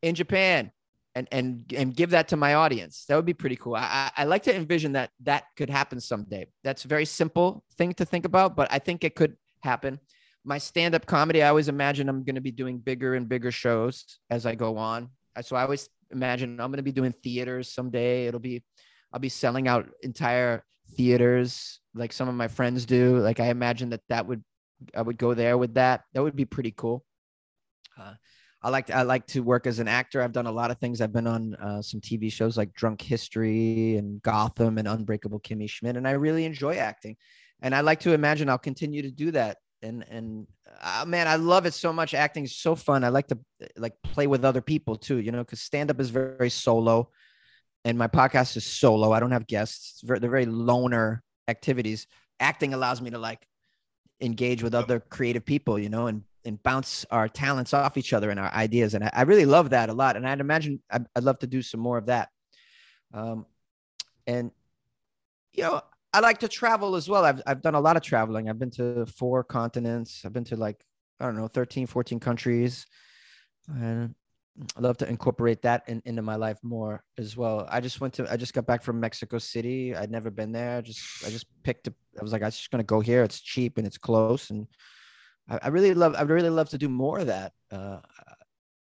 in 0.01 0.15
Japan 0.15 0.71
and 1.17 1.27
and 1.31 1.73
and 1.75 1.95
give 1.95 2.11
that 2.11 2.27
to 2.27 2.37
my 2.37 2.53
audience. 2.53 3.05
That 3.07 3.15
would 3.15 3.25
be 3.25 3.33
pretty 3.33 3.55
cool. 3.55 3.75
I, 3.75 4.11
I 4.15 4.25
like 4.25 4.43
to 4.43 4.55
envision 4.55 4.91
that 4.93 5.09
that 5.23 5.45
could 5.57 5.69
happen 5.69 5.99
someday. 5.99 6.45
That's 6.63 6.85
a 6.85 6.87
very 6.87 7.05
simple 7.05 7.63
thing 7.77 7.93
to 7.95 8.05
think 8.05 8.25
about, 8.25 8.55
but 8.55 8.67
I 8.71 8.79
think 8.79 9.03
it 9.03 9.15
could 9.15 9.35
happen. 9.61 9.99
My 10.45 10.59
stand-up 10.59 11.05
comedy, 11.05 11.41
I 11.43 11.49
always 11.49 11.69
imagine 11.69 12.07
I'm 12.07 12.23
going 12.23 12.35
to 12.35 12.41
be 12.41 12.51
doing 12.51 12.77
bigger 12.77 13.15
and 13.15 13.27
bigger 13.27 13.51
shows 13.51 14.19
as 14.29 14.45
I 14.45 14.55
go 14.55 14.77
on. 14.77 15.09
So 15.41 15.55
I 15.55 15.63
always 15.63 15.89
imagine 16.11 16.51
I'm 16.61 16.71
going 16.71 16.77
to 16.77 16.83
be 16.83 16.91
doing 16.91 17.11
theaters 17.11 17.69
someday. 17.73 18.27
It'll 18.27 18.39
be 18.39 18.63
I'll 19.11 19.19
be 19.19 19.29
selling 19.29 19.67
out 19.67 19.89
entire 20.03 20.63
theaters 20.95 21.79
like 21.93 22.13
some 22.13 22.29
of 22.29 22.35
my 22.35 22.47
friends 22.47 22.85
do. 22.85 23.17
Like 23.17 23.39
I 23.39 23.47
imagine 23.47 23.89
that 23.89 24.01
that 24.09 24.27
would 24.27 24.43
I 24.95 25.01
would 25.01 25.17
go 25.17 25.33
there 25.33 25.57
with 25.57 25.73
that. 25.73 26.03
That 26.13 26.21
would 26.23 26.35
be 26.35 26.45
pretty 26.45 26.73
cool. 26.77 27.03
Uh, 27.99 28.13
I 28.67 28.69
like 28.69 28.87
to, 28.87 28.97
I 28.97 29.03
like 29.03 29.25
to 29.27 29.39
work 29.39 29.65
as 29.65 29.79
an 29.79 29.87
actor. 29.87 30.21
I've 30.21 30.33
done 30.33 30.45
a 30.45 30.51
lot 30.51 30.71
of 30.71 30.77
things. 30.77 30.99
I've 30.99 31.13
been 31.13 31.25
on 31.25 31.55
uh, 31.55 31.81
some 31.81 32.01
TV 32.01 32.29
shows 32.29 32.57
like 32.57 32.73
Drunk 32.73 33.01
History 33.01 33.95
and 33.95 34.21
Gotham 34.21 34.77
and 34.77 34.89
Unbreakable 34.89 35.39
Kimmy 35.39 35.69
Schmidt, 35.69 35.95
and 35.95 36.05
I 36.05 36.11
really 36.11 36.43
enjoy 36.43 36.75
acting. 36.75 37.15
And 37.61 37.73
I 37.73 37.79
like 37.79 38.01
to 38.01 38.11
imagine 38.11 38.49
I'll 38.49 38.57
continue 38.57 39.03
to 39.03 39.09
do 39.09 39.31
that. 39.31 39.59
And 39.81 40.03
and 40.09 40.47
uh, 40.81 41.05
man, 41.07 41.29
I 41.29 41.37
love 41.37 41.65
it 41.65 41.75
so 41.75 41.93
much. 41.93 42.13
Acting 42.13 42.43
is 42.43 42.57
so 42.57 42.75
fun. 42.75 43.05
I 43.05 43.07
like 43.07 43.27
to 43.27 43.39
like 43.77 43.93
play 44.03 44.27
with 44.27 44.43
other 44.43 44.59
people 44.59 44.97
too. 44.97 45.15
You 45.19 45.31
know, 45.31 45.45
because 45.45 45.61
stand 45.61 45.89
up 45.89 46.01
is 46.01 46.09
very, 46.09 46.35
very 46.35 46.49
solo, 46.49 47.09
and 47.85 47.97
my 47.97 48.09
podcast 48.09 48.57
is 48.57 48.65
solo. 48.65 49.13
I 49.13 49.21
don't 49.21 49.31
have 49.31 49.47
guests. 49.47 49.91
It's 49.93 50.01
very, 50.01 50.19
they're 50.19 50.29
very 50.29 50.45
loner 50.45 51.23
activities. 51.47 52.05
Acting 52.41 52.73
allows 52.73 53.01
me 53.01 53.11
to 53.11 53.17
like 53.17 53.47
engage 54.19 54.61
with 54.61 54.75
other 54.75 54.99
creative 54.99 55.45
people. 55.45 55.79
You 55.79 55.87
know, 55.87 56.07
and 56.07 56.23
and 56.47 56.61
bounce 56.63 57.05
our 57.11 57.27
talents 57.27 57.73
off 57.73 57.97
each 57.97 58.13
other 58.13 58.29
and 58.29 58.39
our 58.39 58.51
ideas. 58.53 58.93
And 58.93 59.03
I, 59.03 59.11
I 59.13 59.21
really 59.23 59.45
love 59.45 59.71
that 59.71 59.89
a 59.89 59.93
lot. 59.93 60.15
And 60.15 60.27
I'd 60.27 60.39
imagine 60.39 60.81
I'd, 60.89 61.05
I'd 61.15 61.23
love 61.23 61.39
to 61.39 61.47
do 61.47 61.61
some 61.61 61.79
more 61.79 61.97
of 61.97 62.07
that. 62.07 62.29
Um, 63.13 63.45
and, 64.25 64.51
you 65.53 65.63
know, 65.63 65.81
I 66.13 66.19
like 66.19 66.39
to 66.39 66.47
travel 66.47 66.95
as 66.95 67.09
well. 67.09 67.25
I've, 67.25 67.41
I've 67.45 67.61
done 67.61 67.75
a 67.75 67.79
lot 67.79 67.97
of 67.97 68.01
traveling. 68.01 68.49
I've 68.49 68.59
been 68.59 68.71
to 68.71 69.05
four 69.05 69.43
continents. 69.43 70.23
I've 70.25 70.33
been 70.33 70.45
to 70.45 70.55
like, 70.55 70.83
I 71.19 71.25
don't 71.25 71.35
know, 71.35 71.47
13, 71.47 71.85
14 71.85 72.19
countries. 72.19 72.85
And 73.67 74.15
I 74.75 74.79
love 74.81 74.97
to 74.97 75.09
incorporate 75.09 75.61
that 75.63 75.83
in, 75.87 76.01
into 76.05 76.21
my 76.21 76.35
life 76.35 76.57
more 76.63 77.03
as 77.17 77.35
well. 77.35 77.67
I 77.69 77.81
just 77.81 78.01
went 78.01 78.15
to, 78.15 78.31
I 78.31 78.37
just 78.37 78.53
got 78.53 78.65
back 78.65 78.81
from 78.81 78.99
Mexico 78.99 79.37
City. 79.37 79.95
I'd 79.95 80.11
never 80.11 80.31
been 80.31 80.51
there. 80.51 80.77
I 80.77 80.81
just, 80.81 81.25
I 81.25 81.29
just 81.29 81.45
picked, 81.63 81.89
I 81.89 82.23
was 82.23 82.31
like, 82.31 82.41
I 82.41 82.45
was 82.45 82.57
just 82.57 82.71
going 82.71 82.83
to 82.83 82.85
go 82.85 82.99
here. 82.99 83.23
It's 83.23 83.41
cheap 83.41 83.77
and 83.77 83.85
it's 83.85 83.97
close. 83.97 84.49
And 84.49 84.67
I, 85.49 85.59
I 85.63 85.67
really 85.69 85.93
love 85.93 86.15
I 86.15 86.21
would 86.23 86.31
really 86.31 86.49
love 86.49 86.69
to 86.69 86.77
do 86.77 86.89
more 86.89 87.19
of 87.19 87.27
that. 87.27 87.53
Uh, 87.71 87.99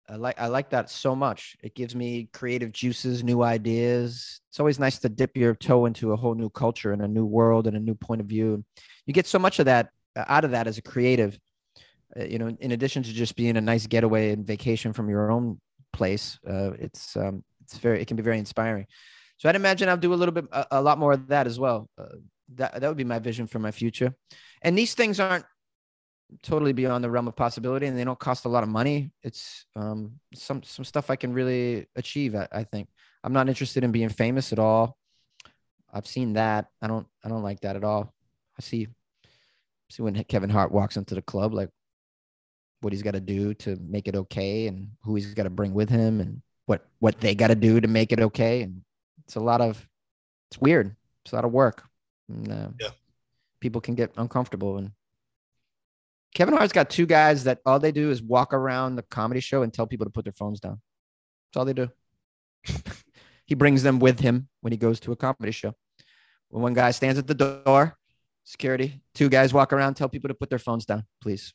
I 0.09 0.17
like 0.17 0.39
I 0.39 0.49
like 0.49 0.71
that 0.71 0.91
so 0.91 1.17
much. 1.17 1.57
It 1.63 1.75
gives 1.75 1.95
me 1.95 2.29
creative 2.33 2.73
juices, 2.73 3.25
new 3.25 3.43
ideas. 3.43 4.41
It's 4.51 4.61
always 4.61 4.79
nice 4.79 4.99
to 5.01 5.09
dip 5.09 5.37
your 5.37 5.55
toe 5.55 5.87
into 5.87 6.13
a 6.13 6.17
whole 6.17 6.35
new 6.35 6.51
culture 6.51 6.93
and 6.93 7.03
a 7.03 7.09
new 7.09 7.25
world 7.25 7.67
and 7.67 7.77
a 7.77 7.81
new 7.81 7.95
point 7.95 8.21
of 8.21 8.27
view. 8.27 8.65
You 9.07 9.15
get 9.15 9.27
so 9.27 9.39
much 9.39 9.59
of 9.59 9.67
that 9.67 9.91
uh, 10.17 10.25
out 10.29 10.45
of 10.45 10.51
that 10.51 10.67
as 10.67 10.79
a 10.79 10.83
creative. 10.83 11.39
Uh, 12.19 12.25
you 12.25 12.39
know, 12.39 12.55
in 12.61 12.73
addition 12.73 13.03
to 13.03 13.13
just 13.13 13.35
being 13.35 13.57
a 13.57 13.61
nice 13.61 13.87
getaway 13.87 14.33
and 14.33 14.47
vacation 14.47 14.93
from 14.93 15.09
your 15.09 15.31
own 15.31 15.59
place, 15.93 16.39
uh, 16.49 16.73
it's 16.73 17.17
um, 17.17 17.43
it's 17.63 17.79
very 17.79 18.01
it 18.03 18.07
can 18.07 18.17
be 18.17 18.23
very 18.23 18.39
inspiring. 18.39 18.87
So 19.39 19.49
I'd 19.49 19.57
imagine 19.57 19.89
I'll 19.89 19.97
do 19.97 20.13
a 20.13 20.17
little 20.17 20.35
bit 20.35 20.45
a, 20.53 20.67
a 20.73 20.83
lot 20.83 20.99
more 20.99 21.13
of 21.13 21.29
that 21.29 21.47
as 21.47 21.59
well. 21.59 21.89
Uh, 21.97 22.17
that 22.57 22.79
that 22.81 22.89
would 22.89 22.99
be 22.99 23.05
my 23.05 23.19
vision 23.19 23.47
for 23.47 23.59
my 23.59 23.71
future. 23.71 24.15
And 24.61 24.77
these 24.77 24.95
things 24.95 25.19
aren't 25.19 25.47
totally 26.43 26.73
beyond 26.73 27.05
the 27.05 27.11
realm 27.11 27.29
of 27.29 27.37
possibility 27.37 27.87
and 27.87 27.97
they 27.99 28.05
don't 28.05 28.19
cost 28.19 28.45
a 28.45 28.49
lot 28.49 28.63
of 28.63 28.69
money 28.69 29.11
it's 29.23 29.67
um 29.77 30.13
some 30.35 30.63
some 30.63 30.85
stuff 30.85 31.11
i 31.11 31.17
can 31.17 31.33
really 31.33 31.87
achieve 31.97 32.35
I, 32.35 32.49
I 32.51 32.65
think 32.65 32.89
i'm 33.23 33.33
not 33.33 33.49
interested 33.49 33.85
in 33.85 33.93
being 33.93 34.09
famous 34.09 34.53
at 34.53 34.59
all 34.59 34.97
i've 35.93 36.07
seen 36.07 36.33
that 36.35 36.67
i 36.83 36.87
don't 36.87 37.07
i 37.25 37.29
don't 37.29 37.43
like 37.43 37.61
that 37.61 37.77
at 37.77 37.85
all 37.85 38.13
i 38.59 38.63
see 38.63 38.89
See 39.91 40.03
when 40.03 40.23
Kevin 40.25 40.51
Hart 40.51 40.73
walks 40.73 40.97
into 40.97 41.15
the 41.15 41.23
club, 41.23 41.53
like 41.53 41.69
what 42.81 42.93
he's 42.93 43.03
got 43.03 43.13
to 43.13 43.21
do 43.21 43.55
to 43.55 43.77
make 43.77 44.09
it 44.09 44.17
okay, 44.17 44.67
and 44.67 44.89
who 45.03 45.15
he's 45.15 45.35
got 45.35 45.45
to 45.45 45.51
bring 45.51 45.75
with 45.75 45.89
him, 45.89 46.21
and 46.21 46.43
what 46.67 46.87
what 46.99 47.21
they 47.21 47.35
got 47.35 47.49
to 47.49 47.55
do 47.55 47.81
to 47.81 47.89
make 47.89 48.11
it 48.11 48.21
okay. 48.21 48.63
And 48.63 48.83
it's 49.25 49.37
a 49.37 49.41
lot 49.41 49.61
of 49.61 49.87
it's 50.51 50.59
weird. 50.59 50.97
It's 51.25 51.33
a 51.33 51.37
lot 51.37 51.45
of 51.45 51.53
work. 51.53 51.85
And, 52.29 52.51
uh, 52.51 52.69
Yeah. 52.81 52.91
People 53.61 53.81
can 53.81 53.95
get 53.95 54.13
uncomfortable, 54.17 54.79
and 54.79 54.91
Kevin 56.35 56.55
Hart's 56.55 56.73
got 56.73 56.91
two 56.91 57.07
guys 57.07 57.45
that 57.45 57.61
all 57.65 57.79
they 57.79 57.93
do 57.93 58.11
is 58.11 58.21
walk 58.21 58.53
around 58.53 58.97
the 58.97 59.03
comedy 59.03 59.41
show 59.41 59.63
and 59.63 59.73
tell 59.73 59.87
people 59.87 60.05
to 60.05 60.11
put 60.11 60.25
their 60.25 60.33
phones 60.33 60.61
down. 60.61 60.81
That's 61.49 61.57
all 61.59 61.65
they 61.65 61.73
do. 61.73 61.91
he 63.47 63.55
brings 63.55 63.83
them 63.83 64.01
with 64.01 64.19
him 64.19 64.49
when 64.61 64.73
he 64.73 64.77
goes 64.77 64.99
to 65.01 65.13
a 65.13 65.17
comedy 65.17 65.53
show. 65.53 65.75
When 66.49 66.63
one 66.63 66.75
guy 66.75 66.91
stands 66.91 67.19
at 67.19 67.27
the 67.27 67.35
door, 67.35 67.97
security, 68.43 69.01
two 69.15 69.29
guys 69.29 69.55
walk 69.55 69.73
around, 69.73 69.95
tell 69.95 70.09
people 70.09 70.29
to 70.29 70.35
put 70.35 70.51
their 70.51 70.59
phones 70.59 70.85
down, 70.85 71.05
please. 71.21 71.55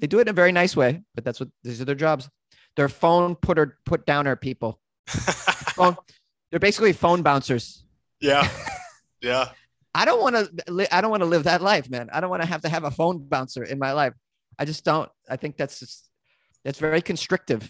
They 0.00 0.06
do 0.06 0.18
it 0.18 0.22
in 0.22 0.28
a 0.28 0.32
very 0.32 0.52
nice 0.52 0.76
way, 0.76 1.02
but 1.14 1.24
that's 1.24 1.40
what 1.40 1.48
these 1.62 1.80
are 1.80 1.84
their 1.84 1.94
jobs. 1.94 2.28
They're 2.76 2.88
phone 2.88 3.34
putter 3.36 3.78
put 3.84 4.06
downer 4.06 4.36
people. 4.36 4.80
Phone, 5.08 5.96
they're 6.50 6.60
basically 6.60 6.92
phone 6.92 7.22
bouncers. 7.22 7.84
yeah. 8.20 8.48
Yeah. 9.20 9.48
I 9.98 10.04
don't 10.04 10.22
want 10.22 10.36
to. 10.36 10.72
Li- 10.72 10.92
I 10.92 11.00
don't 11.00 11.10
want 11.10 11.22
to 11.22 11.28
live 11.34 11.42
that 11.44 11.60
life, 11.60 11.90
man. 11.90 12.08
I 12.12 12.20
don't 12.20 12.30
want 12.30 12.42
to 12.42 12.48
have 12.48 12.62
to 12.62 12.68
have 12.68 12.84
a 12.84 12.90
phone 12.90 13.18
bouncer 13.26 13.64
in 13.64 13.78
my 13.80 13.92
life. 13.92 14.14
I 14.56 14.64
just 14.64 14.84
don't. 14.84 15.10
I 15.28 15.36
think 15.36 15.56
that's 15.56 15.80
just, 15.80 16.08
that's 16.64 16.78
very 16.78 17.02
constrictive. 17.02 17.62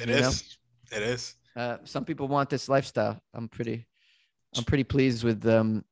It 0.00 0.10
is. 0.10 0.58
It 0.90 1.02
is. 1.02 1.36
Uh, 1.54 1.76
some 1.84 2.04
people 2.04 2.26
want 2.26 2.50
this 2.50 2.68
lifestyle. 2.68 3.22
I'm 3.32 3.48
pretty, 3.48 3.86
I'm 4.56 4.64
pretty 4.64 4.82
pleased 4.82 5.22
with. 5.22 5.46
Um, 5.46 5.84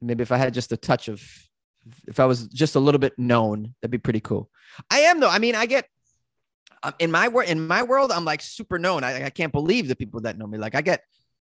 maybe 0.00 0.22
if 0.22 0.30
I 0.30 0.36
had 0.36 0.54
just 0.54 0.70
a 0.70 0.76
touch 0.76 1.08
of, 1.08 1.20
if 2.06 2.20
I 2.20 2.26
was 2.26 2.46
just 2.46 2.76
a 2.76 2.80
little 2.80 3.00
bit 3.00 3.18
known, 3.18 3.74
that'd 3.82 3.90
be 3.90 3.98
pretty 3.98 4.20
cool. 4.20 4.48
I 4.90 5.00
am 5.10 5.18
though. 5.18 5.30
I 5.36 5.40
mean, 5.40 5.56
I 5.56 5.66
get 5.66 5.88
um, 6.84 6.94
in 7.00 7.10
my 7.10 7.26
world. 7.26 7.48
In 7.48 7.66
my 7.66 7.82
world, 7.82 8.12
I'm 8.12 8.24
like 8.24 8.42
super 8.42 8.78
known. 8.78 9.02
I, 9.02 9.24
I 9.24 9.30
can't 9.30 9.52
believe 9.52 9.88
the 9.88 9.96
people 9.96 10.20
that 10.20 10.38
know 10.38 10.46
me. 10.46 10.58
Like 10.58 10.76
I 10.76 10.82
get. 10.82 11.02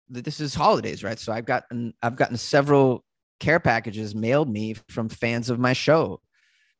This 0.09 0.39
is 0.39 0.55
holidays, 0.55 1.03
right? 1.03 1.19
So 1.19 1.31
I've 1.31 1.45
gotten 1.45 1.93
I've 2.01 2.15
gotten 2.15 2.37
several 2.37 3.03
care 3.39 3.59
packages 3.59 4.15
mailed 4.15 4.49
me 4.49 4.75
from 4.89 5.09
fans 5.09 5.49
of 5.49 5.59
my 5.59 5.73
show. 5.73 6.21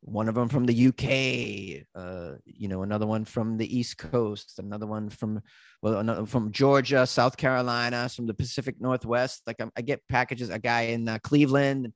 One 0.02 0.30
of 0.30 0.36
them 0.36 0.48
from 0.48 0.66
the 0.66 0.88
UK, 0.88 1.86
uh, 1.94 2.38
you 2.46 2.70
know, 2.70 2.84
another 2.84 3.06
one 3.06 3.26
from 3.26 3.58
the 3.58 3.78
East 3.78 3.98
Coast, 3.98 4.58
another 4.58 4.88
one 4.88 5.10
from 5.10 5.42
well, 5.82 6.00
another 6.00 6.26
from 6.26 6.52
Georgia, 6.52 7.06
South 7.06 7.36
Carolina, 7.36 8.08
from 8.10 8.26
the 8.26 8.34
Pacific 8.34 8.80
Northwest. 8.80 9.42
Like 9.46 9.58
I'm, 9.60 9.72
I 9.76 9.82
get 9.82 10.08
packages. 10.08 10.50
A 10.50 10.60
guy 10.60 10.82
in 10.82 11.08
uh, 11.08 11.20
Cleveland. 11.20 11.94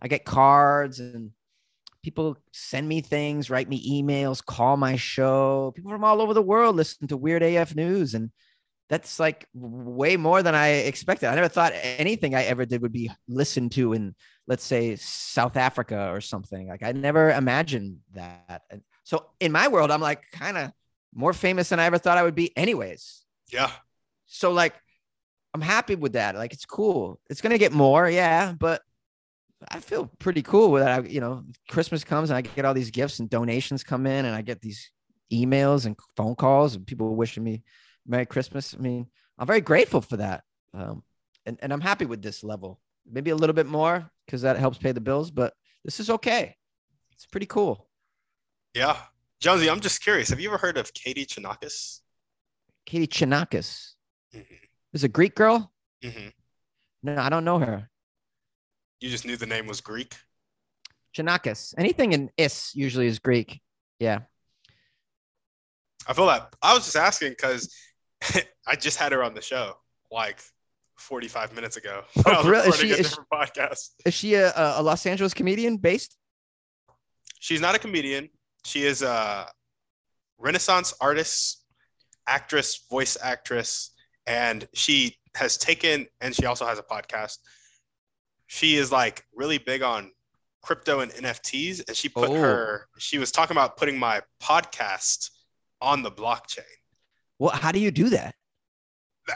I 0.00 0.08
get 0.08 0.24
cards 0.24 0.98
and 0.98 1.30
people 2.02 2.36
send 2.52 2.88
me 2.88 3.00
things, 3.00 3.50
write 3.50 3.68
me 3.68 4.02
emails, 4.02 4.44
call 4.44 4.76
my 4.76 4.96
show. 4.96 5.72
People 5.74 5.92
from 5.92 6.04
all 6.04 6.20
over 6.20 6.34
the 6.34 6.42
world 6.42 6.76
listen 6.76 7.06
to 7.08 7.16
Weird 7.16 7.42
AF 7.42 7.74
News, 7.74 8.14
and 8.14 8.30
that's 8.92 9.18
like 9.18 9.48
way 9.54 10.18
more 10.18 10.42
than 10.42 10.54
I 10.54 10.68
expected. 10.68 11.30
I 11.30 11.34
never 11.34 11.48
thought 11.48 11.72
anything 11.74 12.34
I 12.34 12.42
ever 12.42 12.66
did 12.66 12.82
would 12.82 12.92
be 12.92 13.10
listened 13.26 13.72
to 13.72 13.94
in, 13.94 14.14
let's 14.46 14.64
say, 14.64 14.96
South 14.96 15.56
Africa 15.56 16.10
or 16.12 16.20
something. 16.20 16.68
Like 16.68 16.82
I 16.82 16.92
never 16.92 17.30
imagined 17.30 18.00
that. 18.12 18.60
And 18.68 18.82
so 19.02 19.30
in 19.40 19.50
my 19.50 19.68
world, 19.68 19.90
I'm 19.90 20.02
like 20.02 20.24
kind 20.32 20.58
of 20.58 20.72
more 21.14 21.32
famous 21.32 21.70
than 21.70 21.80
I 21.80 21.86
ever 21.86 21.96
thought 21.96 22.18
I 22.18 22.22
would 22.22 22.34
be, 22.34 22.54
anyways. 22.54 23.24
Yeah. 23.50 23.70
So 24.26 24.52
like, 24.52 24.74
I'm 25.54 25.62
happy 25.62 25.94
with 25.94 26.12
that. 26.12 26.34
Like 26.34 26.52
it's 26.52 26.66
cool. 26.66 27.18
It's 27.30 27.40
gonna 27.40 27.56
get 27.56 27.72
more, 27.72 28.10
yeah, 28.10 28.52
but 28.52 28.82
I 29.70 29.80
feel 29.80 30.10
pretty 30.18 30.42
cool 30.42 30.70
with 30.70 30.82
that. 30.82 31.00
I, 31.00 31.08
you 31.08 31.22
know, 31.22 31.44
Christmas 31.70 32.04
comes 32.04 32.28
and 32.28 32.36
I 32.36 32.42
get 32.42 32.66
all 32.66 32.74
these 32.74 32.90
gifts 32.90 33.20
and 33.20 33.30
donations 33.30 33.84
come 33.84 34.06
in, 34.06 34.26
and 34.26 34.34
I 34.34 34.42
get 34.42 34.60
these 34.60 34.90
emails 35.32 35.86
and 35.86 35.96
phone 36.14 36.34
calls 36.34 36.74
and 36.74 36.86
people 36.86 37.16
wishing 37.16 37.42
me 37.42 37.62
Merry 38.06 38.26
Christmas. 38.26 38.74
I 38.74 38.80
mean, 38.82 39.06
I'm 39.38 39.46
very 39.46 39.60
grateful 39.60 40.00
for 40.00 40.16
that, 40.18 40.44
um, 40.74 41.02
and 41.46 41.58
and 41.62 41.72
I'm 41.72 41.80
happy 41.80 42.04
with 42.06 42.22
this 42.22 42.42
level. 42.44 42.80
Maybe 43.10 43.30
a 43.30 43.36
little 43.36 43.54
bit 43.54 43.66
more 43.66 44.10
because 44.26 44.42
that 44.42 44.56
helps 44.58 44.78
pay 44.78 44.92
the 44.92 45.00
bills, 45.00 45.30
but 45.30 45.54
this 45.84 45.98
is 46.00 46.10
okay. 46.10 46.56
It's 47.12 47.26
pretty 47.26 47.46
cool. 47.46 47.88
Yeah. 48.74 48.96
Jonesy, 49.40 49.68
I'm 49.68 49.80
just 49.80 50.02
curious. 50.02 50.28
Have 50.28 50.38
you 50.40 50.48
ever 50.48 50.58
heard 50.58 50.78
of 50.78 50.94
Katie 50.94 51.26
Chinakis? 51.26 52.00
Katie 52.86 53.08
Chinakis 53.08 53.94
Mhm. 54.32 54.46
is 54.92 55.02
a 55.04 55.08
Greek 55.08 55.34
girl. 55.34 55.72
hmm 56.02 56.28
No, 57.02 57.16
I 57.16 57.28
don't 57.28 57.44
know 57.44 57.58
her. 57.58 57.90
You 59.00 59.10
just 59.10 59.24
knew 59.24 59.36
the 59.36 59.46
name 59.46 59.66
was 59.66 59.80
Greek. 59.80 60.14
Chinakis. 61.14 61.74
Anything 61.76 62.12
in 62.12 62.30
is 62.36 62.70
usually 62.74 63.06
is 63.08 63.18
Greek. 63.18 63.60
Yeah. 63.98 64.20
I 66.06 66.12
feel 66.14 66.26
that. 66.26 66.54
I 66.62 66.74
was 66.74 66.84
just 66.84 66.96
asking 66.96 67.32
because 67.32 67.74
I 68.66 68.76
just 68.76 68.98
had 68.98 69.12
her 69.12 69.22
on 69.22 69.34
the 69.34 69.42
show 69.42 69.74
like 70.10 70.38
45 70.98 71.54
minutes 71.54 71.76
ago. 71.76 72.02
Oh, 72.18 72.22
I 72.26 72.30
was 72.36 72.44
for 72.44 72.50
real? 72.52 72.60
Is 72.62 72.76
she- 72.76 72.90
a 72.92 72.94
is 72.96 73.08
different 73.10 73.28
podcast. 73.30 73.88
Is 74.04 74.14
she 74.14 74.34
a, 74.34 74.50
a 74.52 74.80
a 74.80 74.82
Los 74.82 75.04
Angeles 75.06 75.34
comedian 75.34 75.76
based? 75.76 76.16
She's 77.40 77.60
not 77.60 77.74
a 77.74 77.78
comedian. 77.78 78.28
She 78.64 78.84
is 78.84 79.02
a 79.02 79.48
Renaissance 80.38 80.94
artist, 81.00 81.64
actress, 82.26 82.84
voice 82.90 83.16
actress, 83.22 83.90
and 84.26 84.68
she 84.74 85.16
has 85.34 85.56
taken 85.56 86.06
and 86.20 86.34
she 86.34 86.46
also 86.46 86.66
has 86.66 86.78
a 86.78 86.82
podcast. 86.82 87.38
She 88.46 88.76
is 88.76 88.92
like 88.92 89.24
really 89.34 89.58
big 89.58 89.82
on 89.82 90.12
crypto 90.62 91.00
and 91.00 91.10
NFTs, 91.12 91.82
and 91.88 91.96
she 91.96 92.08
put 92.08 92.28
Oh. 92.30 92.34
her. 92.34 92.86
She 92.98 93.18
was 93.18 93.32
talking 93.32 93.56
about 93.56 93.76
putting 93.76 93.98
my 93.98 94.20
podcast 94.40 95.30
on 95.80 96.02
the 96.02 96.10
blockchain. 96.12 96.60
Well, 97.42 97.50
how 97.50 97.72
do 97.72 97.80
you 97.80 97.90
do 97.90 98.08
that? 98.10 98.36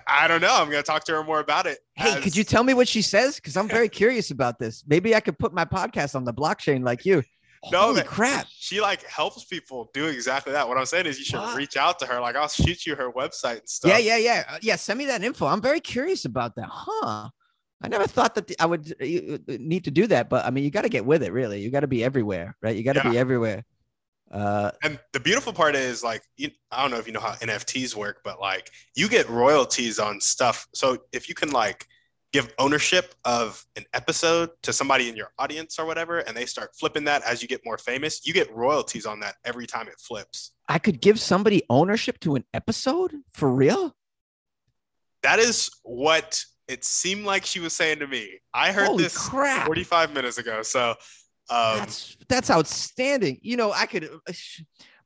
I 0.07 0.29
don't 0.29 0.41
know. 0.41 0.55
I'm 0.55 0.71
going 0.71 0.81
to 0.81 0.87
talk 0.87 1.03
to 1.07 1.13
her 1.13 1.25
more 1.25 1.41
about 1.41 1.67
it. 1.67 1.79
Hey, 1.97 2.13
as- 2.15 2.23
could 2.23 2.37
you 2.37 2.45
tell 2.45 2.63
me 2.63 2.73
what 2.73 2.87
she 2.87 3.03
says? 3.03 3.35
Because 3.35 3.57
I'm 3.57 3.67
very 3.69 3.89
curious 4.01 4.31
about 4.31 4.61
this. 4.61 4.85
Maybe 4.87 5.13
I 5.17 5.19
could 5.19 5.37
put 5.41 5.53
my 5.53 5.65
podcast 5.65 6.15
on 6.15 6.25
the 6.25 6.33
blockchain 6.33 6.85
like 6.85 7.05
you. 7.05 7.25
No, 7.73 7.81
Holy 7.81 8.03
crap! 8.05 8.47
She 8.49 8.81
like 8.81 9.03
helps 9.07 9.45
people 9.47 9.91
do 9.93 10.07
exactly 10.07 10.53
that. 10.53 10.69
What 10.69 10.79
I'm 10.79 10.87
saying 10.87 11.07
is, 11.07 11.19
you 11.19 11.25
should 11.25 11.41
What? 11.41 11.57
reach 11.57 11.77
out 11.77 11.99
to 11.99 12.07
her. 12.07 12.21
Like, 12.21 12.37
I'll 12.37 12.47
shoot 12.47 12.87
you 12.87 12.95
her 12.95 13.11
website 13.11 13.59
and 13.61 13.69
stuff. 13.69 13.91
Yeah, 13.91 13.99
yeah, 13.99 14.19
yeah, 14.19 14.45
Uh, 14.49 14.59
yeah. 14.63 14.77
Send 14.77 15.01
me 15.01 15.07
that 15.07 15.25
info. 15.25 15.47
I'm 15.47 15.61
very 15.63 15.81
curious 15.81 16.27
about 16.27 16.55
that. 16.57 16.69
Huh? 16.71 17.29
I 17.83 17.89
never 17.89 18.07
thought 18.07 18.37
that 18.37 18.53
I 18.61 18.67
would 18.67 18.93
uh, 19.03 19.05
uh, 19.05 19.39
need 19.59 19.83
to 19.85 19.91
do 19.91 20.07
that, 20.07 20.29
but 20.31 20.45
I 20.45 20.51
mean, 20.51 20.63
you 20.63 20.71
got 20.71 20.83
to 20.83 20.89
get 20.89 21.05
with 21.05 21.25
it. 21.25 21.33
Really, 21.33 21.61
you 21.61 21.71
got 21.73 21.81
to 21.81 21.89
be 21.89 22.05
everywhere, 22.05 22.57
right? 22.63 22.77
You 22.77 22.85
got 22.85 22.93
to 23.03 23.11
be 23.11 23.19
everywhere. 23.19 23.65
Uh, 24.31 24.71
And 24.83 24.99
the 25.13 25.21
beautiful 25.21 25.53
part 25.53 25.75
is 25.77 26.03
like, 26.03 26.23
you, 26.37 26.51
I 26.71 26.83
don't 26.83 26.91
know 26.91 26.99
if 26.99 27.07
you 27.07 27.13
know 27.13 27.21
how 27.21 27.33
NFTs 27.35 27.95
work, 27.95 28.21
but 28.25 28.41
like, 28.41 28.71
you 28.95 29.09
get 29.09 29.29
royalties 29.29 29.99
on 29.99 30.21
stuff. 30.21 30.67
So 30.75 30.99
if 31.13 31.29
you 31.29 31.35
can 31.35 31.51
like 31.51 31.87
give 32.33 32.53
ownership 32.59 33.15
of 33.25 33.65
an 33.77 33.85
episode 33.95 34.51
to 34.63 34.73
somebody 34.73 35.09
in 35.09 35.17
your 35.17 35.31
audience 35.39 35.79
or 35.79 35.87
whatever, 35.87 36.19
and 36.19 36.37
they 36.37 36.45
start 36.45 36.71
flipping 36.79 37.05
that 37.05 37.23
as 37.23 37.41
you 37.41 37.49
get 37.49 37.61
more 37.65 37.79
famous, 37.79 38.27
you 38.27 38.33
get 38.35 38.53
royalties 38.55 39.07
on 39.07 39.21
that 39.21 39.37
every 39.45 39.67
time 39.67 39.87
it 39.89 39.99
flips. 39.99 40.53
I 40.69 40.79
could 40.79 41.01
give 41.01 41.21
somebody 41.21 41.63
ownership 41.71 42.19
to 42.21 42.35
an 42.35 42.45
episode 42.53 43.15
for 43.33 43.51
real. 43.51 43.95
That 45.23 45.39
is 45.39 45.71
what 45.83 46.45
it 46.69 46.85
seemed 46.85 47.25
like 47.25 47.47
she 47.47 47.61
was 47.61 47.73
saying 47.73 48.01
to 48.01 48.07
me. 48.07 48.41
I 48.53 48.73
heard 48.73 48.89
Holy 48.89 49.05
this 49.05 49.17
crap! 49.17 49.67
45 49.67 50.13
minutes 50.13 50.39
ago. 50.39 50.63
So, 50.63 50.95
um, 51.51 51.79
that's 51.79 52.17
that's 52.29 52.51
outstanding. 52.51 53.39
You 53.43 53.57
know, 53.57 53.73
I 53.73 53.87
could. 53.87 54.05
uh, 54.05 54.33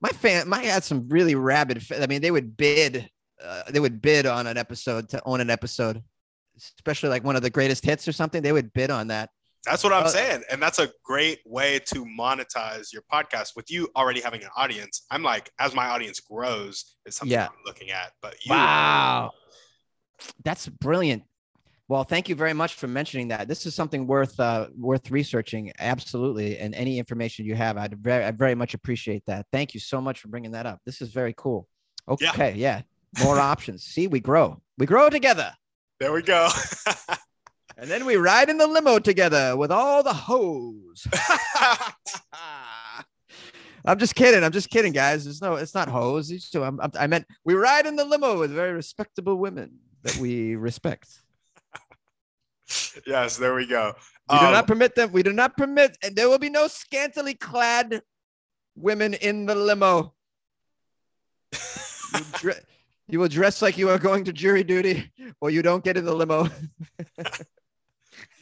My 0.02 0.08
fan, 0.10 0.48
my 0.48 0.62
had 0.62 0.82
some 0.84 1.08
really 1.08 1.34
rabid. 1.34 1.84
I 2.00 2.06
mean, 2.06 2.22
they 2.22 2.30
would 2.30 2.56
bid. 2.56 3.10
Uh, 3.42 3.62
they 3.70 3.80
would 3.80 4.00
bid 4.00 4.26
on 4.26 4.46
an 4.46 4.56
episode 4.56 5.08
to 5.10 5.22
own 5.26 5.40
an 5.40 5.50
episode, 5.50 6.02
especially 6.56 7.08
like 7.10 7.24
one 7.24 7.36
of 7.36 7.42
the 7.42 7.50
greatest 7.50 7.84
hits 7.84 8.06
or 8.08 8.12
something. 8.12 8.42
They 8.42 8.52
would 8.52 8.72
bid 8.72 8.90
on 8.90 9.08
that. 9.08 9.28
That's 9.66 9.84
what 9.84 9.92
I'm 9.92 10.04
Uh, 10.04 10.08
saying. 10.08 10.42
And 10.50 10.62
that's 10.62 10.78
a 10.78 10.88
great 11.04 11.40
way 11.44 11.78
to 11.86 12.06
monetize 12.06 12.94
your 12.94 13.02
podcast 13.12 13.56
with 13.56 13.70
you 13.70 13.88
already 13.94 14.22
having 14.22 14.42
an 14.42 14.48
audience. 14.56 15.02
I'm 15.10 15.22
like, 15.22 15.50
as 15.58 15.74
my 15.74 15.86
audience 15.88 16.18
grows, 16.20 16.96
is 17.04 17.14
something 17.16 17.32
Yeah. 17.32 17.48
I'm 17.48 17.62
looking 17.66 17.90
at. 17.90 18.12
But 18.22 18.36
you, 18.46 18.52
Wow, 18.52 19.32
that's 20.44 20.66
brilliant. 20.66 21.24
Well, 21.90 22.04
thank 22.04 22.28
you 22.28 22.36
very 22.36 22.52
much 22.52 22.74
for 22.74 22.86
mentioning 22.86 23.26
that. 23.28 23.48
This 23.48 23.66
is 23.66 23.74
something 23.74 24.06
worth 24.06 24.38
uh, 24.38 24.68
worth 24.78 25.10
researching. 25.10 25.72
Absolutely, 25.80 26.56
and 26.56 26.72
any 26.72 27.00
information 27.00 27.46
you 27.46 27.56
have, 27.56 27.76
I'd 27.76 27.98
very, 27.98 28.24
I 28.24 28.30
very 28.30 28.54
much 28.54 28.74
appreciate 28.74 29.24
that. 29.26 29.46
Thank 29.50 29.74
you 29.74 29.80
so 29.80 30.00
much 30.00 30.20
for 30.20 30.28
bringing 30.28 30.52
that 30.52 30.66
up. 30.66 30.78
This 30.86 31.02
is 31.02 31.08
very 31.08 31.34
cool. 31.36 31.66
Okay, 32.08 32.54
yeah, 32.54 32.82
more 33.24 33.40
options. 33.52 33.82
See, 33.82 34.06
we 34.06 34.20
grow, 34.20 34.62
we 34.78 34.86
grow 34.86 35.10
together. 35.10 35.52
there 35.98 36.12
we 36.12 36.22
go. 36.22 36.48
And 37.76 37.90
then 37.90 38.04
we 38.04 38.16
ride 38.16 38.50
in 38.50 38.58
the 38.58 38.66
limo 38.66 38.98
together 38.98 39.56
with 39.56 39.72
all 39.72 40.02
the 40.02 40.12
hoes. 40.12 41.06
I'm 43.86 43.98
just 43.98 44.14
kidding. 44.14 44.44
I'm 44.44 44.52
just 44.52 44.68
kidding, 44.68 44.92
guys. 44.92 45.24
There's 45.24 45.40
no, 45.40 45.54
it's 45.54 45.74
not 45.74 45.88
hoes. 45.88 46.30
It's 46.30 46.50
so 46.50 46.62
I'm- 46.62 46.78
I 46.98 47.06
meant 47.06 47.24
we 47.42 47.54
ride 47.54 47.86
in 47.86 47.96
the 47.96 48.04
limo 48.04 48.38
with 48.38 48.50
very 48.50 48.74
respectable 48.74 49.36
women 49.36 49.78
that 50.02 50.14
we 50.18 50.56
respect. 50.56 51.08
Yes, 53.06 53.36
there 53.36 53.54
we 53.54 53.66
go. 53.66 53.94
We 54.30 54.38
do 54.38 54.46
Um, 54.46 54.52
not 54.52 54.66
permit 54.66 54.94
them. 54.94 55.12
We 55.12 55.22
do 55.22 55.32
not 55.32 55.56
permit, 55.56 55.96
and 56.02 56.14
there 56.14 56.28
will 56.28 56.38
be 56.38 56.50
no 56.50 56.68
scantily 56.68 57.34
clad 57.34 58.02
women 58.76 59.14
in 59.14 59.46
the 59.46 59.54
limo. 59.54 60.14
You, 61.52 62.24
dre- 62.34 62.60
you 63.08 63.18
will 63.20 63.28
dress 63.28 63.60
like 63.62 63.76
you 63.78 63.88
are 63.88 63.98
going 63.98 64.24
to 64.24 64.32
jury 64.32 64.62
duty, 64.64 65.10
or 65.40 65.50
you 65.50 65.62
don't 65.62 65.82
get 65.84 65.96
in 65.96 66.04
the 66.04 66.14
limo. 66.14 66.48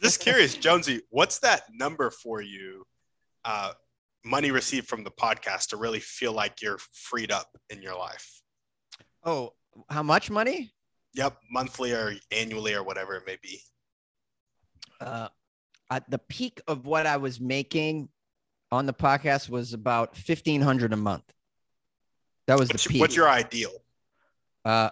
Just 0.01 0.19
curious, 0.19 0.55
Jonesy, 0.55 1.01
what's 1.09 1.39
that 1.39 1.63
number 1.73 2.09
for 2.11 2.41
you? 2.41 2.83
Uh, 3.45 3.73
money 4.23 4.51
received 4.51 4.87
from 4.87 5.03
the 5.03 5.11
podcast 5.11 5.69
to 5.69 5.77
really 5.77 5.99
feel 5.99 6.33
like 6.33 6.61
you're 6.61 6.79
freed 6.93 7.31
up 7.31 7.47
in 7.69 7.81
your 7.81 7.97
life. 7.97 8.41
Oh, 9.23 9.53
how 9.89 10.03
much 10.03 10.29
money? 10.29 10.71
Yep, 11.15 11.37
monthly 11.51 11.91
or 11.93 12.13
annually 12.31 12.73
or 12.73 12.83
whatever 12.83 13.15
it 13.15 13.23
may 13.25 13.37
be. 13.41 13.61
Uh, 14.99 15.29
at 15.89 16.09
the 16.09 16.19
peak 16.19 16.61
of 16.67 16.85
what 16.85 17.05
I 17.05 17.17
was 17.17 17.39
making 17.39 18.09
on 18.71 18.85
the 18.85 18.93
podcast 18.93 19.49
was 19.49 19.73
about 19.73 20.15
fifteen 20.15 20.61
hundred 20.61 20.93
a 20.93 20.97
month. 20.97 21.23
That 22.47 22.57
was 22.59 22.69
What's, 22.69 22.83
the 22.83 22.89
peak. 22.89 23.01
what's 23.01 23.15
your 23.15 23.29
ideal? 23.29 23.71
uh, 24.65 24.89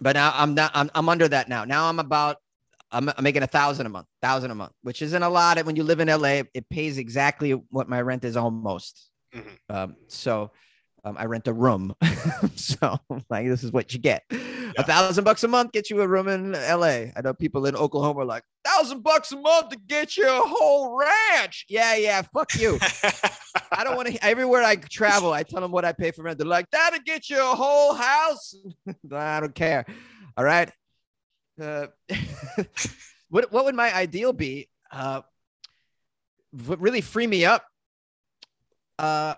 but 0.00 0.14
now 0.14 0.32
I'm 0.34 0.54
not. 0.54 0.70
I'm, 0.74 0.90
I'm 0.94 1.08
under 1.08 1.28
that 1.28 1.48
now. 1.48 1.64
Now 1.64 1.88
I'm 1.88 1.98
about. 1.98 2.36
I'm, 2.94 3.08
I'm 3.08 3.24
making 3.24 3.42
a 3.42 3.46
thousand 3.46 3.86
a 3.86 3.88
month, 3.88 4.06
thousand 4.20 4.50
a 4.50 4.54
month, 4.54 4.72
which 4.82 5.00
isn't 5.00 5.22
a 5.22 5.28
lot. 5.28 5.64
When 5.64 5.76
you 5.76 5.82
live 5.82 6.00
in 6.00 6.08
LA, 6.08 6.42
it 6.52 6.68
pays 6.68 6.98
exactly 6.98 7.52
what 7.52 7.88
my 7.88 8.00
rent 8.02 8.24
is 8.24 8.36
almost. 8.36 9.08
Mhm. 9.34 9.44
Um, 9.70 9.96
so 10.08 10.50
um, 11.04 11.16
I 11.18 11.24
rent 11.26 11.48
a 11.48 11.52
room. 11.52 11.94
so 12.54 12.98
like 13.28 13.46
this 13.46 13.64
is 13.64 13.72
what 13.72 13.92
you 13.92 13.98
get. 13.98 14.24
A 14.30 14.82
thousand 14.84 15.24
bucks 15.24 15.44
a 15.44 15.48
month 15.48 15.72
gets 15.72 15.90
you 15.90 16.00
a 16.00 16.08
room 16.08 16.28
in 16.28 16.52
LA. 16.52 17.10
I 17.14 17.20
know 17.22 17.34
people 17.34 17.66
in 17.66 17.76
Oklahoma 17.76 18.20
are 18.20 18.24
like, 18.24 18.44
thousand 18.64 19.02
bucks 19.02 19.32
a 19.32 19.36
month 19.36 19.70
to 19.70 19.78
get 19.86 20.16
you 20.16 20.28
a 20.28 20.40
whole 20.40 20.96
ranch. 20.96 21.66
Yeah, 21.68 21.96
yeah, 21.96 22.22
fuck 22.32 22.54
you. 22.54 22.78
I 23.72 23.84
don't 23.84 23.96
want 23.96 24.08
to. 24.08 24.24
Everywhere 24.24 24.62
I 24.62 24.76
travel, 24.76 25.32
I 25.32 25.42
tell 25.42 25.60
them 25.60 25.72
what 25.72 25.84
I 25.84 25.92
pay 25.92 26.10
for 26.10 26.22
rent. 26.22 26.38
They're 26.38 26.46
like, 26.46 26.70
that'll 26.70 27.00
get 27.04 27.28
you 27.28 27.38
a 27.38 27.54
whole 27.54 27.94
house. 27.94 28.54
I 29.12 29.40
don't 29.40 29.54
care. 29.54 29.84
All 30.36 30.44
right. 30.44 30.70
Uh, 31.60 31.88
what 33.28 33.52
what 33.52 33.64
would 33.64 33.74
my 33.74 33.94
ideal 33.94 34.32
be? 34.32 34.68
Uh, 34.90 35.22
really 36.52 37.00
free 37.00 37.26
me 37.26 37.44
up? 37.44 37.64
Uh, 38.98 39.34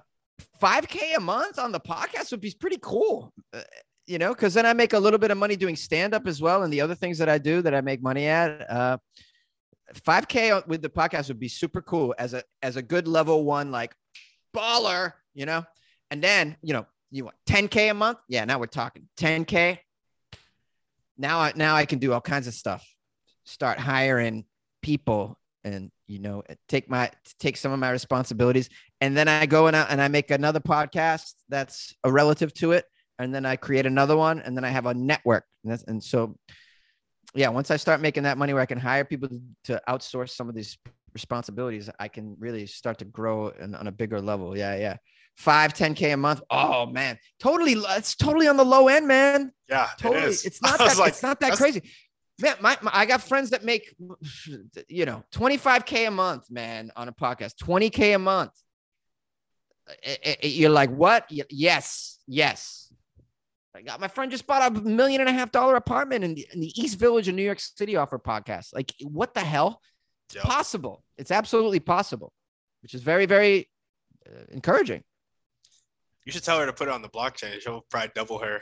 5k 0.61 1.17
a 1.17 1.21
month 1.21 1.59
on 1.59 1.73
the 1.73 1.81
podcast 1.81 2.31
would 2.31 2.41
be 2.41 2.55
pretty 2.59 2.79
cool. 2.81 3.33
Uh, 3.53 3.61
you 4.07 4.19
know, 4.19 4.35
because 4.35 4.55
then 4.55 4.67
I 4.67 4.73
make 4.73 4.93
a 4.93 4.99
little 4.99 5.19
bit 5.19 5.31
of 5.31 5.39
money 5.39 5.57
doing 5.57 5.77
stand 5.77 6.15
up 6.15 6.27
as 6.27 6.41
well, 6.41 6.63
and 6.63 6.73
the 6.73 6.81
other 6.81 6.95
things 6.95 7.19
that 7.19 7.29
I 7.29 7.39
do 7.39 7.63
that 7.63 7.75
I 7.75 7.81
make 7.81 8.03
money 8.03 8.27
at. 8.27 8.71
Uh, 8.71 8.99
5k 9.93 10.67
with 10.67 10.83
the 10.83 10.89
podcast 10.89 11.29
would 11.29 11.39
be 11.39 11.49
super 11.49 11.83
cool 11.83 12.15
as 12.19 12.35
a 12.35 12.43
as 12.63 12.77
a 12.77 12.83
good 12.83 13.07
level 13.07 13.45
one 13.45 13.71
like 13.71 13.95
baller, 14.55 15.13
you 15.35 15.47
know. 15.47 15.65
And 16.11 16.23
then 16.23 16.57
you 16.63 16.73
know 16.73 16.87
you 17.11 17.25
want 17.25 17.37
10k 17.49 17.91
a 17.91 17.95
month. 17.95 18.19
Yeah, 18.29 18.45
now 18.45 18.59
we're 18.59 18.67
talking 18.67 19.09
10k. 19.19 19.79
Now 21.17 21.39
I 21.39 21.53
now 21.55 21.77
I 21.77 21.87
can 21.87 21.99
do 21.99 22.13
all 22.13 22.21
kinds 22.21 22.47
of 22.47 22.55
stuff. 22.55 22.85
Start 23.45 23.79
hiring 23.79 24.45
people 24.83 25.39
and 25.65 25.91
you 26.07 26.19
know 26.19 26.43
take 26.69 26.91
my 26.91 27.11
take 27.39 27.57
some 27.57 27.73
of 27.73 27.79
my 27.79 27.91
responsibilities 27.91 28.69
and 29.05 29.15
then 29.15 29.29
i 29.29 29.45
go 29.45 29.67
and 29.67 29.77
I, 29.77 29.83
and 29.83 30.01
I 30.01 30.09
make 30.09 30.31
another 30.31 30.61
podcast 30.61 31.35
that's 31.51 31.95
a 32.05 32.11
relative 32.11 32.55
to 32.55 32.73
it. 32.73 32.87
And 33.19 33.35
then 33.35 33.45
i 33.45 33.55
create 33.57 33.85
another 33.87 34.17
one. 34.17 34.41
And 34.41 34.57
then 34.57 34.65
i 34.65 34.71
have 34.71 34.87
a 34.87 34.95
network. 34.95 35.45
And 35.63 35.83
and 35.87 36.03
so 36.03 36.37
yeah 37.35 37.49
once 37.49 37.71
i 37.71 37.77
start 37.77 38.01
making 38.01 38.23
that 38.23 38.39
money 38.39 38.53
where 38.55 38.63
i 38.63 38.67
can 38.67 38.79
hire 38.79 39.05
people 39.05 39.29
to 39.65 39.83
outsource 39.89 40.31
some 40.31 40.49
of 40.49 40.55
these 40.55 40.79
responsibilities 41.13 41.91
i 41.99 42.07
can 42.07 42.37
really 42.39 42.65
start 42.67 42.99
to 42.99 43.05
grow 43.05 43.49
in, 43.49 43.75
on 43.75 43.87
a 43.89 43.93
bigger 43.93 44.21
level. 44.21 44.57
Yeah 44.57 44.75
yeah. 44.77 44.97
5 45.37 45.75
10k 45.75 46.15
a 46.15 46.17
month. 46.17 46.41
Oh 46.49 46.87
man. 46.87 47.19
Totally 47.39 47.73
it's 47.73 48.15
totally 48.15 48.49
on 48.49 48.57
the 48.57 48.65
low 48.65 48.89
end 48.89 49.07
man. 49.07 49.53
Yeah, 49.69 49.89
totally. 49.99 50.23
it 50.23 50.29
is. 50.29 50.45
it's 50.47 50.63
not 50.69 50.79
that 50.79 50.97
like, 50.97 51.09
it's 51.09 51.23
not 51.23 51.41
that 51.41 51.53
crazy. 51.55 51.83
Man 52.41 52.57
my, 52.61 52.77
my 52.83 52.91
i 52.93 53.07
got 53.07 53.21
friends 53.23 53.51
that 53.51 53.65
make 53.65 53.95
you 54.89 55.05
know 55.05 55.23
25k 55.33 56.09
a 56.09 56.11
month 56.11 56.51
man 56.51 56.91
on 56.97 57.09
a 57.09 57.13
podcast. 57.13 57.55
20k 57.63 58.15
a 58.15 58.19
month 58.19 58.53
I- 59.89 60.19
I- 60.25 60.37
I- 60.43 60.47
you're 60.47 60.71
like 60.71 60.91
what 60.91 61.27
yes 61.51 62.19
yes 62.27 62.93
I 63.77 63.83
got 63.83 64.01
my 64.01 64.07
friend 64.09 64.31
just 64.31 64.47
bought 64.47 64.77
a 64.77 64.81
million 64.81 65.21
and 65.21 65.29
a 65.29 65.33
half 65.33 65.51
dollar 65.51 65.75
apartment 65.75 66.23
in 66.23 66.35
the, 66.35 66.47
in 66.53 66.61
the 66.61 66.73
East 66.81 66.97
Village 66.99 67.27
of 67.27 67.35
New 67.35 67.43
York 67.43 67.59
City 67.59 67.97
off 67.97 68.13
her 68.13 68.21
podcast. 68.21 68.73
Like, 68.73 68.95
what 69.03 69.35
the 69.35 69.41
hell? 69.41 69.81
It's 70.29 70.37
Yep. 70.37 70.45
possible. 70.45 71.05
It's 71.19 71.33
absolutely 71.33 71.81
possible, 71.81 72.33
which 72.83 72.95
is 72.95 73.03
very, 73.03 73.27
very 73.27 73.69
uh, 74.31 74.45
encouraging. 74.53 75.03
You 76.25 76.33
should 76.33 76.43
tell 76.43 76.59
her 76.59 76.65
to 76.65 76.73
put 76.73 76.89
it 76.89 76.91
on 76.91 77.03
the 77.03 77.09
blockchain. 77.09 77.61
She'll 77.61 77.85
probably 77.91 78.11
double 78.15 78.39
her. 78.39 78.61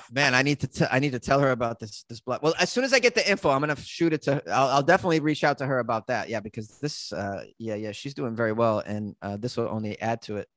Man, 0.12 0.34
I 0.34 0.42
need 0.42 0.60
to 0.60 0.66
t- 0.66 0.84
I 0.90 0.98
need 0.98 1.12
to 1.12 1.18
tell 1.18 1.40
her 1.40 1.50
about 1.50 1.80
this 1.80 2.04
this 2.10 2.20
blood. 2.20 2.40
Well, 2.42 2.54
as 2.60 2.68
soon 2.70 2.84
as 2.84 2.92
I 2.92 2.98
get 2.98 3.14
the 3.14 3.28
info, 3.30 3.48
I'm 3.48 3.60
gonna 3.60 3.76
shoot 3.76 4.12
it 4.12 4.20
to. 4.22 4.42
I'll, 4.52 4.68
I'll 4.68 4.82
definitely 4.82 5.20
reach 5.20 5.44
out 5.44 5.56
to 5.58 5.66
her 5.66 5.78
about 5.78 6.08
that. 6.08 6.28
Yeah, 6.28 6.40
because 6.40 6.78
this, 6.78 7.10
uh, 7.12 7.44
yeah, 7.58 7.74
yeah, 7.76 7.92
she's 7.92 8.12
doing 8.12 8.36
very 8.36 8.52
well, 8.52 8.80
and 8.80 9.16
uh, 9.22 9.38
this 9.38 9.56
will 9.56 9.68
only 9.68 9.98
add 10.02 10.20
to 10.22 10.36
it. 10.36 10.48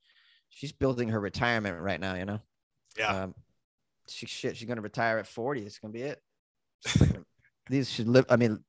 She's 0.50 0.74
building 0.74 1.10
her 1.10 1.20
retirement 1.20 1.80
right 1.80 2.00
now. 2.00 2.16
You 2.16 2.26
know. 2.26 2.39
yeah. 2.98 3.24
Um, 3.24 3.36
she 4.10 4.26
shit. 4.26 4.58
She's 4.58 4.68
gonna 4.68 4.82
retire 4.82 5.18
at 5.18 5.28
40. 5.28 5.62
It's 5.62 5.80
gonna 5.80 5.93
be 5.93 6.02
it. 6.02 6.22
These 7.70 7.89
should 7.89 8.10
live. 8.10 8.26
I 8.30 8.36
mean, 8.36 8.64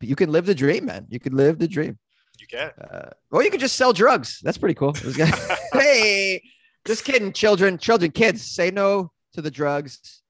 you 0.00 0.16
can 0.16 0.32
live 0.32 0.46
the 0.46 0.54
dream, 0.54 0.86
man. 0.86 1.06
You 1.10 1.20
could 1.20 1.34
live 1.34 1.58
the 1.58 1.68
dream. 1.68 1.98
you 2.40 2.46
can. 2.46 2.70
Uh, 2.80 3.10
or 3.30 3.44
you 3.44 3.50
could 3.50 3.60
just 3.60 3.76
sell 3.76 3.92
drugs. 3.92 4.40
That's 4.42 4.56
pretty 4.58 4.74
cool. 4.74 4.94
Hey, 5.72 6.42
just 6.86 7.04
kidding, 7.04 7.32
children, 7.32 7.78
children, 7.78 8.10
kids, 8.10 8.42
say 8.42 8.70
no 8.70 9.12
to 9.34 9.42
the 9.42 9.50
drugs. 9.50 10.22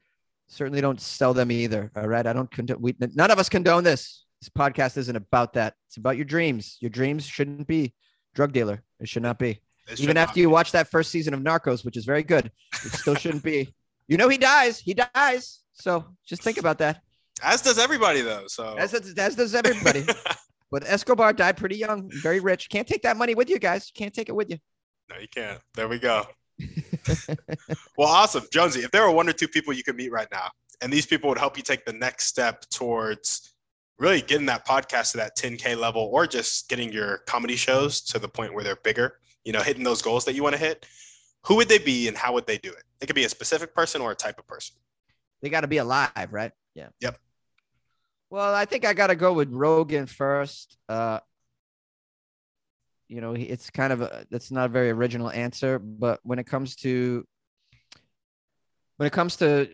Certainly 0.49 0.81
don't 0.81 1.01
sell 1.01 1.33
them 1.33 1.53
either. 1.53 1.91
All 1.97 2.09
right, 2.09 2.27
I 2.27 2.33
don't 2.33 2.51
condone. 2.51 2.81
We 2.81 2.97
none 2.99 3.31
of 3.31 3.39
us 3.39 3.49
condone 3.49 3.85
this. 3.85 4.25
This 4.41 4.49
podcast 4.49 4.97
isn't 4.97 5.17
about 5.17 5.53
that. 5.53 5.75
It's 5.87 5.97
about 5.97 6.17
your 6.17 6.25
dreams. 6.25 6.77
Your 6.81 6.91
dreams 6.91 7.27
shouldn't 7.27 7.67
be 7.67 7.95
drug 8.35 8.53
dealer. 8.53 8.83
It 8.99 9.09
should 9.09 9.23
not 9.23 9.39
be. 9.39 9.61
It 9.89 10.01
Even 10.01 10.17
after 10.17 10.41
you 10.41 10.51
watch 10.51 10.73
that 10.73 10.89
first 10.89 11.11
season 11.11 11.35
of 11.35 11.41
Narcos, 11.41 11.85
which 11.85 11.97
is 11.97 12.05
very 12.05 12.23
good, 12.23 12.51
it 12.85 12.93
still 12.93 13.15
shouldn't 13.15 13.43
be. 13.43 13.73
You 14.09 14.17
know 14.17 14.29
he 14.29 14.39
dies. 14.39 14.79
He 14.79 14.95
dies. 14.95 15.61
So 15.73 16.05
just 16.27 16.43
think 16.43 16.59
about 16.59 16.79
that. 16.79 17.03
As 17.43 17.63
does 17.63 17.79
everybody, 17.79 18.23
though. 18.23 18.45
So 18.49 18.77
As, 18.77 18.93
as 18.95 19.37
does 19.37 19.55
everybody. 19.55 20.05
But 20.71 20.85
Escobar 20.87 21.33
died 21.33 21.57
pretty 21.57 21.77
young, 21.77 22.09
very 22.23 22.39
rich. 22.39 22.71
Can't 22.71 22.87
take 22.87 23.03
that 23.03 23.17
money 23.17 23.35
with 23.35 23.51
you 23.51 23.59
guys. 23.59 23.91
Can't 23.93 24.15
take 24.15 24.29
it 24.29 24.37
with 24.37 24.51
you. 24.51 24.59
no, 25.11 25.19
you 25.19 25.27
can't. 25.27 25.59
There 25.75 25.89
we 25.89 25.99
go. 25.99 26.25
well, 27.97 28.09
awesome, 28.09 28.45
Jonesy. 28.53 28.81
If 28.81 28.91
there 28.91 29.03
were 29.03 29.11
one 29.11 29.29
or 29.29 29.33
two 29.33 29.49
people 29.49 29.73
you 29.73 29.83
could 29.83 29.97
meet 29.97 30.13
right 30.13 30.29
now, 30.33 30.51
and 30.81 30.93
these 30.93 31.07
people 31.07 31.29
would 31.29 31.39
help 31.39 31.57
you 31.57 31.63
take 31.63 31.85
the 31.85 31.93
next 31.93 32.27
step 32.27 32.65
towards 32.71 33.53
really 33.99 34.23
getting 34.23 34.47
that 34.47 34.67
podcast 34.67 35.13
to 35.13 35.19
that 35.19 35.37
10k 35.37 35.77
level, 35.79 36.09
or 36.13 36.27
just 36.27 36.69
getting 36.69 36.91
your 36.91 37.19
comedy 37.27 37.57
shows 37.57 38.01
to 38.01 38.19
the 38.19 38.29
point 38.29 38.55
where 38.55 38.65
they're 38.65 38.77
bigger, 38.77 39.19
you 39.45 39.53
know, 39.53 39.61
hitting 39.61 39.85
those 39.85 40.01
goals 40.01 40.25
that 40.25 40.35
you 40.35 40.43
want 40.43 40.55
to 40.55 40.61
hit, 40.61 40.87
who 41.47 41.57
would 41.57 41.69
they 41.69 41.79
be, 41.79 42.09
and 42.09 42.17
how 42.17 42.33
would 42.33 42.47
they 42.47 42.59
do 42.59 42.71
it? 42.71 42.83
It 43.01 43.07
could 43.07 43.17
be 43.17 43.25
a 43.25 43.29
specific 43.29 43.75
person 43.75 44.01
or 44.01 44.13
a 44.13 44.15
type 44.15 44.39
of 44.39 44.47
person. 44.47 44.77
They 45.43 45.51
got 45.51 45.63
to 45.63 45.69
be 45.69 45.79
alive, 45.79 46.29
right? 46.31 46.53
Yeah. 46.75 46.89
Yep. 47.01 47.19
Well, 48.31 48.55
I 48.55 48.65
think 48.65 48.85
I 48.85 48.95
got 48.95 49.09
to 49.09 49.17
go 49.17 49.33
with 49.33 49.51
Rogan 49.51 50.07
first. 50.07 50.79
Uh, 50.89 51.21
you 53.11 53.21
know, 53.21 53.35
it's 53.37 53.71
kind 53.71 53.93
of 53.93 54.03
a 54.03 54.25
that's 54.31 54.53
not 54.53 54.67
a 54.67 54.69
very 54.69 54.91
original 54.91 55.31
answer, 55.31 55.81
but 55.81 56.21
when 56.23 56.39
it 56.39 56.47
comes 56.47 56.77
to 56.77 57.27
when 58.99 59.09
it 59.09 59.13
comes 59.13 59.37
to 59.39 59.69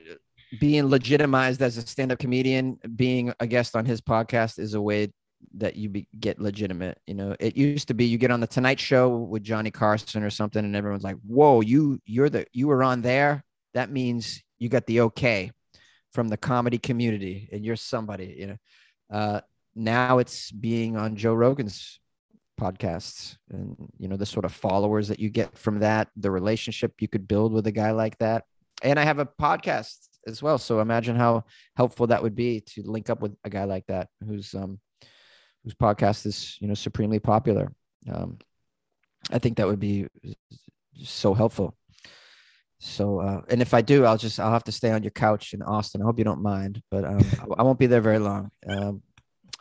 being 0.58 0.88
legitimized 0.88 1.60
as 1.60 1.76
a 1.76 1.82
stand-up 1.82 2.18
comedian, 2.18 2.78
being 2.94 3.34
a 3.38 3.46
guest 3.46 3.76
on 3.76 3.84
his 3.84 4.00
podcast 4.00 4.58
is 4.58 4.72
a 4.72 4.80
way 4.80 5.12
that 5.58 5.76
you 5.76 5.90
be, 5.90 6.08
get 6.18 6.40
legitimate. 6.40 6.98
You 7.06 7.14
know, 7.14 7.36
it 7.38 7.56
used 7.56 7.88
to 7.88 7.94
be 7.94 8.06
you 8.06 8.16
get 8.16 8.30
on 8.30 8.40
the 8.40 8.46
Tonight 8.46 8.80
Show 8.80 9.14
with 9.18 9.42
Johnny 9.42 9.70
Carson 9.70 10.22
or 10.22 10.30
something, 10.30 10.64
and 10.64 10.74
everyone's 10.74 11.04
like, 11.04 11.18
"Whoa, 11.26 11.60
you 11.60 12.00
you're 12.06 12.30
the 12.30 12.46
you 12.54 12.68
were 12.68 12.82
on 12.82 13.02
there. 13.02 13.44
That 13.74 13.90
means 13.90 14.42
you 14.58 14.70
got 14.70 14.86
the 14.86 15.02
okay 15.02 15.52
from 16.12 16.28
the 16.28 16.38
comedy 16.38 16.78
community, 16.78 17.50
and 17.52 17.66
you're 17.66 17.76
somebody." 17.76 18.34
You 18.38 18.46
know, 18.46 18.56
uh, 19.10 19.40
now 19.74 20.20
it's 20.20 20.50
being 20.50 20.96
on 20.96 21.16
Joe 21.16 21.34
Rogan's 21.34 22.00
podcasts, 22.60 23.36
and 23.50 23.76
you 23.98 24.08
know 24.08 24.16
the 24.16 24.26
sort 24.26 24.44
of 24.44 24.52
followers 24.52 25.08
that 25.08 25.20
you 25.20 25.30
get 25.30 25.56
from 25.56 25.80
that, 25.80 26.08
the 26.16 26.30
relationship 26.30 26.94
you 27.00 27.08
could 27.08 27.28
build 27.28 27.52
with 27.52 27.66
a 27.66 27.72
guy 27.72 27.90
like 27.92 28.18
that. 28.18 28.44
And 28.82 28.98
I 28.98 29.04
have 29.04 29.18
a 29.18 29.26
podcast 29.26 30.08
as 30.26 30.42
well, 30.42 30.58
so 30.58 30.80
imagine 30.80 31.16
how 31.16 31.44
helpful 31.76 32.08
that 32.08 32.22
would 32.22 32.34
be 32.34 32.60
to 32.60 32.82
link 32.82 33.10
up 33.10 33.20
with 33.20 33.34
a 33.44 33.50
guy 33.50 33.64
like 33.64 33.86
that 33.86 34.08
who's 34.26 34.54
um 34.54 34.80
whose 35.64 35.74
podcast 35.74 36.26
is 36.26 36.56
you 36.60 36.68
know 36.68 36.74
supremely 36.74 37.18
popular. 37.18 37.72
Um, 38.10 38.38
I 39.30 39.38
think 39.38 39.56
that 39.56 39.66
would 39.66 39.80
be 39.80 40.06
so 41.02 41.34
helpful. 41.34 41.76
So, 42.78 43.20
uh, 43.20 43.40
and 43.48 43.62
if 43.62 43.72
I 43.72 43.80
do, 43.80 44.04
I'll 44.04 44.18
just 44.18 44.38
I'll 44.38 44.52
have 44.52 44.64
to 44.64 44.72
stay 44.72 44.90
on 44.90 45.02
your 45.02 45.10
couch 45.10 45.54
in 45.54 45.62
Austin. 45.62 46.02
I 46.02 46.04
hope 46.04 46.18
you 46.18 46.24
don't 46.24 46.42
mind, 46.42 46.82
but 46.90 47.04
um, 47.04 47.24
I, 47.58 47.62
won't 47.62 47.78
be 47.78 47.86
there 47.86 48.02
very 48.02 48.18
long. 48.18 48.50
Um, 48.68 49.02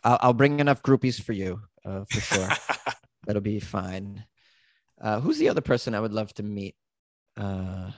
I'll, 0.04 0.18
I'll 0.20 0.32
bring 0.34 0.60
enough 0.60 0.82
groupies 0.82 1.20
for 1.20 1.32
you 1.32 1.60
uh, 1.86 2.04
for 2.10 2.20
sure. 2.20 2.48
That'll 3.26 3.42
be 3.42 3.60
fine. 3.60 4.24
Uh, 5.00 5.20
who's 5.20 5.38
the 5.38 5.48
other 5.48 5.60
person 5.60 5.94
I 5.94 6.00
would 6.00 6.12
love 6.12 6.32
to 6.34 6.42
meet? 6.42 6.74
Uh, 7.36 7.90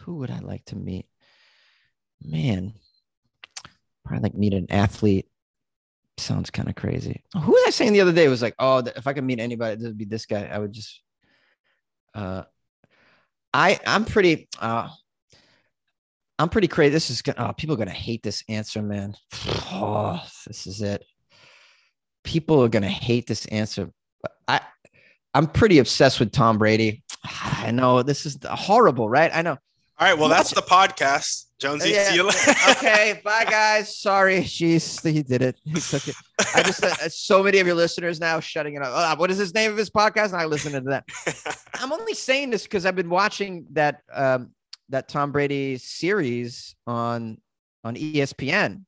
who 0.00 0.16
would 0.16 0.30
I 0.30 0.38
like 0.40 0.64
to 0.66 0.76
meet? 0.76 1.06
Man, 2.22 2.74
probably 4.04 4.22
like 4.22 4.34
meet 4.34 4.54
an 4.54 4.70
athlete. 4.70 5.26
Sounds 6.16 6.50
kind 6.50 6.68
of 6.68 6.74
crazy. 6.74 7.22
Who 7.34 7.50
was 7.50 7.64
I 7.66 7.70
saying 7.70 7.92
the 7.92 8.00
other 8.00 8.12
day? 8.12 8.24
It 8.24 8.28
was 8.28 8.42
like, 8.42 8.54
oh, 8.58 8.78
if 8.78 9.06
I 9.06 9.12
could 9.12 9.24
meet 9.24 9.40
anybody, 9.40 9.76
this 9.76 9.86
would 9.86 9.98
be 9.98 10.04
this 10.04 10.26
guy. 10.26 10.44
I 10.44 10.58
would 10.58 10.72
just. 10.72 11.00
Uh, 12.14 12.44
I 13.52 13.80
I'm 13.86 14.04
pretty. 14.04 14.48
Uh, 14.60 14.88
I'm 16.38 16.48
pretty 16.48 16.68
crazy. 16.68 16.90
This 16.90 17.10
is 17.10 17.22
gonna. 17.22 17.48
Oh, 17.48 17.52
people 17.52 17.74
are 17.74 17.78
gonna 17.78 17.90
hate 17.90 18.22
this 18.22 18.44
answer, 18.48 18.82
man. 18.82 19.16
Oh, 19.76 20.22
this 20.46 20.68
is 20.68 20.82
it. 20.82 21.04
People 22.24 22.62
are 22.62 22.68
gonna 22.68 22.88
hate 22.88 23.26
this 23.26 23.46
answer. 23.46 23.90
but 24.22 24.32
I 24.48 24.60
I'm 25.34 25.46
pretty 25.46 25.78
obsessed 25.78 26.20
with 26.20 26.32
Tom 26.32 26.58
Brady. 26.58 27.02
I 27.24 27.70
know 27.70 28.02
this 28.02 28.26
is 28.26 28.38
horrible, 28.44 29.08
right? 29.08 29.30
I 29.34 29.42
know. 29.42 29.58
All 29.96 30.08
right, 30.08 30.18
well, 30.18 30.28
that's 30.28 30.52
the 30.52 30.60
podcast, 30.60 31.44
Jonesy. 31.60 31.90
Yeah. 31.90 32.08
See 32.08 32.16
you 32.16 32.24
later. 32.24 32.52
okay, 32.70 33.20
bye, 33.24 33.44
guys. 33.44 33.96
Sorry, 33.96 34.42
she's 34.44 35.00
he 35.00 35.22
did 35.22 35.40
it. 35.40 35.56
He 35.62 35.74
took 35.74 36.08
it. 36.08 36.16
I 36.52 36.64
just 36.64 36.82
uh, 36.82 37.08
so 37.08 37.44
many 37.44 37.60
of 37.60 37.66
your 37.68 37.76
listeners 37.76 38.18
now 38.18 38.40
shutting 38.40 38.74
it 38.74 38.82
up. 38.82 38.90
Oh, 38.92 39.20
what 39.20 39.30
is 39.30 39.38
his 39.38 39.54
name 39.54 39.70
of 39.70 39.76
his 39.76 39.90
podcast? 39.90 40.32
And 40.32 40.36
I 40.36 40.46
listen 40.46 40.72
to 40.72 40.80
that. 40.80 41.04
I'm 41.74 41.92
only 41.92 42.14
saying 42.14 42.50
this 42.50 42.64
because 42.64 42.86
I've 42.86 42.96
been 42.96 43.08
watching 43.08 43.66
that 43.72 44.00
um, 44.12 44.50
that 44.88 45.06
Tom 45.06 45.30
Brady 45.30 45.78
series 45.78 46.74
on 46.88 47.38
on 47.84 47.94
ESPN. 47.94 48.84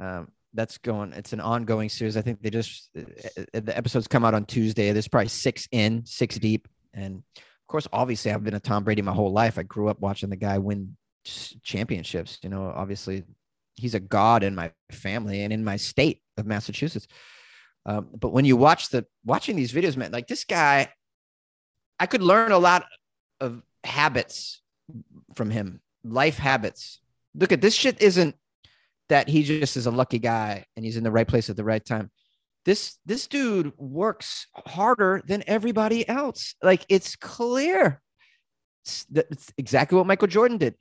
Um, 0.00 0.28
that's 0.56 0.78
going. 0.78 1.12
It's 1.12 1.32
an 1.32 1.40
ongoing 1.40 1.88
series. 1.88 2.16
I 2.16 2.22
think 2.22 2.42
they 2.42 2.50
just 2.50 2.90
uh, 2.96 3.02
uh, 3.54 3.60
the 3.60 3.76
episodes 3.76 4.08
come 4.08 4.24
out 4.24 4.34
on 4.34 4.44
Tuesday. 4.44 4.90
There's 4.92 5.08
probably 5.08 5.28
six 5.28 5.68
in, 5.70 6.04
six 6.04 6.36
deep, 6.38 6.66
and 6.94 7.22
of 7.36 7.68
course, 7.68 7.86
obviously, 7.92 8.32
I've 8.32 8.42
been 8.42 8.54
a 8.54 8.60
Tom 8.60 8.84
Brady 8.84 9.02
my 9.02 9.12
whole 9.12 9.32
life. 9.32 9.58
I 9.58 9.62
grew 9.62 9.88
up 9.88 10.00
watching 10.00 10.30
the 10.30 10.36
guy 10.36 10.58
win 10.58 10.96
championships. 11.62 12.38
You 12.42 12.48
know, 12.48 12.72
obviously, 12.74 13.24
he's 13.74 13.94
a 13.94 14.00
god 14.00 14.42
in 14.42 14.54
my 14.54 14.72
family 14.90 15.42
and 15.42 15.52
in 15.52 15.64
my 15.64 15.76
state 15.76 16.22
of 16.36 16.46
Massachusetts. 16.46 17.06
Um, 17.84 18.08
but 18.18 18.30
when 18.30 18.44
you 18.44 18.56
watch 18.56 18.88
the 18.88 19.06
watching 19.24 19.56
these 19.56 19.72
videos, 19.72 19.96
man, 19.96 20.12
like 20.12 20.26
this 20.26 20.44
guy, 20.44 20.92
I 22.00 22.06
could 22.06 22.22
learn 22.22 22.52
a 22.52 22.58
lot 22.58 22.84
of 23.40 23.62
habits 23.84 24.60
from 25.34 25.50
him, 25.50 25.80
life 26.02 26.38
habits. 26.38 27.00
Look 27.34 27.52
at 27.52 27.60
this 27.60 27.74
shit 27.74 28.00
isn't 28.00 28.34
that 29.08 29.28
he 29.28 29.42
just 29.42 29.76
is 29.76 29.86
a 29.86 29.90
lucky 29.90 30.18
guy 30.18 30.64
and 30.76 30.84
he's 30.84 30.96
in 30.96 31.04
the 31.04 31.10
right 31.10 31.28
place 31.28 31.48
at 31.48 31.56
the 31.56 31.64
right 31.64 31.84
time 31.84 32.10
this 32.66 32.98
this 33.06 33.28
dude 33.28 33.72
works 33.78 34.48
harder 34.52 35.22
than 35.26 35.44
everybody 35.46 36.06
else. 36.06 36.56
Like 36.62 36.84
it's 36.88 37.16
clear. 37.16 38.02
It's, 38.84 39.06
it's 39.14 39.52
exactly 39.56 39.96
what 39.96 40.06
Michael 40.06 40.28
Jordan 40.28 40.58
did. 40.58 40.74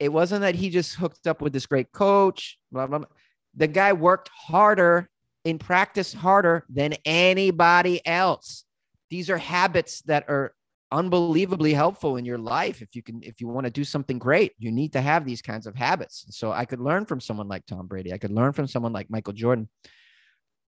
It 0.00 0.12
wasn't 0.12 0.40
that 0.40 0.54
he 0.54 0.70
just 0.70 0.94
hooked 0.94 1.26
up 1.26 1.40
with 1.42 1.52
this 1.52 1.66
great 1.66 1.92
coach. 1.92 2.58
Blah, 2.72 2.86
blah, 2.86 2.98
blah. 2.98 3.08
The 3.54 3.68
guy 3.68 3.92
worked 3.92 4.30
harder 4.30 5.08
in 5.44 5.58
practice 5.58 6.12
harder 6.12 6.64
than 6.70 6.94
anybody 7.04 8.04
else. 8.06 8.64
These 9.10 9.28
are 9.30 9.38
habits 9.38 10.00
that 10.02 10.24
are 10.28 10.54
unbelievably 10.92 11.74
helpful 11.74 12.16
in 12.16 12.24
your 12.24 12.38
life 12.38 12.80
if 12.80 12.94
you 12.94 13.02
can 13.02 13.20
if 13.22 13.40
you 13.40 13.48
want 13.48 13.64
to 13.64 13.70
do 13.70 13.82
something 13.82 14.18
great 14.18 14.52
you 14.58 14.70
need 14.70 14.92
to 14.92 15.00
have 15.00 15.24
these 15.24 15.42
kinds 15.42 15.66
of 15.66 15.74
habits 15.74 16.26
so 16.30 16.52
i 16.52 16.64
could 16.64 16.80
learn 16.80 17.04
from 17.04 17.20
someone 17.20 17.48
like 17.48 17.66
tom 17.66 17.88
brady 17.88 18.12
i 18.12 18.18
could 18.18 18.30
learn 18.30 18.52
from 18.52 18.68
someone 18.68 18.92
like 18.92 19.10
michael 19.10 19.32
jordan 19.32 19.68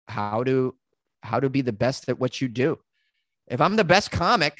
how 0.09 0.43
to 0.43 0.75
how 1.21 1.39
to 1.39 1.49
be 1.49 1.61
the 1.61 1.73
best 1.73 2.09
at 2.09 2.19
what 2.19 2.41
you 2.41 2.47
do. 2.47 2.79
If 3.47 3.61
I'm 3.61 3.75
the 3.75 3.83
best 3.83 4.11
comic, 4.11 4.57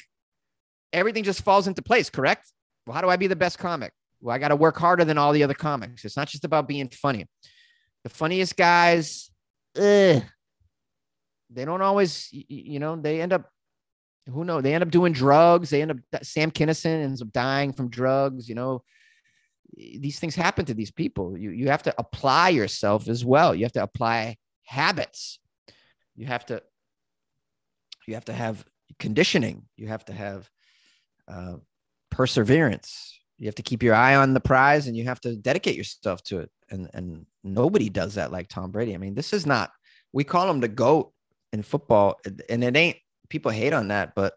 everything 0.92 1.24
just 1.24 1.42
falls 1.42 1.66
into 1.66 1.82
place, 1.82 2.10
correct? 2.10 2.52
Well, 2.86 2.94
how 2.94 3.00
do 3.00 3.08
I 3.08 3.16
be 3.16 3.26
the 3.26 3.36
best 3.36 3.58
comic? 3.58 3.92
Well, 4.20 4.34
I 4.34 4.38
got 4.38 4.48
to 4.48 4.56
work 4.56 4.76
harder 4.76 5.04
than 5.04 5.18
all 5.18 5.32
the 5.32 5.42
other 5.42 5.54
comics. 5.54 6.04
It's 6.04 6.16
not 6.16 6.28
just 6.28 6.44
about 6.44 6.68
being 6.68 6.88
funny. 6.88 7.26
The 8.04 8.10
funniest 8.10 8.56
guys, 8.56 9.30
ugh, 9.76 10.22
they 11.50 11.64
don't 11.64 11.82
always, 11.82 12.28
you 12.30 12.78
know, 12.78 12.96
they 12.96 13.20
end 13.20 13.32
up, 13.32 13.50
who 14.28 14.44
knows? 14.44 14.62
They 14.62 14.74
end 14.74 14.82
up 14.82 14.90
doing 14.90 15.12
drugs. 15.12 15.70
They 15.70 15.82
end 15.82 15.90
up, 15.92 16.24
Sam 16.24 16.50
Kinison 16.50 17.02
ends 17.02 17.22
up 17.22 17.32
dying 17.32 17.72
from 17.72 17.88
drugs. 17.88 18.48
You 18.48 18.54
know, 18.54 18.82
these 19.74 20.18
things 20.18 20.34
happen 20.34 20.64
to 20.66 20.74
these 20.74 20.90
people. 20.90 21.36
You, 21.36 21.50
you 21.50 21.68
have 21.68 21.82
to 21.84 21.94
apply 21.98 22.50
yourself 22.50 23.08
as 23.08 23.24
well. 23.24 23.54
You 23.54 23.64
have 23.64 23.72
to 23.72 23.82
apply 23.82 24.36
habits. 24.64 25.38
You 26.16 26.26
have 26.26 26.46
to 26.46 26.62
you 28.06 28.14
have 28.14 28.24
to 28.26 28.32
have 28.32 28.64
conditioning. 28.98 29.66
You 29.76 29.88
have 29.88 30.04
to 30.06 30.12
have 30.12 30.50
uh, 31.28 31.56
perseverance. 32.10 33.18
You 33.38 33.46
have 33.46 33.54
to 33.54 33.62
keep 33.62 33.82
your 33.82 33.94
eye 33.94 34.16
on 34.16 34.34
the 34.34 34.40
prize, 34.40 34.86
and 34.86 34.96
you 34.96 35.04
have 35.04 35.20
to 35.22 35.36
dedicate 35.36 35.76
yourself 35.76 36.22
to 36.24 36.40
it. 36.40 36.50
And 36.70 36.90
and 36.92 37.26
nobody 37.42 37.88
does 37.88 38.14
that 38.14 38.32
like 38.32 38.48
Tom 38.48 38.70
Brady. 38.70 38.94
I 38.94 38.98
mean, 38.98 39.14
this 39.14 39.32
is 39.32 39.46
not. 39.46 39.70
We 40.12 40.24
call 40.24 40.50
him 40.50 40.60
the 40.60 40.68
goat 40.68 41.12
in 41.52 41.62
football, 41.62 42.20
and 42.48 42.64
it 42.64 42.76
ain't. 42.76 42.96
People 43.30 43.50
hate 43.50 43.72
on 43.72 43.88
that, 43.88 44.14
but 44.14 44.34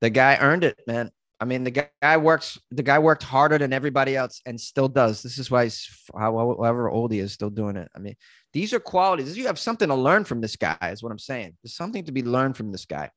the 0.00 0.08
guy 0.08 0.38
earned 0.40 0.64
it, 0.64 0.80
man. 0.86 1.10
I 1.38 1.44
mean, 1.44 1.64
the 1.64 1.88
guy 2.00 2.16
works. 2.16 2.58
The 2.70 2.82
guy 2.82 2.98
worked 2.98 3.22
harder 3.22 3.58
than 3.58 3.74
everybody 3.74 4.16
else, 4.16 4.40
and 4.46 4.58
still 4.58 4.88
does. 4.88 5.22
This 5.22 5.36
is 5.36 5.50
why 5.50 5.64
he's 5.64 5.86
however 6.16 6.88
old 6.88 7.12
he 7.12 7.18
is, 7.18 7.32
still 7.32 7.50
doing 7.50 7.76
it. 7.76 7.90
I 7.94 7.98
mean, 7.98 8.16
these 8.54 8.72
are 8.72 8.80
qualities. 8.80 9.36
You 9.36 9.46
have 9.46 9.58
something 9.58 9.88
to 9.88 9.94
learn 9.94 10.24
from 10.24 10.40
this 10.40 10.56
guy, 10.56 10.78
is 10.82 11.02
what 11.02 11.12
I'm 11.12 11.18
saying. 11.18 11.56
There's 11.62 11.74
something 11.74 12.04
to 12.04 12.12
be 12.12 12.22
learned 12.22 12.56
from 12.56 12.72
this 12.72 12.86
guy. 12.86 13.10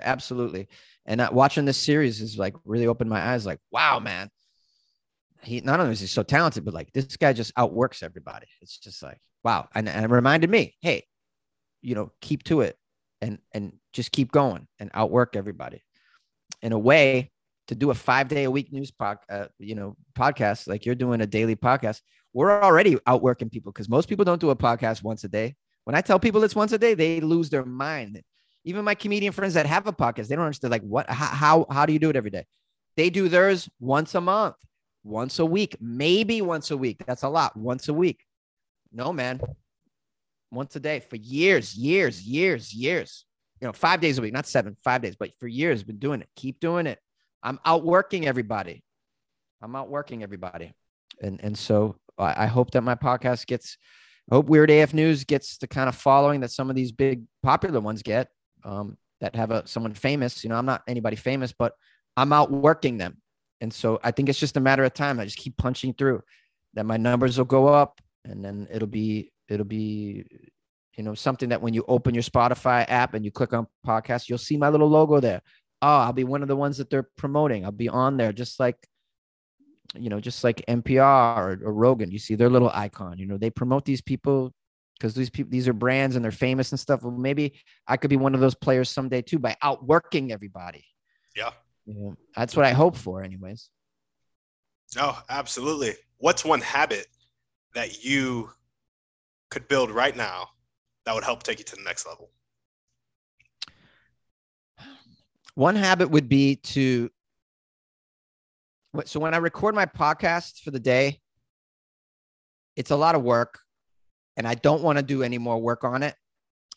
Absolutely. 0.00 0.68
And 1.04 1.26
watching 1.32 1.64
this 1.66 1.76
series 1.76 2.22
is 2.22 2.38
like 2.38 2.54
really 2.64 2.86
opened 2.86 3.10
my 3.10 3.20
eyes. 3.20 3.44
Like, 3.44 3.58
wow, 3.70 3.98
man. 3.98 4.30
He 5.42 5.60
not 5.60 5.80
only 5.80 5.92
is 5.92 6.00
he 6.00 6.06
so 6.06 6.22
talented, 6.22 6.64
but 6.64 6.74
like 6.74 6.92
this 6.92 7.16
guy 7.16 7.32
just 7.32 7.52
outworks 7.56 8.02
everybody. 8.02 8.46
It's 8.62 8.78
just 8.78 9.02
like, 9.02 9.18
wow. 9.42 9.68
And, 9.74 9.88
and 9.88 10.04
it 10.04 10.10
reminded 10.10 10.50
me, 10.50 10.76
hey, 10.80 11.04
you 11.82 11.94
know, 11.94 12.12
keep 12.20 12.44
to 12.44 12.60
it 12.60 12.76
and 13.20 13.38
and 13.52 13.72
just 13.92 14.12
keep 14.12 14.32
going 14.32 14.66
and 14.78 14.90
outwork 14.94 15.36
everybody. 15.36 15.82
In 16.62 16.72
a 16.72 16.78
way, 16.78 17.30
to 17.68 17.74
do 17.74 17.90
a 17.90 17.94
five 17.94 18.28
day 18.28 18.44
a 18.44 18.50
week 18.50 18.72
news 18.72 18.90
pod, 18.90 19.18
uh, 19.28 19.46
you 19.58 19.74
know, 19.74 19.96
podcast 20.18 20.66
like 20.66 20.84
you're 20.84 20.96
doing 20.96 21.20
a 21.20 21.26
daily 21.26 21.54
podcast 21.54 22.00
we're 22.32 22.62
already 22.62 22.98
outworking 23.06 23.50
people 23.50 23.72
because 23.72 23.88
most 23.88 24.08
people 24.08 24.24
don't 24.24 24.40
do 24.40 24.50
a 24.50 24.56
podcast 24.56 25.02
once 25.02 25.24
a 25.24 25.28
day. 25.28 25.56
When 25.84 25.96
I 25.96 26.00
tell 26.00 26.18
people 26.18 26.44
it's 26.44 26.54
once 26.54 26.72
a 26.72 26.78
day, 26.78 26.94
they 26.94 27.20
lose 27.20 27.50
their 27.50 27.64
mind. 27.64 28.22
Even 28.64 28.84
my 28.84 28.94
comedian 28.94 29.32
friends 29.32 29.54
that 29.54 29.66
have 29.66 29.86
a 29.86 29.92
podcast, 29.92 30.28
they 30.28 30.36
don't 30.36 30.44
understand 30.44 30.70
like 30.70 30.82
what 30.82 31.08
how 31.08 31.26
how, 31.26 31.66
how 31.70 31.86
do 31.86 31.92
you 31.92 31.98
do 31.98 32.10
it 32.10 32.16
every 32.16 32.30
day? 32.30 32.46
They 32.96 33.10
do 33.10 33.28
theirs 33.28 33.68
once 33.80 34.14
a 34.14 34.20
month, 34.20 34.56
once 35.02 35.38
a 35.38 35.46
week, 35.46 35.76
maybe 35.80 36.42
once 36.42 36.70
a 36.70 36.76
week. 36.76 37.04
That's 37.06 37.22
a 37.22 37.28
lot. 37.28 37.56
Once 37.56 37.88
a 37.88 37.94
week. 37.94 38.24
No, 38.92 39.12
man. 39.12 39.40
Once 40.50 40.76
a 40.76 40.80
day 40.80 41.00
for 41.00 41.16
years, 41.16 41.74
years, 41.74 42.22
years, 42.22 42.74
years. 42.74 43.24
You 43.60 43.66
know, 43.68 43.72
five 43.72 44.00
days 44.00 44.18
a 44.18 44.22
week, 44.22 44.32
not 44.32 44.46
seven, 44.46 44.76
five 44.82 45.02
days, 45.02 45.16
but 45.16 45.30
for 45.38 45.46
years, 45.46 45.82
been 45.82 45.98
doing 45.98 46.20
it. 46.20 46.28
Keep 46.36 46.60
doing 46.60 46.86
it. 46.86 46.98
I'm 47.42 47.58
outworking 47.64 48.26
everybody. 48.26 48.82
I'm 49.62 49.76
outworking 49.76 50.22
everybody. 50.22 50.72
And 51.22 51.40
and 51.42 51.56
so 51.56 51.96
I, 52.20 52.46
hope 52.46 52.70
that 52.72 52.82
my 52.82 52.94
podcast 52.94 53.46
gets, 53.46 53.78
I 54.30 54.34
hope 54.34 54.46
Weird 54.46 54.70
AF 54.70 54.92
News 54.92 55.24
gets 55.24 55.56
the 55.56 55.66
kind 55.66 55.88
of 55.88 55.94
following 55.94 56.40
that 56.40 56.50
some 56.50 56.68
of 56.68 56.76
these 56.76 56.92
big 56.92 57.24
popular 57.42 57.80
ones 57.80 58.02
get 58.02 58.28
um, 58.64 58.96
that 59.20 59.34
have 59.36 59.50
a 59.50 59.66
someone 59.66 59.94
famous. 59.94 60.44
You 60.44 60.50
know, 60.50 60.56
I'm 60.56 60.66
not 60.66 60.82
anybody 60.86 61.16
famous, 61.16 61.52
but 61.52 61.74
I'm 62.16 62.32
outworking 62.32 62.98
them. 62.98 63.18
And 63.60 63.72
so 63.72 64.00
I 64.02 64.10
think 64.10 64.28
it's 64.28 64.38
just 64.38 64.56
a 64.56 64.60
matter 64.60 64.84
of 64.84 64.94
time. 64.94 65.20
I 65.20 65.24
just 65.24 65.36
keep 65.36 65.56
punching 65.56 65.94
through 65.94 66.22
that 66.74 66.86
my 66.86 66.96
numbers 66.96 67.36
will 67.36 67.44
go 67.44 67.66
up 67.68 68.00
and 68.24 68.44
then 68.44 68.68
it'll 68.70 68.88
be, 68.88 69.32
it'll 69.48 69.66
be, 69.66 70.24
you 71.00 71.04
know, 71.04 71.14
something 71.14 71.48
that 71.48 71.62
when 71.62 71.72
you 71.72 71.82
open 71.88 72.12
your 72.12 72.22
Spotify 72.22 72.84
app 72.86 73.14
and 73.14 73.24
you 73.24 73.30
click 73.30 73.54
on 73.54 73.66
podcast, 73.86 74.28
you'll 74.28 74.36
see 74.36 74.58
my 74.58 74.68
little 74.68 74.86
logo 74.86 75.18
there. 75.18 75.40
Oh, 75.80 75.88
I'll 75.88 76.12
be 76.12 76.24
one 76.24 76.42
of 76.42 76.48
the 76.48 76.56
ones 76.56 76.76
that 76.76 76.90
they're 76.90 77.08
promoting. 77.16 77.64
I'll 77.64 77.72
be 77.72 77.88
on 77.88 78.18
there 78.18 78.34
just 78.34 78.60
like 78.60 78.76
you 79.94 80.10
know, 80.10 80.20
just 80.20 80.44
like 80.44 80.62
NPR 80.68 81.38
or, 81.38 81.60
or 81.64 81.72
Rogan, 81.72 82.10
you 82.10 82.18
see 82.18 82.34
their 82.34 82.50
little 82.50 82.70
icon. 82.74 83.16
You 83.18 83.26
know, 83.26 83.38
they 83.38 83.48
promote 83.48 83.86
these 83.86 84.02
people 84.02 84.52
because 84.98 85.14
these 85.14 85.30
people, 85.30 85.50
these 85.50 85.68
are 85.68 85.72
brands 85.72 86.16
and 86.16 86.24
they're 86.24 86.30
famous 86.30 86.70
and 86.70 86.78
stuff. 86.78 87.02
Well, 87.02 87.12
maybe 87.12 87.54
I 87.88 87.96
could 87.96 88.10
be 88.10 88.18
one 88.18 88.34
of 88.34 88.40
those 88.40 88.54
players 88.54 88.90
someday 88.90 89.22
too 89.22 89.38
by 89.38 89.56
outworking 89.62 90.32
everybody. 90.32 90.84
Yeah. 91.34 91.52
You 91.86 91.94
know, 91.94 92.16
that's 92.36 92.54
what 92.54 92.66
I 92.66 92.72
hope 92.72 92.94
for, 92.94 93.22
anyways. 93.22 93.70
No, 94.94 95.16
absolutely. 95.30 95.94
What's 96.18 96.44
one 96.44 96.60
habit 96.60 97.06
that 97.74 98.04
you 98.04 98.50
could 99.48 99.66
build 99.66 99.90
right 99.90 100.14
now 100.14 100.50
that 101.06 101.14
would 101.14 101.24
help 101.24 101.42
take 101.42 101.58
you 101.58 101.64
to 101.64 101.76
the 101.76 101.82
next 101.82 102.06
level? 102.06 102.30
One 105.54 105.76
habit 105.76 106.10
would 106.10 106.28
be 106.28 106.56
to 106.56 107.10
so 109.04 109.20
when 109.20 109.34
I 109.34 109.36
record 109.36 109.74
my 109.74 109.86
podcast 109.86 110.62
for 110.62 110.72
the 110.72 110.80
day, 110.80 111.20
it's 112.76 112.90
a 112.90 112.96
lot 112.96 113.14
of 113.14 113.22
work. 113.22 113.60
and 114.36 114.48
I 114.48 114.54
don't 114.54 114.82
want 114.82 114.96
to 114.96 115.02
do 115.02 115.22
any 115.22 115.36
more 115.36 115.58
work 115.58 115.84
on 115.84 116.02
it. 116.02 116.14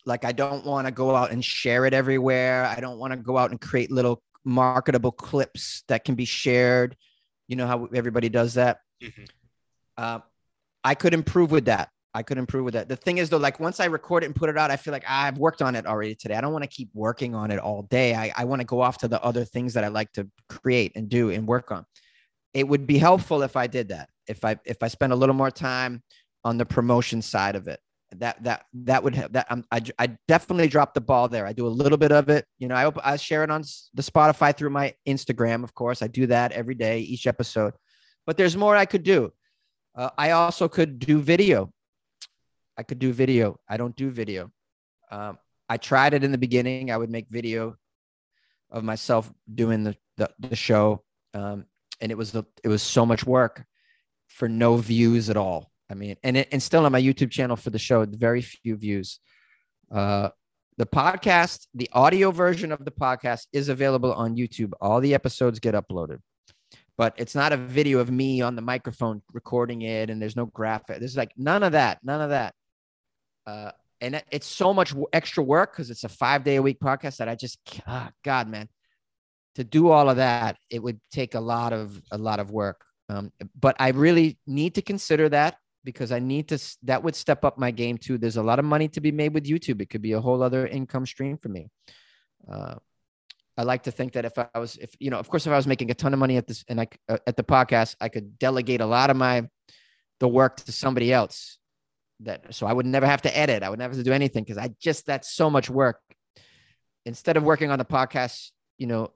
Like 0.06 0.26
I 0.26 0.34
don't 0.34 0.66
want 0.66 0.86
to 0.86 0.92
go 0.92 1.16
out 1.16 1.32
and 1.32 1.44
share 1.44 1.86
it 1.86 1.94
everywhere. 1.94 2.66
I 2.66 2.82
don't 2.82 3.00
want 3.00 3.14
to 3.14 3.18
go 3.18 3.38
out 3.38 3.52
and 3.52 3.62
create 3.62 3.90
little 3.90 4.22
marketable 4.44 5.14
clips 5.14 5.84
that 5.88 6.04
can 6.04 6.16
be 6.16 6.26
shared. 6.26 6.98
You 7.48 7.56
know 7.56 7.66
how 7.66 7.88
everybody 7.94 8.28
does 8.28 8.56
that. 8.56 8.80
Mm-hmm. 9.02 9.24
Uh, 9.98 10.20
I 10.84 10.96
could 10.96 11.14
improve 11.14 11.52
with 11.52 11.66
that. 11.66 11.90
I 12.14 12.22
could 12.22 12.38
improve 12.38 12.66
with 12.66 12.76
that. 12.76 12.90
The 12.90 12.96
thing 12.96 13.18
is, 13.18 13.30
though, 13.30 13.38
like 13.38 13.60
once 13.60 13.80
I 13.80 13.86
record 13.86 14.24
it 14.24 14.28
and 14.28 14.36
put 14.36 14.50
it 14.50 14.58
out, 14.58 14.70
I 14.70 14.78
feel 14.78 14.92
like 14.92 15.04
ah, 15.08 15.24
I've 15.24 15.38
worked 15.38 15.62
on 15.62 15.76
it 15.76 15.86
already 15.86 16.16
today. 16.16 16.36
I 16.36 16.42
don't 16.42 16.54
want 16.54 16.64
to 16.64 16.70
keep 16.70 16.90
working 16.94 17.34
on 17.34 17.50
it 17.50 17.60
all 17.60 17.84
day. 17.84 18.14
I, 18.14 18.32
I 18.36 18.46
want 18.46 18.60
to 18.60 18.66
go 18.66 18.82
off 18.82 19.00
to 19.00 19.08
the 19.08 19.22
other 19.24 19.46
things 19.46 19.74
that 19.74 19.84
I 19.84 19.88
like 19.88 20.12
to 20.14 20.28
create 20.48 20.92
and 20.96 21.10
do 21.10 21.32
and 21.32 21.48
work 21.48 21.72
on. 21.72 21.86
It 22.54 22.68
would 22.68 22.86
be 22.86 23.00
helpful 23.00 23.42
if 23.42 23.56
I 23.56 23.68
did 23.68 23.90
that. 23.90 24.10
If 24.28 24.46
I 24.46 24.58
if 24.66 24.84
I 24.84 24.88
spend 24.88 25.12
a 25.12 25.16
little 25.16 25.36
more 25.36 25.52
time 25.52 26.04
on 26.44 26.58
the 26.58 26.66
promotion 26.66 27.22
side 27.22 27.56
of 27.56 27.68
it, 27.68 27.80
that 28.20 28.44
that 28.44 28.66
that 28.74 29.04
would 29.04 29.16
have 29.16 29.34
that 29.34 29.48
um, 29.50 29.66
I 29.72 29.82
I 29.98 30.16
definitely 30.28 30.68
dropped 30.68 30.94
the 30.94 31.02
ball 31.02 31.28
there. 31.28 31.48
I 31.48 31.54
do 31.54 31.66
a 31.66 31.70
little 31.70 31.98
bit 31.98 32.12
of 32.12 32.30
it. 32.30 32.46
You 32.60 32.68
know, 32.68 32.76
I 32.76 33.14
I 33.14 33.18
share 33.18 33.44
it 33.44 33.50
on 33.50 33.64
the 33.94 34.04
Spotify 34.04 34.56
through 34.56 34.70
my 34.70 34.94
Instagram. 35.08 35.64
Of 35.64 35.74
course, 35.74 36.02
I 36.02 36.08
do 36.08 36.28
that 36.28 36.52
every 36.52 36.76
day, 36.76 37.00
each 37.00 37.28
episode. 37.28 37.74
But 38.26 38.38
there's 38.38 38.56
more 38.56 38.76
I 38.76 38.86
could 38.86 39.04
do. 39.04 39.34
Uh, 39.96 40.10
I 40.18 40.32
also 40.32 40.68
could 40.68 41.00
do 41.00 41.20
video. 41.20 41.72
I 42.78 42.84
could 42.84 43.00
do 43.00 43.14
video. 43.14 43.60
I 43.68 43.78
don't 43.78 43.96
do 43.96 44.10
video. 44.10 44.52
Um, 45.12 45.38
I 45.70 45.78
tried 45.78 46.14
it 46.14 46.24
in 46.24 46.32
the 46.32 46.38
beginning. 46.38 46.92
I 46.92 46.98
would 46.98 47.10
make 47.10 47.30
video 47.30 47.76
of 48.72 48.84
myself 48.84 49.32
doing 49.54 49.84
the 49.84 49.96
the, 50.18 50.30
the 50.40 50.56
show, 50.56 51.04
um, 51.34 51.66
and 52.02 52.12
it 52.12 52.18
was 52.18 52.36
it 52.36 52.68
was 52.68 52.82
so 52.82 53.06
much 53.06 53.26
work 53.26 53.66
for 54.28 54.48
no 54.50 54.78
views 54.78 55.30
at 55.30 55.38
all. 55.38 55.72
I 55.90 55.96
mean, 55.96 56.18
and 56.24 56.38
it, 56.38 56.48
and 56.52 56.62
still 56.62 56.86
on 56.86 56.92
my 56.92 57.02
YouTube 57.02 57.32
channel 57.32 57.56
for 57.56 57.70
the 57.70 57.80
show, 57.80 58.06
very 58.06 58.42
few 58.42 58.76
views. 58.76 59.20
Uh, 59.92 60.30
the 60.78 60.86
podcast, 60.88 61.68
the 61.76 61.90
audio 61.94 62.32
version 62.32 62.72
of 62.72 62.84
the 62.84 62.92
podcast 62.92 63.46
is 63.54 63.70
available 63.70 64.12
on 64.14 64.36
YouTube. 64.36 64.72
All 64.82 65.00
the 65.00 65.14
episodes 65.14 65.60
get 65.60 65.76
uploaded 65.76 66.20
but 66.98 67.14
it's 67.18 67.36
not 67.36 67.54
a 67.54 67.58
video 67.58 68.00
of 68.00 68.12
me 68.12 68.42
on 68.42 68.56
the 68.56 68.62
microphone 68.62 69.22
recording 69.32 69.82
it 69.82 70.10
and 70.10 70.22
there's 70.22 70.36
no 70.36 70.46
graphic. 70.46 71.00
There's 71.00 71.18
like 71.18 71.32
none 71.38 71.64
of 71.64 71.72
that, 71.72 72.00
none 72.04 72.22
of 72.22 72.30
that. 72.30 72.54
Uh, 73.46 73.72
and 74.02 74.22
it's 74.32 74.48
so 74.48 74.74
much 74.74 74.94
extra 75.14 75.44
work 75.44 75.72
because 75.72 75.90
it's 75.90 76.04
a 76.04 76.10
five 76.10 76.44
day 76.44 76.58
a 76.58 76.62
week 76.62 76.80
podcast 76.80 77.18
that 77.18 77.30
I 77.30 77.36
just, 77.36 77.60
oh 77.88 78.10
God, 78.24 78.50
man, 78.50 78.68
to 79.56 79.64
do 79.64 79.90
all 79.90 80.10
of 80.10 80.18
that, 80.18 80.58
it 80.70 80.84
would 80.84 81.00
take 81.12 81.36
a 81.36 81.40
lot 81.40 81.74
of, 81.74 82.02
a 82.12 82.18
lot 82.18 82.40
of 82.40 82.52
work. 82.52 82.84
Um, 83.10 83.32
but 83.60 83.76
I 83.80 83.90
really 83.90 84.38
need 84.46 84.76
to 84.76 84.82
consider 84.82 85.30
that 85.30 85.58
because 85.84 86.12
I 86.12 86.20
need 86.20 86.50
to, 86.50 86.60
that 86.84 87.04
would 87.04 87.16
step 87.16 87.46
up 87.46 87.58
my 87.58 87.72
game 87.72 87.98
too. 87.98 88.18
There's 88.18 88.38
a 88.38 88.44
lot 88.44 88.60
of 88.60 88.66
money 88.66 88.88
to 88.90 89.02
be 89.02 89.12
made 89.12 89.34
with 89.34 89.46
YouTube. 89.46 89.82
It 89.82 89.90
could 89.90 90.02
be 90.02 90.14
a 90.14 90.22
whole 90.22 90.42
other 90.42 90.66
income 90.68 91.06
stream 91.06 91.38
for 91.38 91.50
me. 91.50 91.70
Uh, 92.50 92.76
I 93.58 93.64
like 93.64 93.84
to 93.84 93.92
think 93.92 94.14
that 94.14 94.26
if 94.26 94.38
I 94.38 94.48
was, 94.58 94.78
if 94.78 94.96
you 95.00 95.12
know, 95.12 95.20
of 95.20 95.30
course, 95.30 95.46
if 95.46 95.54
I 95.54 95.56
was 95.56 95.68
making 95.68 95.92
a 95.92 95.94
ton 95.94 96.14
of 96.14 96.20
money 96.20 96.38
at 96.38 96.48
this 96.48 96.66
and 96.68 96.82
I 96.82 96.88
uh, 97.08 97.18
at 97.28 97.38
the 97.38 97.44
podcast, 97.44 97.96
I 98.02 98.10
could 98.10 98.40
delegate 98.40 98.82
a 98.82 98.86
lot 98.86 99.10
of 99.10 99.18
my 99.18 99.48
the 100.20 100.28
work 100.28 100.58
to 100.58 100.72
somebody 100.72 101.14
else. 101.14 101.60
That 102.24 102.54
so 102.54 102.68
I 102.68 102.74
would 102.74 102.86
never 102.86 103.06
have 103.06 103.22
to 103.24 103.38
edit. 103.38 103.64
I 103.64 103.70
would 103.70 103.80
never 103.80 103.94
have 103.94 104.00
to 104.00 104.04
do 104.04 104.14
anything 104.14 104.44
because 104.44 104.58
I 104.58 104.70
just 104.80 105.06
that's 105.06 105.34
so 105.34 105.50
much 105.50 105.70
work. 105.70 106.00
Instead 107.06 107.38
of 107.38 107.44
working 107.44 107.70
on 107.70 107.80
the 107.80 107.86
podcast, 107.86 108.52
you 108.78 108.88
know, 108.88 109.12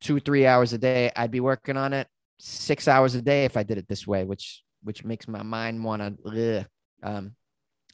two 0.00 0.20
three 0.20 0.46
hours 0.46 0.72
a 0.72 0.78
day, 0.78 1.10
I'd 1.14 1.30
be 1.30 1.40
working 1.40 1.76
on 1.76 1.92
it 1.92 2.08
six 2.38 2.88
hours 2.88 3.14
a 3.14 3.22
day 3.22 3.44
if 3.44 3.56
I 3.56 3.62
did 3.62 3.78
it 3.78 3.88
this 3.88 4.06
way, 4.06 4.24
which 4.24 4.62
which 4.82 5.04
makes 5.04 5.26
my 5.28 5.42
mind 5.42 5.84
want 5.84 6.02
to, 6.24 6.66
um, 7.02 7.34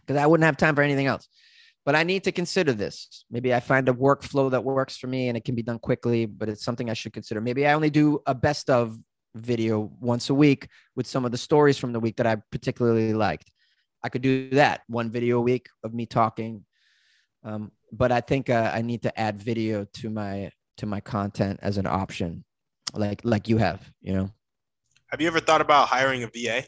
because 0.00 0.16
I 0.16 0.26
wouldn't 0.26 0.44
have 0.44 0.56
time 0.56 0.74
for 0.74 0.82
anything 0.82 1.06
else 1.06 1.28
but 1.84 1.94
I 1.94 2.02
need 2.02 2.24
to 2.24 2.32
consider 2.32 2.72
this. 2.72 3.24
Maybe 3.30 3.52
I 3.52 3.60
find 3.60 3.88
a 3.88 3.92
workflow 3.92 4.50
that 4.50 4.64
works 4.64 4.96
for 4.96 5.06
me 5.06 5.28
and 5.28 5.36
it 5.36 5.44
can 5.44 5.54
be 5.54 5.62
done 5.62 5.78
quickly, 5.78 6.24
but 6.26 6.48
it's 6.48 6.64
something 6.64 6.88
I 6.88 6.94
should 6.94 7.12
consider. 7.12 7.40
Maybe 7.40 7.66
I 7.66 7.74
only 7.74 7.90
do 7.90 8.20
a 8.26 8.34
best 8.34 8.70
of 8.70 8.98
video 9.34 9.92
once 10.00 10.30
a 10.30 10.34
week 10.34 10.68
with 10.96 11.06
some 11.06 11.24
of 11.24 11.32
the 11.32 11.38
stories 11.38 11.76
from 11.76 11.92
the 11.92 12.00
week 12.00 12.16
that 12.16 12.26
I 12.26 12.36
particularly 12.50 13.12
liked. 13.12 13.50
I 14.04 14.10
could 14.10 14.22
do 14.22 14.50
that 14.50 14.82
one 14.86 15.10
video 15.10 15.38
a 15.38 15.40
week 15.40 15.68
of 15.82 15.94
me 15.94 16.04
talking. 16.04 16.64
Um, 17.42 17.72
but 17.90 18.12
I 18.12 18.20
think 18.20 18.50
uh, 18.50 18.70
I 18.72 18.82
need 18.82 19.02
to 19.02 19.18
add 19.18 19.42
video 19.42 19.86
to 19.94 20.10
my 20.10 20.50
to 20.76 20.86
my 20.86 21.00
content 21.00 21.60
as 21.62 21.78
an 21.78 21.86
option, 21.86 22.44
like 22.92 23.22
like 23.24 23.48
you 23.48 23.56
have. 23.56 23.90
You 24.02 24.14
know. 24.14 24.30
Have 25.08 25.20
you 25.20 25.26
ever 25.26 25.40
thought 25.40 25.60
about 25.60 25.88
hiring 25.88 26.22
a 26.22 26.26
VA? 26.26 26.64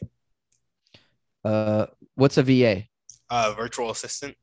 Uh, 1.43 1.85
what's 2.15 2.37
a 2.37 2.43
VA? 2.43 2.83
A 3.29 3.53
virtual 3.53 3.91
assistant. 3.91 4.35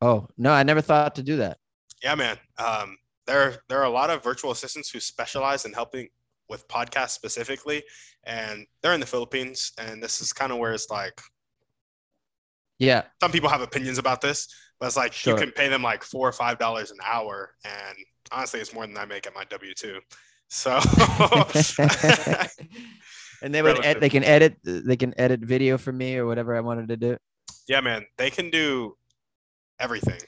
Oh 0.00 0.28
no, 0.36 0.52
I 0.52 0.62
never 0.62 0.80
thought 0.80 1.14
to 1.16 1.22
do 1.22 1.36
that. 1.36 1.58
Yeah, 2.02 2.14
man. 2.14 2.38
Um, 2.58 2.96
there 3.26 3.58
there 3.68 3.80
are 3.80 3.84
a 3.84 3.90
lot 3.90 4.10
of 4.10 4.24
virtual 4.24 4.50
assistants 4.50 4.90
who 4.90 5.00
specialize 5.00 5.64
in 5.64 5.72
helping 5.72 6.08
with 6.48 6.66
podcasts 6.68 7.10
specifically, 7.10 7.82
and 8.24 8.66
they're 8.82 8.94
in 8.94 9.00
the 9.00 9.06
Philippines. 9.06 9.72
And 9.78 10.02
this 10.02 10.20
is 10.20 10.32
kind 10.32 10.52
of 10.52 10.58
where 10.58 10.72
it's 10.72 10.90
like, 10.90 11.20
yeah, 12.78 13.04
some 13.20 13.32
people 13.32 13.48
have 13.48 13.60
opinions 13.60 13.98
about 13.98 14.20
this, 14.20 14.48
but 14.80 14.86
it's 14.86 14.96
like 14.96 15.12
sure. 15.12 15.34
you 15.34 15.40
can 15.40 15.52
pay 15.52 15.68
them 15.68 15.82
like 15.82 16.02
four 16.02 16.28
or 16.28 16.32
five 16.32 16.58
dollars 16.58 16.90
an 16.90 16.98
hour, 17.04 17.54
and 17.64 17.96
honestly, 18.32 18.60
it's 18.60 18.72
more 18.72 18.86
than 18.86 18.96
I 18.96 19.04
make 19.04 19.26
at 19.26 19.34
my 19.34 19.44
W 19.44 19.74
two. 19.74 20.00
So. 20.48 20.80
and 23.42 23.54
they 23.54 23.62
would 23.62 23.84
ed- 23.84 24.00
they 24.00 24.08
can 24.08 24.24
edit 24.24 24.56
they 24.64 24.96
can 24.96 25.14
edit 25.18 25.40
video 25.40 25.78
for 25.78 25.92
me 25.92 26.16
or 26.16 26.26
whatever 26.26 26.56
I 26.56 26.60
wanted 26.60 26.88
to 26.88 26.96
do. 26.96 27.16
Yeah, 27.68 27.80
man, 27.80 28.06
they 28.16 28.30
can 28.30 28.50
do 28.50 28.96
everything. 29.78 30.20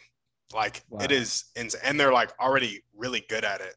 Like 0.54 0.82
wow. 0.90 1.00
it 1.02 1.12
is, 1.12 1.44
and 1.56 1.98
they're 1.98 2.12
like 2.12 2.32
already 2.40 2.82
really 2.96 3.24
good 3.28 3.44
at 3.44 3.60
it. 3.60 3.74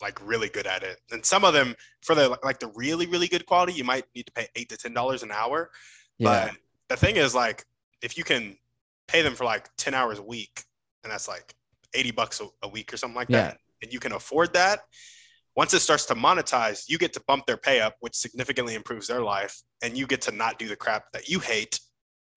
Like 0.00 0.18
really 0.26 0.48
good 0.48 0.66
at 0.66 0.82
it. 0.82 0.98
And 1.12 1.24
some 1.24 1.44
of 1.44 1.54
them, 1.54 1.76
for 2.02 2.14
the 2.14 2.36
like 2.42 2.58
the 2.58 2.72
really 2.74 3.06
really 3.06 3.28
good 3.28 3.46
quality, 3.46 3.72
you 3.72 3.84
might 3.84 4.04
need 4.14 4.26
to 4.26 4.32
pay 4.32 4.48
eight 4.56 4.68
to 4.70 4.76
ten 4.76 4.92
dollars 4.92 5.22
an 5.22 5.30
hour. 5.30 5.70
Yeah. 6.18 6.48
But 6.48 6.56
the 6.92 7.06
thing 7.06 7.16
is, 7.16 7.34
like, 7.34 7.64
if 8.02 8.16
you 8.16 8.24
can 8.24 8.56
pay 9.08 9.22
them 9.22 9.34
for 9.34 9.44
like 9.44 9.68
ten 9.76 9.94
hours 9.94 10.18
a 10.18 10.22
week, 10.22 10.64
and 11.04 11.12
that's 11.12 11.28
like 11.28 11.54
eighty 11.94 12.10
bucks 12.10 12.40
a, 12.40 12.46
a 12.62 12.68
week 12.68 12.92
or 12.92 12.96
something 12.96 13.16
like 13.16 13.28
yeah. 13.28 13.42
that, 13.42 13.58
and 13.82 13.92
you 13.92 14.00
can 14.00 14.12
afford 14.12 14.52
that. 14.54 14.80
Once 15.54 15.74
it 15.74 15.80
starts 15.80 16.06
to 16.06 16.14
monetize, 16.14 16.84
you 16.88 16.96
get 16.96 17.12
to 17.12 17.22
bump 17.28 17.44
their 17.46 17.58
pay 17.58 17.80
up, 17.80 17.96
which 18.00 18.14
significantly 18.14 18.74
improves 18.74 19.06
their 19.06 19.20
life, 19.20 19.60
and 19.82 19.96
you 19.96 20.06
get 20.06 20.22
to 20.22 20.32
not 20.32 20.58
do 20.58 20.66
the 20.66 20.76
crap 20.76 21.04
that 21.12 21.28
you 21.28 21.40
hate 21.40 21.78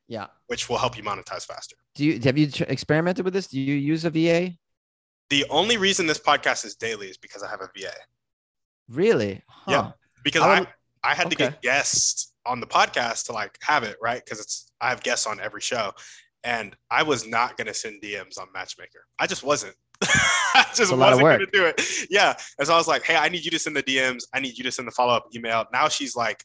yeah. 0.08 0.28
Which 0.47 0.70
will 0.70 0.78
help 0.78 0.97
you 0.97 1.03
monetize 1.03 1.45
faster. 1.45 1.76
Do 1.95 2.06
you 2.06 2.20
have 2.24 2.38
you 2.38 2.49
experimented 2.68 3.26
with 3.26 3.34
this? 3.34 3.47
Do 3.47 3.60
you 3.60 3.76
use 3.76 4.06
a 4.06 4.10
VA? 4.10 4.53
The 5.30 5.45
only 5.49 5.78
reason 5.78 6.06
this 6.06 6.20
podcast 6.20 6.66
is 6.66 6.76
daily 6.76 7.08
is 7.08 7.18
because 7.18 7.41
I 7.41 7.49
have 7.49 7.62
a 7.62 7.70
VA. 7.76 7.91
Really? 8.89 9.41
Huh. 9.47 9.72
Yeah. 9.72 9.91
Because 10.24 10.43
I, 10.43 10.60
I, 10.60 10.68
I 11.03 11.16
had 11.16 11.28
okay. 11.28 11.36
to 11.36 11.36
get 11.36 11.62
guests 11.62 12.34
on 12.46 12.60
the 12.60 12.68
podcast 12.68 13.26
to 13.26 13.34
like 13.34 13.58
have 13.62 13.84
it, 13.84 13.98
right? 14.02 14.24
Because 14.24 14.39
it's 14.39 14.72
I 14.82 14.89
have 14.89 15.04
guests 15.04 15.28
on 15.28 15.39
every 15.39 15.62
show. 15.62 15.91
And 16.43 16.76
I 16.91 17.02
was 17.04 17.28
not 17.28 17.58
gonna 17.58 17.74
send 17.74 18.02
DMs 18.02 18.39
on 18.39 18.48
Matchmaker. 18.54 19.06
I 19.20 19.28
just 19.28 19.43
wasn't. 19.43 19.76
I 20.04 20.66
just 20.76 20.96
wasn't 20.96 21.22
gonna 21.22 21.46
do 21.52 21.66
it. 21.66 21.82
Yeah. 22.10 22.36
And 22.60 22.68
so 22.68 22.74
I 22.74 22.78
was 22.78 22.88
like, 22.88 23.04
hey, 23.04 23.16
I 23.16 23.30
need 23.30 23.46
you 23.46 23.52
to 23.52 23.60
send 23.60 23.76
the 23.76 23.84
DMs. 23.84 24.24
I 24.34 24.39
need 24.39 24.58
you 24.58 24.64
to 24.64 24.72
send 24.72 24.88
the 24.88 24.91
follow-up 24.91 25.28
email. 25.36 25.66
Now 25.74 25.88
she's 25.88 26.16
like, 26.16 26.43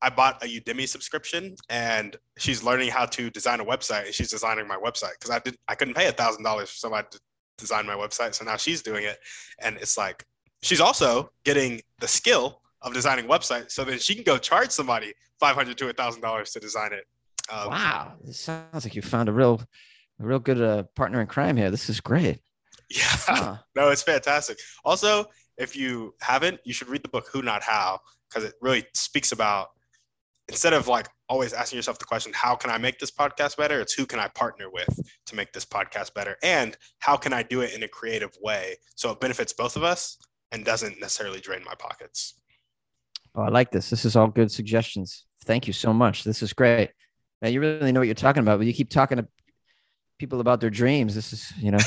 I 0.00 0.10
bought 0.10 0.42
a 0.42 0.46
Udemy 0.46 0.88
subscription 0.88 1.54
and 1.68 2.16
she's 2.36 2.62
learning 2.62 2.90
how 2.90 3.06
to 3.06 3.30
design 3.30 3.60
a 3.60 3.64
website 3.64 4.06
and 4.06 4.14
she's 4.14 4.30
designing 4.30 4.66
my 4.66 4.76
website 4.76 5.12
because 5.12 5.30
I 5.30 5.38
did 5.38 5.56
I 5.68 5.76
couldn't 5.76 5.94
pay 5.94 6.08
a 6.08 6.12
thousand 6.12 6.42
dollars 6.42 6.70
for 6.70 6.76
somebody 6.76 7.06
to 7.12 7.20
design 7.58 7.86
my 7.86 7.94
website. 7.94 8.34
So 8.34 8.44
now 8.44 8.56
she's 8.56 8.82
doing 8.82 9.04
it. 9.04 9.18
And 9.60 9.76
it's 9.76 9.96
like 9.96 10.24
she's 10.62 10.80
also 10.80 11.30
getting 11.44 11.80
the 12.00 12.08
skill 12.08 12.61
of 12.82 12.94
designing 12.94 13.26
websites 13.26 13.72
so 13.72 13.84
that 13.84 14.02
she 14.02 14.14
can 14.14 14.24
go 14.24 14.38
charge 14.38 14.70
somebody 14.70 15.12
five 15.40 15.54
hundred 15.54 15.78
to 15.78 15.88
a 15.88 15.92
thousand 15.92 16.22
dollars 16.22 16.50
to 16.52 16.60
design 16.60 16.92
it. 16.92 17.04
Um, 17.50 17.70
wow. 17.70 18.12
It 18.26 18.34
sounds 18.34 18.84
like 18.84 18.94
you 18.94 19.02
found 19.02 19.28
a 19.28 19.32
real 19.32 19.62
a 20.20 20.26
real 20.26 20.38
good 20.38 20.60
uh, 20.60 20.84
partner 20.94 21.20
in 21.20 21.26
crime 21.26 21.56
here. 21.56 21.70
This 21.70 21.88
is 21.88 22.00
great. 22.00 22.40
Yeah. 22.90 23.02
Huh. 23.06 23.56
No, 23.76 23.88
it's 23.88 24.02
fantastic. 24.02 24.58
Also, 24.84 25.26
if 25.56 25.74
you 25.74 26.14
haven't, 26.20 26.60
you 26.64 26.72
should 26.72 26.88
read 26.88 27.02
the 27.02 27.08
book 27.08 27.28
Who 27.32 27.42
Not 27.42 27.62
How 27.62 28.00
because 28.28 28.44
it 28.44 28.54
really 28.60 28.84
speaks 28.94 29.32
about 29.32 29.68
instead 30.48 30.72
of 30.72 30.88
like 30.88 31.08
always 31.28 31.52
asking 31.52 31.76
yourself 31.76 31.98
the 31.98 32.04
question, 32.04 32.32
how 32.34 32.54
can 32.54 32.70
I 32.70 32.78
make 32.78 32.98
this 32.98 33.10
podcast 33.10 33.56
better? 33.56 33.80
It's 33.80 33.94
who 33.94 34.06
can 34.06 34.18
I 34.18 34.28
partner 34.28 34.70
with 34.70 34.88
to 35.26 35.34
make 35.34 35.52
this 35.52 35.64
podcast 35.64 36.14
better? 36.14 36.36
And 36.42 36.76
how 36.98 37.16
can 37.16 37.32
I 37.32 37.42
do 37.42 37.62
it 37.62 37.72
in 37.74 37.82
a 37.82 37.88
creative 37.88 38.36
way 38.42 38.76
so 38.94 39.10
it 39.10 39.20
benefits 39.20 39.52
both 39.52 39.76
of 39.76 39.82
us 39.82 40.18
and 40.50 40.64
doesn't 40.64 41.00
necessarily 41.00 41.40
drain 41.40 41.64
my 41.64 41.74
pockets? 41.74 42.34
Oh, 43.34 43.42
I 43.42 43.48
like 43.48 43.70
this. 43.70 43.90
This 43.90 44.04
is 44.04 44.16
all 44.16 44.28
good 44.28 44.50
suggestions. 44.50 45.24
Thank 45.44 45.66
you 45.66 45.72
so 45.72 45.92
much. 45.92 46.24
This 46.24 46.42
is 46.42 46.52
great. 46.52 46.90
Now 47.40 47.48
you 47.48 47.60
really 47.60 47.92
know 47.92 48.00
what 48.00 48.06
you're 48.06 48.14
talking 48.14 48.42
about, 48.42 48.58
but 48.58 48.66
you 48.66 48.72
keep 48.72 48.90
talking 48.90 49.18
to 49.18 49.26
people 50.18 50.40
about 50.40 50.60
their 50.60 50.70
dreams. 50.70 51.14
This 51.14 51.32
is, 51.32 51.52
you 51.58 51.70
know, 51.70 51.78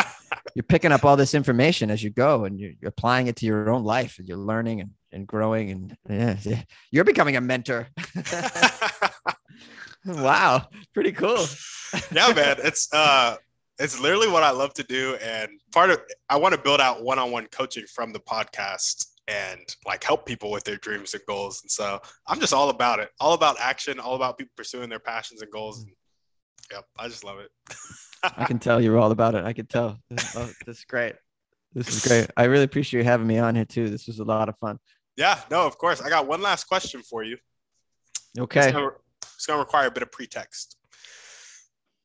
you're 0.54 0.62
picking 0.62 0.92
up 0.92 1.04
all 1.04 1.16
this 1.16 1.34
information 1.34 1.90
as 1.90 2.02
you 2.02 2.10
go 2.10 2.44
and 2.44 2.58
you're, 2.58 2.72
you're 2.80 2.88
applying 2.88 3.26
it 3.26 3.36
to 3.36 3.46
your 3.46 3.70
own 3.70 3.84
life 3.84 4.18
and 4.18 4.28
you're 4.28 4.38
learning 4.38 4.80
and 4.80 4.90
and 5.12 5.28
growing 5.28 5.70
and 5.70 5.96
yeah, 6.08 6.36
yeah. 6.42 6.62
you're 6.90 7.04
becoming 7.04 7.36
a 7.36 7.40
mentor 7.40 7.86
wow, 10.06 10.66
pretty 10.92 11.12
cool. 11.12 11.46
yeah, 12.12 12.32
man. 12.32 12.56
It's 12.58 12.92
uh 12.92 13.36
it's 13.78 13.98
literally 13.98 14.28
what 14.28 14.42
I 14.42 14.50
love 14.50 14.72
to 14.74 14.84
do. 14.84 15.16
And 15.16 15.50
part 15.72 15.90
of 15.90 16.00
I 16.28 16.36
want 16.36 16.54
to 16.54 16.60
build 16.60 16.80
out 16.80 17.02
one-on-one 17.02 17.48
coaching 17.50 17.84
from 17.86 18.12
the 18.12 18.20
podcast 18.20 19.06
and 19.28 19.60
like 19.86 20.04
help 20.04 20.26
people 20.26 20.50
with 20.50 20.64
their 20.64 20.76
dreams 20.76 21.14
and 21.14 21.22
goals. 21.26 21.62
And 21.62 21.70
so 21.70 22.00
I'm 22.26 22.40
just 22.40 22.52
all 22.52 22.70
about 22.70 22.98
it. 22.98 23.10
All 23.20 23.32
about 23.32 23.56
action, 23.60 23.98
all 23.98 24.16
about 24.16 24.38
people 24.38 24.52
pursuing 24.56 24.88
their 24.88 24.98
passions 24.98 25.42
and 25.42 25.50
goals. 25.50 25.82
And, 25.82 25.92
yep, 26.70 26.84
I 26.98 27.08
just 27.08 27.24
love 27.24 27.38
it. 27.38 27.50
I 28.22 28.44
can 28.44 28.58
tell 28.58 28.80
you're 28.80 28.98
all 28.98 29.12
about 29.12 29.34
it. 29.34 29.44
I 29.44 29.52
can 29.52 29.66
tell. 29.66 29.98
Oh, 30.36 30.50
this 30.66 30.78
is 30.78 30.84
great. 30.84 31.14
This 31.74 31.88
is 31.88 32.04
great. 32.04 32.30
I 32.36 32.44
really 32.44 32.64
appreciate 32.64 33.00
you 33.00 33.04
having 33.04 33.26
me 33.26 33.38
on 33.38 33.54
here 33.54 33.64
too. 33.64 33.88
This 33.88 34.06
was 34.06 34.18
a 34.18 34.24
lot 34.24 34.48
of 34.48 34.56
fun. 34.58 34.78
Yeah, 35.16 35.40
no, 35.50 35.66
of 35.66 35.78
course. 35.78 36.00
I 36.00 36.08
got 36.08 36.26
one 36.26 36.42
last 36.42 36.64
question 36.64 37.02
for 37.02 37.22
you. 37.22 37.36
Okay. 38.38 38.64
It's 38.64 38.72
gonna, 38.72 38.90
it's 39.22 39.46
gonna 39.46 39.60
require 39.60 39.86
a 39.86 39.90
bit 39.90 40.02
of 40.02 40.10
pretext. 40.10 40.76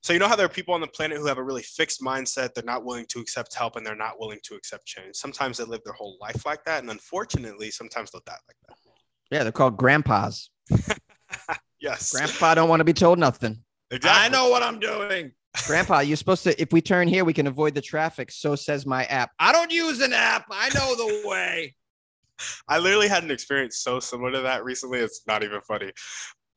So 0.02 0.14
you 0.14 0.20
know 0.20 0.28
how 0.28 0.36
there 0.36 0.46
are 0.46 0.50
people 0.50 0.74
on 0.74 0.82
the 0.82 0.88
planet 0.88 1.18
who 1.18 1.26
have 1.26 1.38
a 1.38 1.44
really 1.44 1.62
fixed 1.62 2.02
mindset, 2.02 2.54
they're 2.54 2.64
not 2.64 2.86
willing 2.86 3.06
to 3.10 3.20
accept 3.20 3.54
help 3.54 3.76
and 3.76 3.86
they're 3.86 3.96
not 3.96 4.20
willing 4.20 4.40
to 4.44 4.56
accept 4.56 4.86
change. 4.86 5.16
Sometimes 5.16 5.58
they 5.58 5.66
live 5.66 5.82
their 5.84 5.94
whole 5.94 6.18
life 6.22 6.46
like 6.46 6.64
that, 6.66 6.82
and 6.82 6.90
unfortunately, 6.90 7.70
sometimes 7.70 8.12
they'll 8.12 8.22
die 8.26 8.34
like 8.48 8.56
that. 8.68 8.78
Yeah, 9.32 9.44
they're 9.44 9.52
called 9.52 9.78
grandpas. 9.78 10.50
yes. 11.80 12.12
Grandpa 12.12 12.56
don't 12.56 12.70
want 12.70 12.80
to 12.80 12.86
be 12.86 12.94
told 12.94 13.20
nothing. 13.20 13.62
Exactly. 13.92 14.26
I 14.26 14.30
know 14.30 14.50
what 14.50 14.64
I'm 14.64 14.80
doing. 14.80 15.32
Grandpa, 15.66 16.00
you're 16.00 16.18
supposed 16.18 16.44
to 16.44 16.60
if 16.62 16.72
we 16.72 16.82
turn 16.82 17.08
here, 17.08 17.26
we 17.26 17.34
can 17.34 17.48
avoid 17.48 17.76
the 17.76 17.82
traffic. 17.82 18.32
So 18.32 18.56
says 18.56 18.86
my 18.86 19.06
app. 19.06 19.32
I 19.40 19.52
don't 19.52 19.72
use 19.72 20.00
an 20.02 20.14
app. 20.14 20.46
I 20.52 20.70
know 20.70 20.96
the 20.96 21.28
way. 21.28 21.76
I 22.68 22.78
literally 22.80 23.08
had 23.08 23.24
an 23.24 23.32
experience 23.32 23.80
so 23.80 24.00
similar 24.00 24.32
to 24.32 24.42
that 24.42 24.64
recently. 24.64 25.00
It's 25.00 25.22
not 25.28 25.44
even 25.44 25.62
funny. 25.62 25.92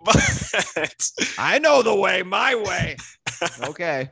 But 0.04 1.10
I 1.38 1.58
know 1.58 1.82
the 1.82 1.94
way, 1.94 2.22
my 2.22 2.54
way. 2.54 2.96
okay. 3.64 4.10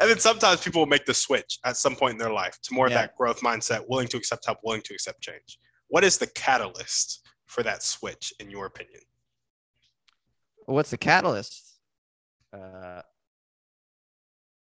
And 0.00 0.10
then 0.10 0.18
sometimes 0.18 0.60
people 0.60 0.80
will 0.80 0.86
make 0.86 1.06
the 1.06 1.14
switch 1.14 1.58
at 1.64 1.76
some 1.76 1.96
point 1.96 2.12
in 2.12 2.18
their 2.18 2.32
life 2.32 2.58
to 2.62 2.74
more 2.74 2.86
of 2.86 2.92
that 2.92 3.16
growth 3.16 3.40
mindset, 3.40 3.84
willing 3.88 4.08
to 4.08 4.16
accept 4.16 4.46
help, 4.46 4.58
willing 4.62 4.82
to 4.82 4.94
accept 4.94 5.22
change. 5.22 5.58
What 5.88 6.04
is 6.04 6.18
the 6.18 6.26
catalyst 6.26 7.26
for 7.46 7.62
that 7.62 7.82
switch, 7.82 8.32
in 8.38 8.50
your 8.50 8.66
opinion? 8.66 9.00
What's 10.66 10.90
the 10.90 10.98
catalyst? 10.98 11.78
Uh, 12.52 13.02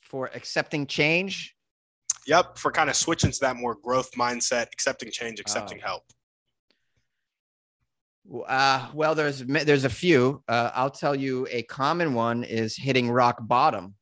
for 0.03 0.31
accepting 0.35 0.87
change. 0.87 1.55
Yep, 2.27 2.59
for 2.59 2.71
kind 2.71 2.91
of 2.91 2.97
switching 2.97 3.31
to 3.31 3.41
that 3.41 3.57
more 3.57 3.77
growth 3.83 4.11
mindset, 4.13 4.67
accepting 4.73 5.11
change, 5.11 5.41
accepting 5.41 5.79
help. 5.79 6.03
Uh, 8.47 8.89
well, 8.93 9.15
there's 9.15 9.41
there's 9.41 9.85
a 9.85 9.91
few. 9.91 10.43
Uh, 10.49 10.71
I'll 10.75 10.91
tell 10.91 11.15
you 11.15 11.47
a 11.51 11.63
common 11.63 12.15
one 12.15 12.45
is 12.45 12.77
hitting 12.77 13.11
rock 13.11 13.39
bottom. 13.41 13.95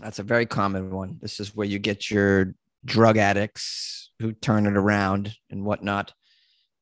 That's 0.00 0.18
a 0.18 0.24
very 0.24 0.46
common 0.46 0.90
one. 0.90 1.18
This 1.20 1.40
is 1.40 1.54
where 1.54 1.66
you 1.66 1.78
get 1.78 2.10
your 2.10 2.54
drug 2.84 3.16
addicts 3.16 4.10
who 4.18 4.32
turn 4.32 4.66
it 4.66 4.76
around 4.76 5.34
and 5.50 5.64
whatnot. 5.64 6.12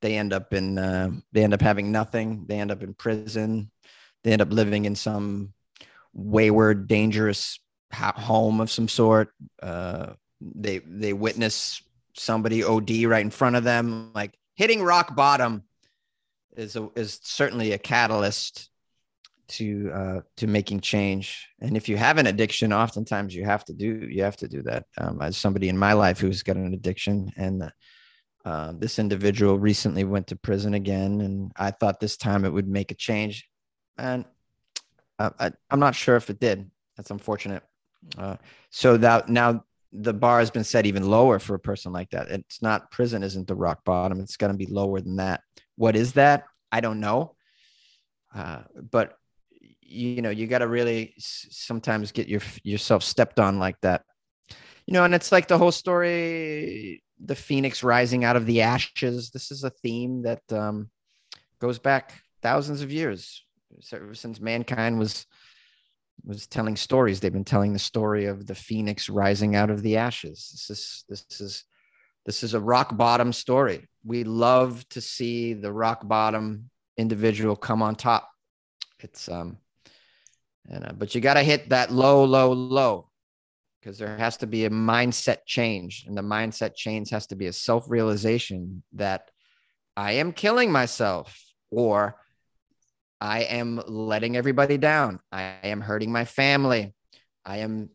They 0.03 0.17
end 0.17 0.33
up 0.33 0.53
in 0.53 0.79
uh, 0.79 1.11
they 1.33 1.45
end 1.45 1.55
up 1.55 1.63
having 1.63 1.93
nothing. 1.93 2.47
They 2.49 2.59
end 2.59 2.71
up 2.71 2.83
in 2.83 2.95
prison. 2.95 3.71
They 4.23 4.33
end 4.33 4.43
up 4.43 4.53
living 4.53 4.87
in 4.87 4.95
some 4.95 5.53
wayward, 6.13 6.89
dangerous 6.89 7.59
ho- 7.93 8.13
home 8.15 8.61
of 8.61 8.71
some 8.71 8.89
sort. 8.89 9.31
Uh, 9.63 10.15
they 10.41 10.79
they 10.79 11.13
witness 11.13 11.83
somebody 12.17 12.65
OD 12.65 13.05
right 13.05 13.25
in 13.25 13.31
front 13.31 13.57
of 13.57 13.65
them. 13.65 14.11
Like 14.15 14.39
hitting 14.57 14.83
rock 14.83 15.15
bottom 15.15 15.65
is 16.57 16.77
a, 16.77 16.89
is 16.95 17.21
certainly 17.23 17.73
a 17.73 17.79
catalyst 17.79 18.71
to 19.47 19.91
uh, 19.93 20.21
to 20.37 20.47
making 20.47 20.81
change. 20.81 21.49
And 21.61 21.77
if 21.77 21.89
you 21.89 21.97
have 21.97 22.19
an 22.19 22.27
addiction, 22.27 22.73
oftentimes 22.73 23.35
you 23.35 23.45
have 23.45 23.65
to 23.67 23.73
do 23.73 24.07
you 24.11 24.23
have 24.23 24.37
to 24.39 24.49
do 24.49 24.63
that. 24.63 24.87
Um, 24.99 25.21
as 25.21 25.37
somebody 25.37 25.69
in 25.69 25.79
my 25.79 25.93
life 25.93 26.19
who's 26.19 26.43
got 26.43 26.57
an 26.57 26.75
addiction, 26.75 27.31
and 27.37 27.71
uh, 28.45 28.73
this 28.79 28.99
individual 28.99 29.59
recently 29.59 30.05
went 30.05 30.29
to 30.29 30.37
prison 30.37 30.75
again, 30.75 31.21
and 31.21 31.53
I 31.57 31.71
thought 31.71 32.01
this 32.01 32.17
time 32.17 32.45
it 32.45 32.53
would 32.53 32.69
make 32.69 32.91
a 32.91 32.97
change, 32.97 33.49
and 33.99 34.25
I, 35.19 35.31
I, 35.39 35.51
I'm 35.71 35.81
not 35.81 35.95
sure 35.95 36.17
if 36.17 36.31
it 36.31 36.41
did. 36.41 36.71
That's 36.97 37.11
unfortunate. 37.11 37.63
Uh, 38.17 38.37
so 38.71 38.97
that 38.99 39.29
now 39.29 39.65
the 39.93 40.13
bar 40.13 40.41
has 40.41 40.51
been 40.51 40.65
set 40.65 40.87
even 40.87 41.09
lower 41.09 41.39
for 41.39 41.55
a 41.55 41.59
person 41.61 41.93
like 41.93 42.11
that. 42.11 42.29
It's 42.29 42.61
not 42.61 42.91
prison 42.91 43.23
isn't 43.23 43.47
the 43.47 43.55
rock 43.55 43.85
bottom. 43.85 44.21
It's 44.21 44.37
going 44.37 44.53
to 44.53 44.59
be 44.59 44.67
lower 44.67 45.01
than 45.01 45.17
that. 45.17 45.41
What 45.77 45.97
is 45.97 46.15
that? 46.15 46.45
I 46.71 46.81
don't 46.81 47.01
know. 47.01 47.35
Uh, 48.35 48.63
but 48.91 49.17
you 49.81 50.23
know, 50.23 50.31
you 50.31 50.47
got 50.47 50.59
to 50.59 50.69
really 50.69 51.15
sometimes 51.19 52.13
get 52.13 52.29
your 52.29 52.41
yourself 52.63 53.03
stepped 53.03 53.39
on 53.39 53.59
like 53.59 53.81
that. 53.83 54.03
You 54.87 54.95
know, 54.95 55.05
and 55.05 55.15
it's 55.15 55.33
like 55.33 55.49
the 55.49 55.59
whole 55.59 55.73
story, 55.73 57.03
the 57.23 57.35
phoenix 57.37 57.83
rising 57.83 58.25
out 58.25 58.37
of 58.37 58.47
the 58.47 58.63
ashes. 58.63 59.31
This 59.31 59.51
is 59.51 59.65
a 59.65 59.71
theme 59.71 60.23
that 60.23 60.43
um, 60.53 60.91
goes 61.61 61.79
back 61.79 62.21
thousands 62.43 62.83
of 62.83 62.93
years, 62.93 63.45
ever 63.93 64.15
since 64.15 64.41
mankind 64.41 64.99
was 64.99 65.27
was 66.25 66.47
telling 66.47 66.77
stories. 66.77 67.21
They've 67.21 67.33
been 67.33 67.45
telling 67.45 67.73
the 67.73 67.79
story 67.79 68.27
of 68.27 68.47
the 68.47 68.55
phoenix 68.55 69.09
rising 69.09 69.57
out 69.57 69.71
of 69.71 69.83
the 69.83 69.97
ashes. 69.97 70.51
This 70.53 70.71
is 70.71 71.05
this 71.09 71.41
is 71.41 71.65
this 72.25 72.43
is 72.43 72.55
a 72.55 72.61
rock 72.61 72.97
bottom 72.97 73.33
story. 73.33 73.87
We 74.05 74.25
love 74.25 74.87
to 74.91 75.01
see 75.01 75.55
the 75.55 75.73
rock 75.73 76.07
bottom 76.07 76.71
individual 76.97 77.57
come 77.57 77.83
on 77.83 77.97
top. 77.97 78.31
It's 79.01 79.29
um, 79.29 79.59
and 80.69 80.87
uh, 80.87 80.93
but 80.93 81.15
you 81.15 81.21
got 81.21 81.35
to 81.35 81.43
hit 81.43 81.69
that 81.71 81.93
low, 81.93 82.25
low, 82.25 82.53
low, 82.53 83.11
because 83.81 83.99
there 83.99 84.17
has 84.17 84.39
to 84.39 84.47
be 84.47 84.65
a 84.65 84.71
mindset 84.71 85.39
change, 85.47 86.05
and 86.07 86.17
the 86.17 86.23
mindset 86.23 86.75
change 86.75 87.11
has 87.11 87.27
to 87.29 87.37
be 87.37 87.47
a 87.47 87.53
self 87.53 87.85
realization 87.89 88.83
that 88.95 89.31
I 89.97 90.13
am 90.13 90.33
killing 90.33 90.73
myself, 90.73 91.39
or 91.71 92.17
I 93.21 93.41
am 93.43 93.83
letting 93.87 94.37
everybody 94.37 94.79
down. 94.79 95.21
I 95.31 95.43
am 95.63 95.81
hurting 95.81 96.11
my 96.11 96.25
family. 96.25 96.95
I 97.45 97.59
am 97.59 97.91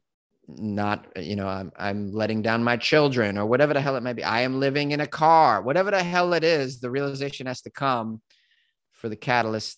not, 0.58 1.08
you 1.18 1.36
know, 1.36 1.48
I'm, 1.48 1.72
I'm 1.78 2.12
letting 2.12 2.42
down 2.42 2.64
my 2.64 2.78
children 2.78 3.38
or 3.38 3.46
whatever 3.46 3.74
the 3.74 3.82
hell 3.82 3.96
it 3.96 4.04
might 4.04 4.14
be. 4.14 4.24
I 4.24 4.42
am 4.42 4.60
living 4.60 4.92
in 4.92 5.00
a 5.00 5.08
car, 5.08 5.62
whatever 5.62 5.92
the 5.92 6.04
hell 6.04 6.34
it 6.34 6.44
is, 6.44 6.80
the 6.80 6.90
realization 6.90 7.48
has 7.48 7.62
to 7.62 7.70
come 7.70 8.22
for 8.92 9.10
the 9.10 9.16
catalyst 9.16 9.78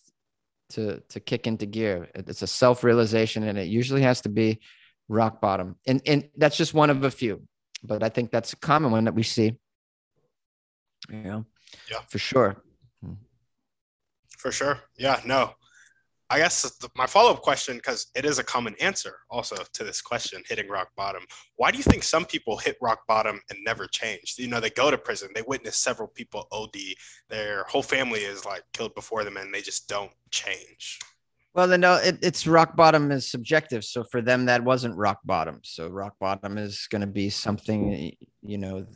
to, 0.71 1.01
to 1.09 1.19
kick 1.19 1.47
into 1.47 1.65
gear. 1.65 2.09
It's 2.15 2.41
a 2.41 2.47
self-realization 2.47 3.43
and 3.43 3.57
it 3.57 3.67
usually 3.67 4.01
has 4.03 4.21
to 4.21 4.29
be 4.29 4.59
rock 5.09 5.41
bottom. 5.41 5.75
And, 5.85 6.01
and 6.05 6.29
that's 6.37 6.57
just 6.57 6.73
one 6.73 6.89
of 6.89 7.03
a 7.03 7.11
few, 7.11 7.43
but 7.83 8.03
I 8.03 8.09
think 8.09 8.31
that's 8.31 8.53
a 8.53 8.57
common 8.57 8.91
one 8.91 9.05
that 9.05 9.15
we 9.15 9.23
see. 9.23 9.57
You 11.09 11.23
know, 11.23 11.45
Yeah. 11.89 11.99
for 12.09 12.19
sure. 12.19 12.63
For 14.37 14.51
sure. 14.51 14.79
Yeah, 14.97 15.19
no. 15.25 15.53
I 16.31 16.37
guess 16.37 16.61
the, 16.77 16.89
my 16.95 17.05
follow 17.05 17.31
up 17.31 17.41
question, 17.41 17.75
because 17.75 18.07
it 18.15 18.23
is 18.23 18.39
a 18.39 18.43
common 18.43 18.73
answer 18.79 19.17
also 19.29 19.57
to 19.73 19.83
this 19.83 20.01
question, 20.01 20.41
hitting 20.47 20.69
rock 20.69 20.87
bottom. 20.95 21.23
Why 21.57 21.71
do 21.71 21.77
you 21.77 21.83
think 21.83 22.03
some 22.03 22.23
people 22.23 22.55
hit 22.57 22.77
rock 22.81 23.05
bottom 23.05 23.41
and 23.49 23.59
never 23.65 23.85
change? 23.85 24.35
You 24.37 24.47
know, 24.47 24.61
they 24.61 24.69
go 24.69 24.89
to 24.89 24.97
prison, 24.97 25.31
they 25.35 25.41
witness 25.45 25.75
several 25.75 26.07
people 26.07 26.47
OD, 26.53 26.77
their 27.29 27.65
whole 27.65 27.83
family 27.83 28.21
is 28.21 28.45
like 28.45 28.63
killed 28.71 28.95
before 28.95 29.25
them, 29.25 29.35
and 29.35 29.53
they 29.53 29.61
just 29.61 29.89
don't 29.89 30.11
change. 30.29 30.99
Well, 31.53 31.67
then 31.67 31.81
no, 31.81 31.95
it, 31.95 32.19
it's 32.21 32.47
rock 32.47 32.77
bottom 32.77 33.11
is 33.11 33.29
subjective. 33.29 33.83
So 33.83 34.05
for 34.05 34.21
them, 34.21 34.45
that 34.45 34.63
wasn't 34.63 34.95
rock 34.95 35.19
bottom. 35.25 35.59
So 35.63 35.89
rock 35.89 36.13
bottom 36.21 36.57
is 36.57 36.87
going 36.89 37.01
to 37.01 37.07
be 37.07 37.29
something, 37.29 38.15
you 38.41 38.57
know, 38.57 38.87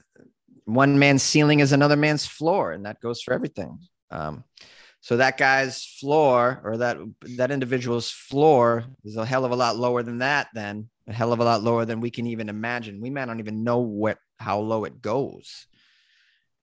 one 0.63 0.97
man's 0.97 1.21
ceiling 1.21 1.59
is 1.59 1.73
another 1.73 1.97
man's 1.97 2.25
floor, 2.25 2.71
and 2.71 2.86
that 2.86 3.01
goes 3.01 3.21
for 3.21 3.33
everything. 3.33 3.79
Um, 4.09 4.45
so 5.06 5.18
that 5.18 5.38
guy's 5.38 5.86
floor 5.86 6.60
or 6.64 6.78
that 6.78 6.97
that 7.38 7.51
individual's 7.51 8.10
floor 8.10 8.86
is 9.03 9.18
a 9.18 9.24
hell 9.24 9.45
of 9.45 9.51
a 9.51 9.56
lot 9.56 9.78
lower 9.78 10.01
than 10.01 10.18
that. 10.18 10.47
Then 10.56 10.89
a 11.08 11.14
hell 11.14 11.32
of 11.32 11.39
a 11.39 11.43
lot 11.43 11.62
lower 11.62 11.86
than 11.86 12.01
we 12.01 12.10
can 12.10 12.26
even 12.26 12.49
imagine. 12.49 12.99
We 12.99 13.12
might 13.12 13.26
not 13.26 13.38
even 13.38 13.64
know 13.64 13.78
what 13.82 14.18
how 14.39 14.62
low 14.62 14.84
it 14.84 15.03
goes. 15.03 15.68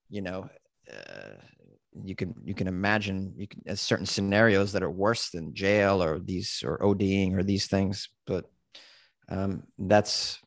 You 0.09 0.23
know, 0.23 0.49
uh, 0.91 1.39
you 2.03 2.17
can 2.17 2.35
you 2.43 2.53
can 2.53 2.67
imagine 2.67 3.33
you 3.37 3.47
can 3.47 3.61
uh, 3.69 3.75
certain 3.75 4.05
scenarios 4.05 4.73
that 4.73 4.83
are 4.83 4.91
worse 4.91 5.29
than 5.29 5.53
jail 5.53 6.03
or 6.03 6.19
these 6.19 6.63
or 6.65 6.79
ODing 6.79 7.37
or 7.37 7.43
these 7.43 7.67
things, 7.67 8.09
but 8.27 8.51
um, 9.29 9.63
that's 9.79 10.37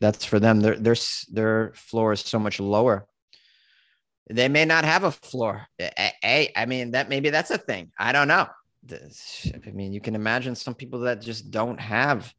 that's 0.00 0.24
for 0.24 0.38
them. 0.38 0.60
Their 0.60 0.76
their 0.76 0.96
their 1.32 1.72
floor 1.74 2.12
is 2.12 2.20
so 2.20 2.38
much 2.38 2.60
lower. 2.60 3.08
They 4.28 4.48
may 4.48 4.64
not 4.64 4.84
have 4.84 5.04
a 5.04 5.12
floor. 5.12 5.66
A- 5.80 6.12
a- 6.24 6.52
I 6.56 6.66
mean, 6.66 6.92
that 6.92 7.08
maybe 7.08 7.30
that's 7.30 7.50
a 7.50 7.58
thing. 7.58 7.92
I 7.98 8.12
don't 8.12 8.28
know. 8.28 8.48
I 8.90 9.70
mean, 9.70 9.92
you 9.92 10.00
can 10.00 10.14
imagine 10.14 10.54
some 10.54 10.74
people 10.74 11.00
that 11.00 11.20
just 11.20 11.50
don't 11.50 11.80
have 11.80 12.32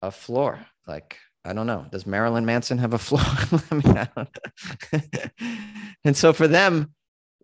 a 0.00 0.10
floor. 0.10 0.64
Like 0.86 1.16
I 1.44 1.52
don't 1.52 1.66
know. 1.66 1.86
Does 1.90 2.06
Marilyn 2.06 2.44
Manson 2.44 2.78
have 2.78 2.94
a 2.94 2.98
floor? 2.98 3.22
I 3.70 3.74
mean, 3.74 3.98
I 3.98 4.08
don't- 4.14 5.32
and 6.04 6.16
so 6.16 6.32
for 6.32 6.46
them, 6.48 6.94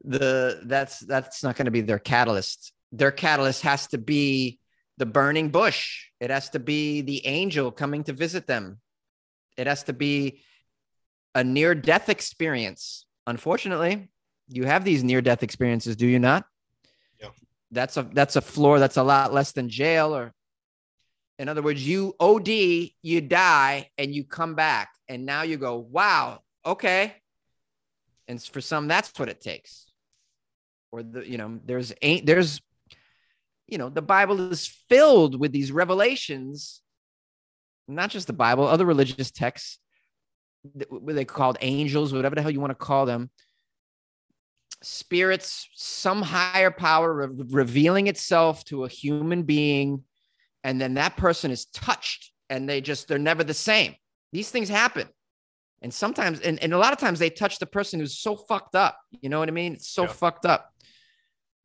the 0.05 0.61
that's 0.65 1.01
that's 1.01 1.43
not 1.43 1.57
going 1.57 1.65
to 1.67 1.73
be 1.73 1.81
their 1.81 1.99
catalyst 1.99 2.73
their 2.93 3.11
catalyst 3.11 3.63
has 3.63 3.87
to 3.89 3.99
be 3.99 4.59
the 4.97 5.07
burning 5.07 5.51
bush. 5.51 6.07
It 6.21 6.31
has 6.31 6.51
to 6.51 6.59
be 6.59 7.03
the 7.03 7.27
angel 7.27 7.71
coming 7.71 8.05
to 8.05 8.13
visit 8.13 8.47
them. 8.47 8.81
It 9.57 9.67
has 9.67 9.85
to 9.85 9.93
be 9.93 10.43
a 11.35 11.45
near 11.45 11.75
death 11.75 12.09
experience. 12.09 13.05
Unfortunately, 13.29 14.09
you 14.49 14.65
have 14.65 14.85
these 14.85 15.05
near 15.05 15.21
death 15.21 15.43
experiences, 15.43 15.97
do 15.97 16.07
you 16.07 16.19
not? 16.19 16.47
Yeah. 17.21 17.29
That's 17.71 17.99
a 17.99 18.03
that's 18.03 18.37
a 18.37 18.41
floor 18.41 18.79
that's 18.79 18.97
a 18.97 19.03
lot 19.03 19.35
less 19.35 19.53
than 19.53 19.69
jail 19.69 20.15
or 20.15 20.33
in 21.39 21.49
other 21.49 21.63
words, 21.63 21.87
you 21.87 22.17
OD, 22.19 22.49
you 22.49 23.21
die 23.21 23.91
and 23.99 24.15
you 24.15 24.25
come 24.25 24.55
back 24.55 24.89
and 25.09 25.27
now 25.27 25.43
you 25.43 25.59
go, 25.59 25.77
"Wow, 25.77 26.41
okay." 26.65 27.15
And 28.27 28.43
for 28.43 28.63
some 28.63 28.89
that's 28.89 29.13
what 29.19 29.29
it 29.29 29.43
takes. 29.43 29.93
Or 30.91 31.03
the 31.03 31.29
you 31.29 31.37
know, 31.37 31.61
there's 31.67 31.93
ain't 32.01 32.25
there's 32.25 32.63
you 33.67 33.77
know, 33.77 33.91
the 33.91 34.01
Bible 34.01 34.51
is 34.51 34.67
filled 34.89 35.39
with 35.39 35.53
these 35.53 35.71
revelations, 35.71 36.81
not 37.87 38.09
just 38.09 38.27
the 38.27 38.33
Bible, 38.33 38.67
other 38.67 38.87
religious 38.87 39.31
texts, 39.31 39.79
what 40.89 41.15
they 41.15 41.25
called 41.25 41.59
angels, 41.61 42.13
whatever 42.13 42.35
the 42.35 42.43
hell 42.43 42.51
you 42.51 42.61
want 42.61 42.71
to 42.71 42.75
call 42.75 43.07
them, 43.07 43.31
spirits, 44.83 45.69
some 45.75 46.23
higher 46.23 46.71
power 46.71 47.13
re- 47.13 47.45
revealing 47.49 48.07
itself 48.07 48.65
to 48.65 48.85
a 48.85 48.89
human 48.89 49.43
being, 49.43 50.05
and 50.65 50.81
then 50.81 50.95
that 50.95 51.17
person 51.17 51.51
is 51.51 51.67
touched 51.67 52.33
and 52.51 52.69
they 52.69 52.81
just, 52.81 53.09
they're 53.09 53.19
never 53.19 53.45
the 53.45 53.55
same. 53.55 53.95
These 54.33 54.51
things 54.51 54.69
happen. 54.69 55.09
And 55.81 55.95
sometimes, 55.95 56.41
and, 56.41 56.61
and 56.63 56.73
a 56.73 56.79
lot 56.79 56.93
of 56.93 56.99
times 56.99 57.19
they 57.19 57.31
touch 57.31 57.59
the 57.59 57.67
person 57.67 58.01
who's 58.01 58.19
so 58.19 58.37
fucked 58.37 58.75
up. 58.75 58.99
You 59.21 59.29
know 59.29 59.39
what 59.39 59.49
I 59.49 59.53
mean? 59.53 59.75
It's 59.75 59.89
so 59.89 60.03
yeah. 60.03 60.09
fucked 60.09 60.45
up. 60.45 60.73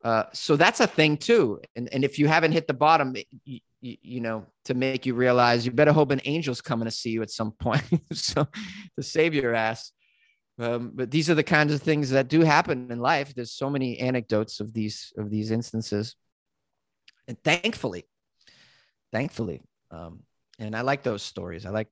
Uh, 0.04 0.24
so 0.34 0.54
that's 0.54 0.80
a 0.80 0.86
thing 0.86 1.16
too. 1.16 1.60
And, 1.74 1.88
and 1.92 2.04
if 2.04 2.18
you 2.18 2.28
haven't 2.28 2.52
hit 2.52 2.66
the 2.66 2.74
bottom, 2.74 3.16
you, 3.44 3.60
you, 3.80 3.96
you, 4.02 4.20
know, 4.20 4.44
to 4.66 4.74
make 4.74 5.06
you 5.06 5.14
realize 5.14 5.64
you 5.64 5.72
better 5.72 5.94
hope 5.94 6.10
an 6.10 6.20
angel's 6.20 6.60
coming 6.60 6.84
to 6.84 6.90
see 6.90 7.10
you 7.10 7.22
at 7.22 7.30
some 7.30 7.52
point. 7.52 7.82
so 8.12 8.46
to 8.96 9.02
save 9.02 9.34
your 9.34 9.54
ass. 9.54 9.92
Um, 10.58 10.92
but 10.94 11.10
these 11.10 11.30
are 11.30 11.34
the 11.34 11.42
kinds 11.42 11.72
of 11.72 11.82
things 11.82 12.10
that 12.10 12.28
do 12.28 12.42
happen 12.42 12.92
in 12.92 13.00
life. 13.00 13.34
There's 13.34 13.50
so 13.50 13.70
many 13.70 13.98
anecdotes 13.98 14.60
of 14.60 14.72
these 14.72 15.12
of 15.18 15.28
these 15.28 15.50
instances, 15.50 16.14
and 17.26 17.36
thankfully, 17.42 18.04
thankfully, 19.10 19.62
um, 19.90 20.20
and 20.60 20.76
I 20.76 20.82
like 20.82 21.02
those 21.02 21.24
stories. 21.24 21.66
I 21.66 21.70
like 21.70 21.88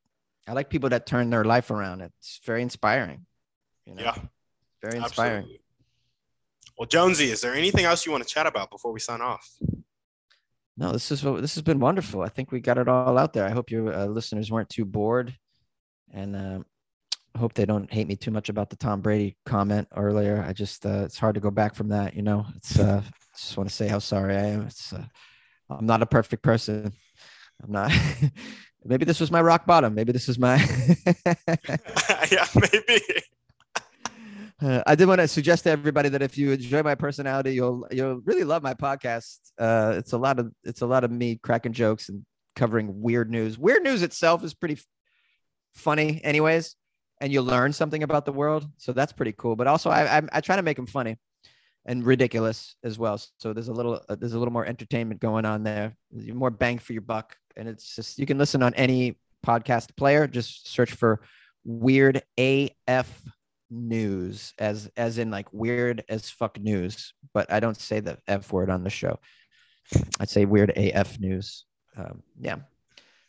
I 0.47 0.53
like 0.53 0.71
people 0.71 0.91
that 0.91 1.07
turn 1.07 1.29
their 1.29 1.45
life 1.45 1.73
around. 1.73 2.03
It's 2.03 2.41
very 2.45 2.63
inspiring. 2.63 3.27
You 3.85 3.97
know? 3.97 4.03
Yeah, 4.03 4.15
very 4.81 4.99
inspiring. 4.99 5.39
Absolutely. 5.39 5.61
Well, 6.79 6.87
Jonesy, 6.87 7.31
is 7.31 7.41
there 7.41 7.55
anything 7.55 7.85
else 7.85 8.07
you 8.07 8.13
want 8.13 8.27
to 8.27 8.29
chat 8.29 8.47
about 8.47 8.71
before 8.71 8.93
we 8.93 9.01
sign 9.01 9.21
off? 9.21 9.49
No, 10.77 10.91
this 10.93 11.11
is 11.11 11.21
this 11.21 11.55
has 11.55 11.63
been 11.63 11.81
wonderful. 11.81 12.23
I 12.23 12.29
think 12.29 12.51
we 12.51 12.61
got 12.61 12.79
it 12.79 12.89
all 12.89 13.19
out 13.19 13.33
there. 13.33 13.47
I 13.47 13.51
hope 13.51 13.71
your 13.71 13.93
uh, 13.93 14.07
listeners 14.07 14.51
weren't 14.51 14.71
too 14.71 14.87
bored, 14.87 15.37
and 16.13 16.35
uh, 16.35 16.59
hope 17.39 17.55
they 17.55 17.67
don't 17.67 17.93
hate 17.93 18.09
me 18.09 18.17
too 18.17 18.31
much 18.31 18.49
about 18.49 18.71
the 18.71 18.77
Tom 18.77 19.01
Brady 19.01 19.37
comment 19.45 19.89
earlier. 19.95 20.43
I 20.47 20.53
just 20.53 20.87
uh, 20.87 21.03
it's 21.05 21.19
hard 21.19 21.35
to 21.35 21.41
go 21.41 21.51
back 21.51 21.75
from 21.75 21.89
that. 21.89 22.15
You 22.15 22.23
know, 22.23 22.47
it's 22.57 22.79
uh, 22.79 23.03
just 23.37 23.57
want 23.57 23.69
to 23.69 23.75
say 23.75 23.87
how 23.87 23.99
sorry 23.99 24.35
I 24.35 24.47
am. 24.47 24.63
It's 24.63 24.93
uh, 24.93 25.05
I'm 25.71 25.87
not 25.87 26.03
a 26.03 26.07
perfect 26.07 26.43
person. 26.43 26.93
I'm 27.63 27.73
not. 27.73 27.93
maybe 28.85 29.05
this 29.05 29.21
was 29.21 29.31
my 29.31 29.43
rock 29.43 29.67
bottom. 29.67 29.95
Maybe 29.95 30.13
this 30.13 30.29
is 30.29 30.39
my. 30.39 30.57
yeah, 32.31 32.47
maybe. 32.55 33.03
Uh, 34.63 34.83
I 34.87 34.95
did 34.95 35.09
want 35.09 35.21
to 35.21 35.27
suggest 35.27 35.65
to 35.65 35.71
everybody 35.71 36.09
that 36.11 36.23
if 36.23 36.39
you 36.39 36.53
enjoy 36.53 36.83
my 36.83 36.95
personality, 36.95 37.53
you'll 37.53 37.87
you'll 37.91 38.21
really 38.21 38.45
love 38.45 38.63
my 38.63 38.75
podcast. 38.75 39.39
Uh, 39.59 39.95
it's 39.97 40.13
a 40.13 40.19
lot 40.19 40.39
of 40.39 40.53
it's 40.63 40.83
a 40.83 40.87
lot 40.87 41.03
of 41.03 41.11
me 41.11 41.37
cracking 41.43 41.73
jokes 41.73 42.09
and 42.09 42.25
covering 42.55 43.01
weird 43.01 43.29
news. 43.29 43.59
Weird 43.59 43.83
news 43.83 44.03
itself 44.03 44.45
is 44.45 44.55
pretty 44.55 44.75
f- 44.75 44.87
funny, 45.75 46.21
anyways, 46.23 46.77
and 47.21 47.33
you 47.33 47.43
learn 47.43 47.73
something 47.73 48.05
about 48.05 48.25
the 48.25 48.33
world, 48.33 48.69
so 48.77 48.93
that's 48.93 49.13
pretty 49.13 49.33
cool. 49.33 49.57
But 49.57 49.67
also, 49.67 49.91
I 49.91 50.19
I, 50.19 50.23
I 50.33 50.41
try 50.41 50.55
to 50.55 50.63
make 50.63 50.77
them 50.77 50.87
funny 50.87 51.19
and 51.85 52.07
ridiculous 52.07 52.77
as 52.85 53.01
well. 53.01 53.21
So 53.39 53.53
there's 53.53 53.69
a 53.69 53.73
little 53.73 54.01
uh, 54.09 54.15
there's 54.15 54.35
a 54.35 54.39
little 54.39 54.53
more 54.53 54.67
entertainment 54.67 55.21
going 55.21 55.45
on 55.45 55.65
there, 55.65 55.97
more 56.13 56.51
bang 56.51 56.79
for 56.79 56.93
your 56.93 57.03
buck, 57.03 57.37
and 57.57 57.69
it's 57.69 57.97
just 57.97 58.17
you 58.17 58.27
can 58.27 58.39
listen 58.39 58.63
on 58.63 58.75
any 58.75 59.19
podcast 59.45 59.97
player. 59.97 60.29
Just 60.29 60.69
search 60.69 60.93
for 60.93 61.21
Weird 61.65 62.23
AF 62.39 63.23
news 63.73 64.53
as 64.59 64.91
as 64.97 65.19
in 65.19 65.31
like 65.31 65.51
weird 65.53 66.05
as 66.09 66.29
fuck 66.29 66.61
news 66.61 67.15
but 67.33 67.51
i 67.51 67.59
don't 67.59 67.79
say 67.79 68.01
the 68.01 68.19
f 68.29 68.53
word 68.53 68.69
on 68.69 68.85
the 68.85 68.91
show. 68.91 69.19
I'd 70.21 70.29
say 70.29 70.45
weird 70.45 70.71
af 70.77 71.19
news. 71.21 71.65
Um, 71.97 72.23
yeah. 72.41 72.57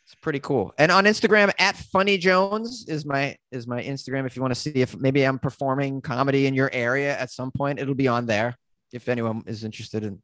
It's 0.04 0.14
pretty 0.16 0.40
cool. 0.40 0.74
And 0.78 0.92
on 0.92 1.04
instagram 1.04 1.50
at 1.58 1.76
funny 1.76 2.18
jones 2.18 2.84
is 2.88 3.06
my 3.06 3.36
is 3.50 3.66
my 3.66 3.82
instagram. 3.82 4.26
If 4.26 4.36
you 4.36 4.42
want 4.42 4.54
to 4.54 4.60
see 4.60 4.70
if 4.70 4.96
maybe 4.96 5.24
i'm 5.24 5.38
performing 5.38 6.00
comedy 6.00 6.46
in 6.46 6.54
your 6.54 6.70
area 6.72 7.18
at 7.18 7.30
some 7.30 7.50
point 7.50 7.78
it'll 7.78 7.94
be 7.94 8.08
on 8.08 8.26
there 8.26 8.56
if 8.92 9.08
anyone 9.08 9.42
is 9.46 9.64
interested 9.64 10.04
in 10.04 10.22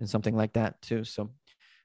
in 0.00 0.06
something 0.06 0.34
like 0.34 0.54
that 0.54 0.80
too. 0.80 1.04
So 1.04 1.30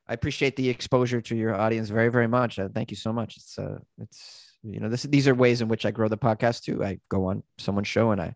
i 0.07 0.13
appreciate 0.13 0.55
the 0.55 0.70
exposure 0.70 1.22
to 1.22 1.36
your 1.36 1.53
audience 1.53 1.89
very 1.89 2.09
very 2.09 2.28
much. 2.28 2.59
Uh, 2.59 2.70
thank 2.74 2.91
you 2.91 2.97
so 2.97 3.11
much. 3.11 3.36
It's 3.38 3.59
uh 3.59 3.80
it's 3.99 4.46
you 4.74 4.80
know 4.80 4.89
this 4.89 5.03
these 5.03 5.28
are 5.28 5.36
ways 5.36 5.61
in 5.61 5.68
which 5.68 5.86
i 5.86 5.91
grow 5.91 6.07
the 6.07 6.18
podcast 6.18 6.63
too. 6.63 6.84
I 6.84 6.99
go 7.09 7.26
on 7.26 7.43
someone's 7.57 7.88
show 7.88 8.11
and 8.11 8.22
i 8.22 8.36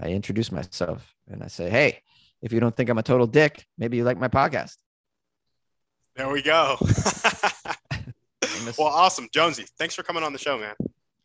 i 0.00 0.08
introduce 0.08 0.50
myself 0.50 1.14
and 1.28 1.42
i 1.42 1.48
say 1.48 1.68
hey 1.68 2.02
if 2.42 2.52
you 2.52 2.60
don't 2.60 2.74
think 2.74 2.88
i'm 2.88 2.98
a 2.98 3.02
total 3.02 3.26
dick 3.26 3.66
maybe 3.78 3.96
you 3.96 4.04
like 4.04 4.18
my 4.18 4.28
podcast. 4.28 4.76
There 6.16 6.30
we 6.30 6.42
go. 6.42 6.76
Well 8.78 8.88
awesome. 8.88 9.28
Jonesy 9.32 9.64
thanks 9.78 9.94
for 9.94 10.02
coming 10.02 10.22
on 10.22 10.32
the 10.32 10.38
show 10.38 10.58
man. 10.58 10.74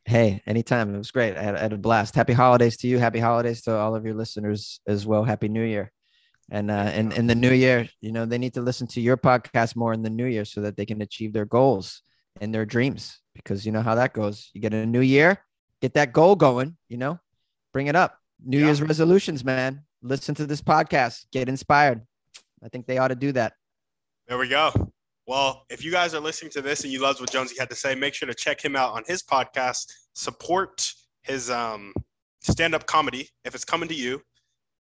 Hey 0.05 0.41
anytime. 0.45 0.93
It 0.93 0.97
was 0.97 1.11
great. 1.11 1.35
I 1.35 1.43
had, 1.43 1.55
I 1.55 1.59
had, 1.59 1.73
a 1.73 1.77
blast. 1.77 2.15
Happy 2.15 2.33
holidays 2.33 2.77
to 2.77 2.87
you. 2.87 2.97
Happy 2.97 3.19
holidays 3.19 3.61
to 3.63 3.75
all 3.75 3.95
of 3.95 4.05
your 4.05 4.13
listeners 4.13 4.79
as 4.87 5.05
well. 5.05 5.23
Happy 5.23 5.49
new 5.49 5.63
year. 5.63 5.91
And 6.49 6.71
uh 6.71 6.91
and 6.93 7.11
in 7.13 7.27
the 7.27 7.35
new 7.35 7.51
year 7.51 7.89
you 7.99 8.11
know 8.11 8.25
they 8.25 8.37
need 8.37 8.53
to 8.53 8.61
listen 8.61 8.87
to 8.87 9.01
your 9.01 9.17
podcast 9.17 9.75
more 9.75 9.93
in 9.93 10.01
the 10.01 10.09
new 10.09 10.25
year 10.25 10.45
so 10.45 10.61
that 10.61 10.77
they 10.77 10.85
can 10.85 11.01
achieve 11.01 11.33
their 11.33 11.45
goals 11.45 12.01
and 12.41 12.53
their 12.53 12.65
dreams 12.65 13.19
because 13.33 13.65
you 13.65 13.71
know 13.71 13.81
how 13.81 13.95
that 13.95 14.13
goes. 14.13 14.49
You 14.53 14.61
get 14.61 14.73
a 14.73 14.85
new 14.85 15.01
year, 15.01 15.39
get 15.81 15.93
that 15.93 16.13
goal 16.13 16.35
going, 16.35 16.77
you 16.89 16.97
know, 16.97 17.19
bring 17.73 17.87
it 17.87 17.95
up. 17.95 18.17
New 18.43 18.59
yeah. 18.59 18.65
Year's 18.65 18.81
resolutions, 18.81 19.43
man. 19.43 19.81
Listen 20.01 20.35
to 20.35 20.45
this 20.45 20.61
podcast, 20.61 21.25
get 21.31 21.49
inspired. 21.49 22.01
I 22.63 22.69
think 22.69 22.85
they 22.85 22.97
ought 22.97 23.09
to 23.09 23.15
do 23.15 23.31
that. 23.33 23.53
There 24.27 24.37
we 24.37 24.47
go. 24.47 24.71
Well, 25.27 25.65
if 25.69 25.83
you 25.83 25.91
guys 25.91 26.13
are 26.13 26.19
listening 26.19 26.51
to 26.51 26.61
this 26.61 26.83
and 26.83 26.93
you 26.93 27.01
loved 27.01 27.19
what 27.19 27.31
Jonesy 27.31 27.55
had 27.57 27.69
to 27.69 27.75
say, 27.75 27.95
make 27.95 28.13
sure 28.13 28.27
to 28.27 28.33
check 28.33 28.63
him 28.63 28.75
out 28.75 28.93
on 28.93 29.03
his 29.07 29.23
podcast. 29.23 29.87
Support 30.13 30.87
his 31.23 31.49
um, 31.49 31.93
stand-up 32.41 32.85
comedy. 32.85 33.29
If 33.43 33.55
it's 33.55 33.65
coming 33.65 33.89
to 33.89 33.95
you, 33.95 34.21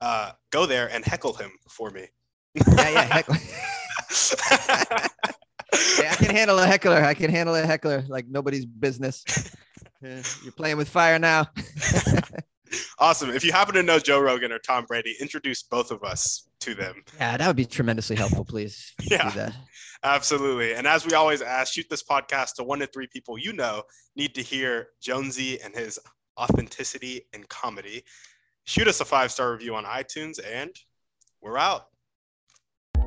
uh, 0.00 0.32
go 0.50 0.66
there 0.66 0.88
and 0.92 1.04
heckle 1.04 1.34
him 1.34 1.50
for 1.68 1.90
me. 1.90 2.06
Yeah, 2.54 2.90
yeah, 2.90 3.02
heckle. 3.02 3.34
I 5.72 6.14
can 6.16 6.34
handle 6.34 6.58
a 6.58 6.66
heckler. 6.66 7.02
I 7.02 7.14
can 7.14 7.30
handle 7.30 7.54
a 7.54 7.66
heckler 7.66 8.04
like 8.08 8.26
nobody's 8.28 8.64
business. 8.64 9.24
You're 10.02 10.52
playing 10.56 10.76
with 10.76 10.88
fire 10.88 11.18
now. 11.18 11.48
awesome. 12.98 13.30
If 13.30 13.44
you 13.44 13.52
happen 13.52 13.74
to 13.74 13.82
know 13.82 13.98
Joe 13.98 14.20
Rogan 14.20 14.52
or 14.52 14.58
Tom 14.58 14.84
Brady, 14.84 15.14
introduce 15.20 15.62
both 15.62 15.90
of 15.90 16.04
us 16.04 16.48
to 16.60 16.74
them. 16.74 17.02
Yeah, 17.18 17.36
that 17.36 17.46
would 17.46 17.56
be 17.56 17.64
tremendously 17.64 18.16
helpful, 18.16 18.44
please. 18.44 18.94
yeah. 19.02 19.52
Absolutely. 20.04 20.74
And 20.74 20.86
as 20.86 21.04
we 21.04 21.14
always 21.14 21.42
ask, 21.42 21.72
shoot 21.72 21.86
this 21.90 22.02
podcast 22.02 22.54
to 22.54 22.64
one 22.64 22.78
to 22.78 22.86
three 22.86 23.08
people 23.08 23.36
you 23.36 23.52
know 23.52 23.82
need 24.14 24.34
to 24.36 24.42
hear 24.42 24.90
Jonesy 25.00 25.60
and 25.60 25.74
his 25.74 25.98
authenticity 26.38 27.22
and 27.32 27.48
comedy. 27.48 28.04
Shoot 28.64 28.86
us 28.86 29.00
a 29.00 29.04
five 29.04 29.32
star 29.32 29.52
review 29.52 29.74
on 29.74 29.84
iTunes, 29.84 30.38
and 30.44 30.70
we're 31.40 31.58
out. 31.58 31.87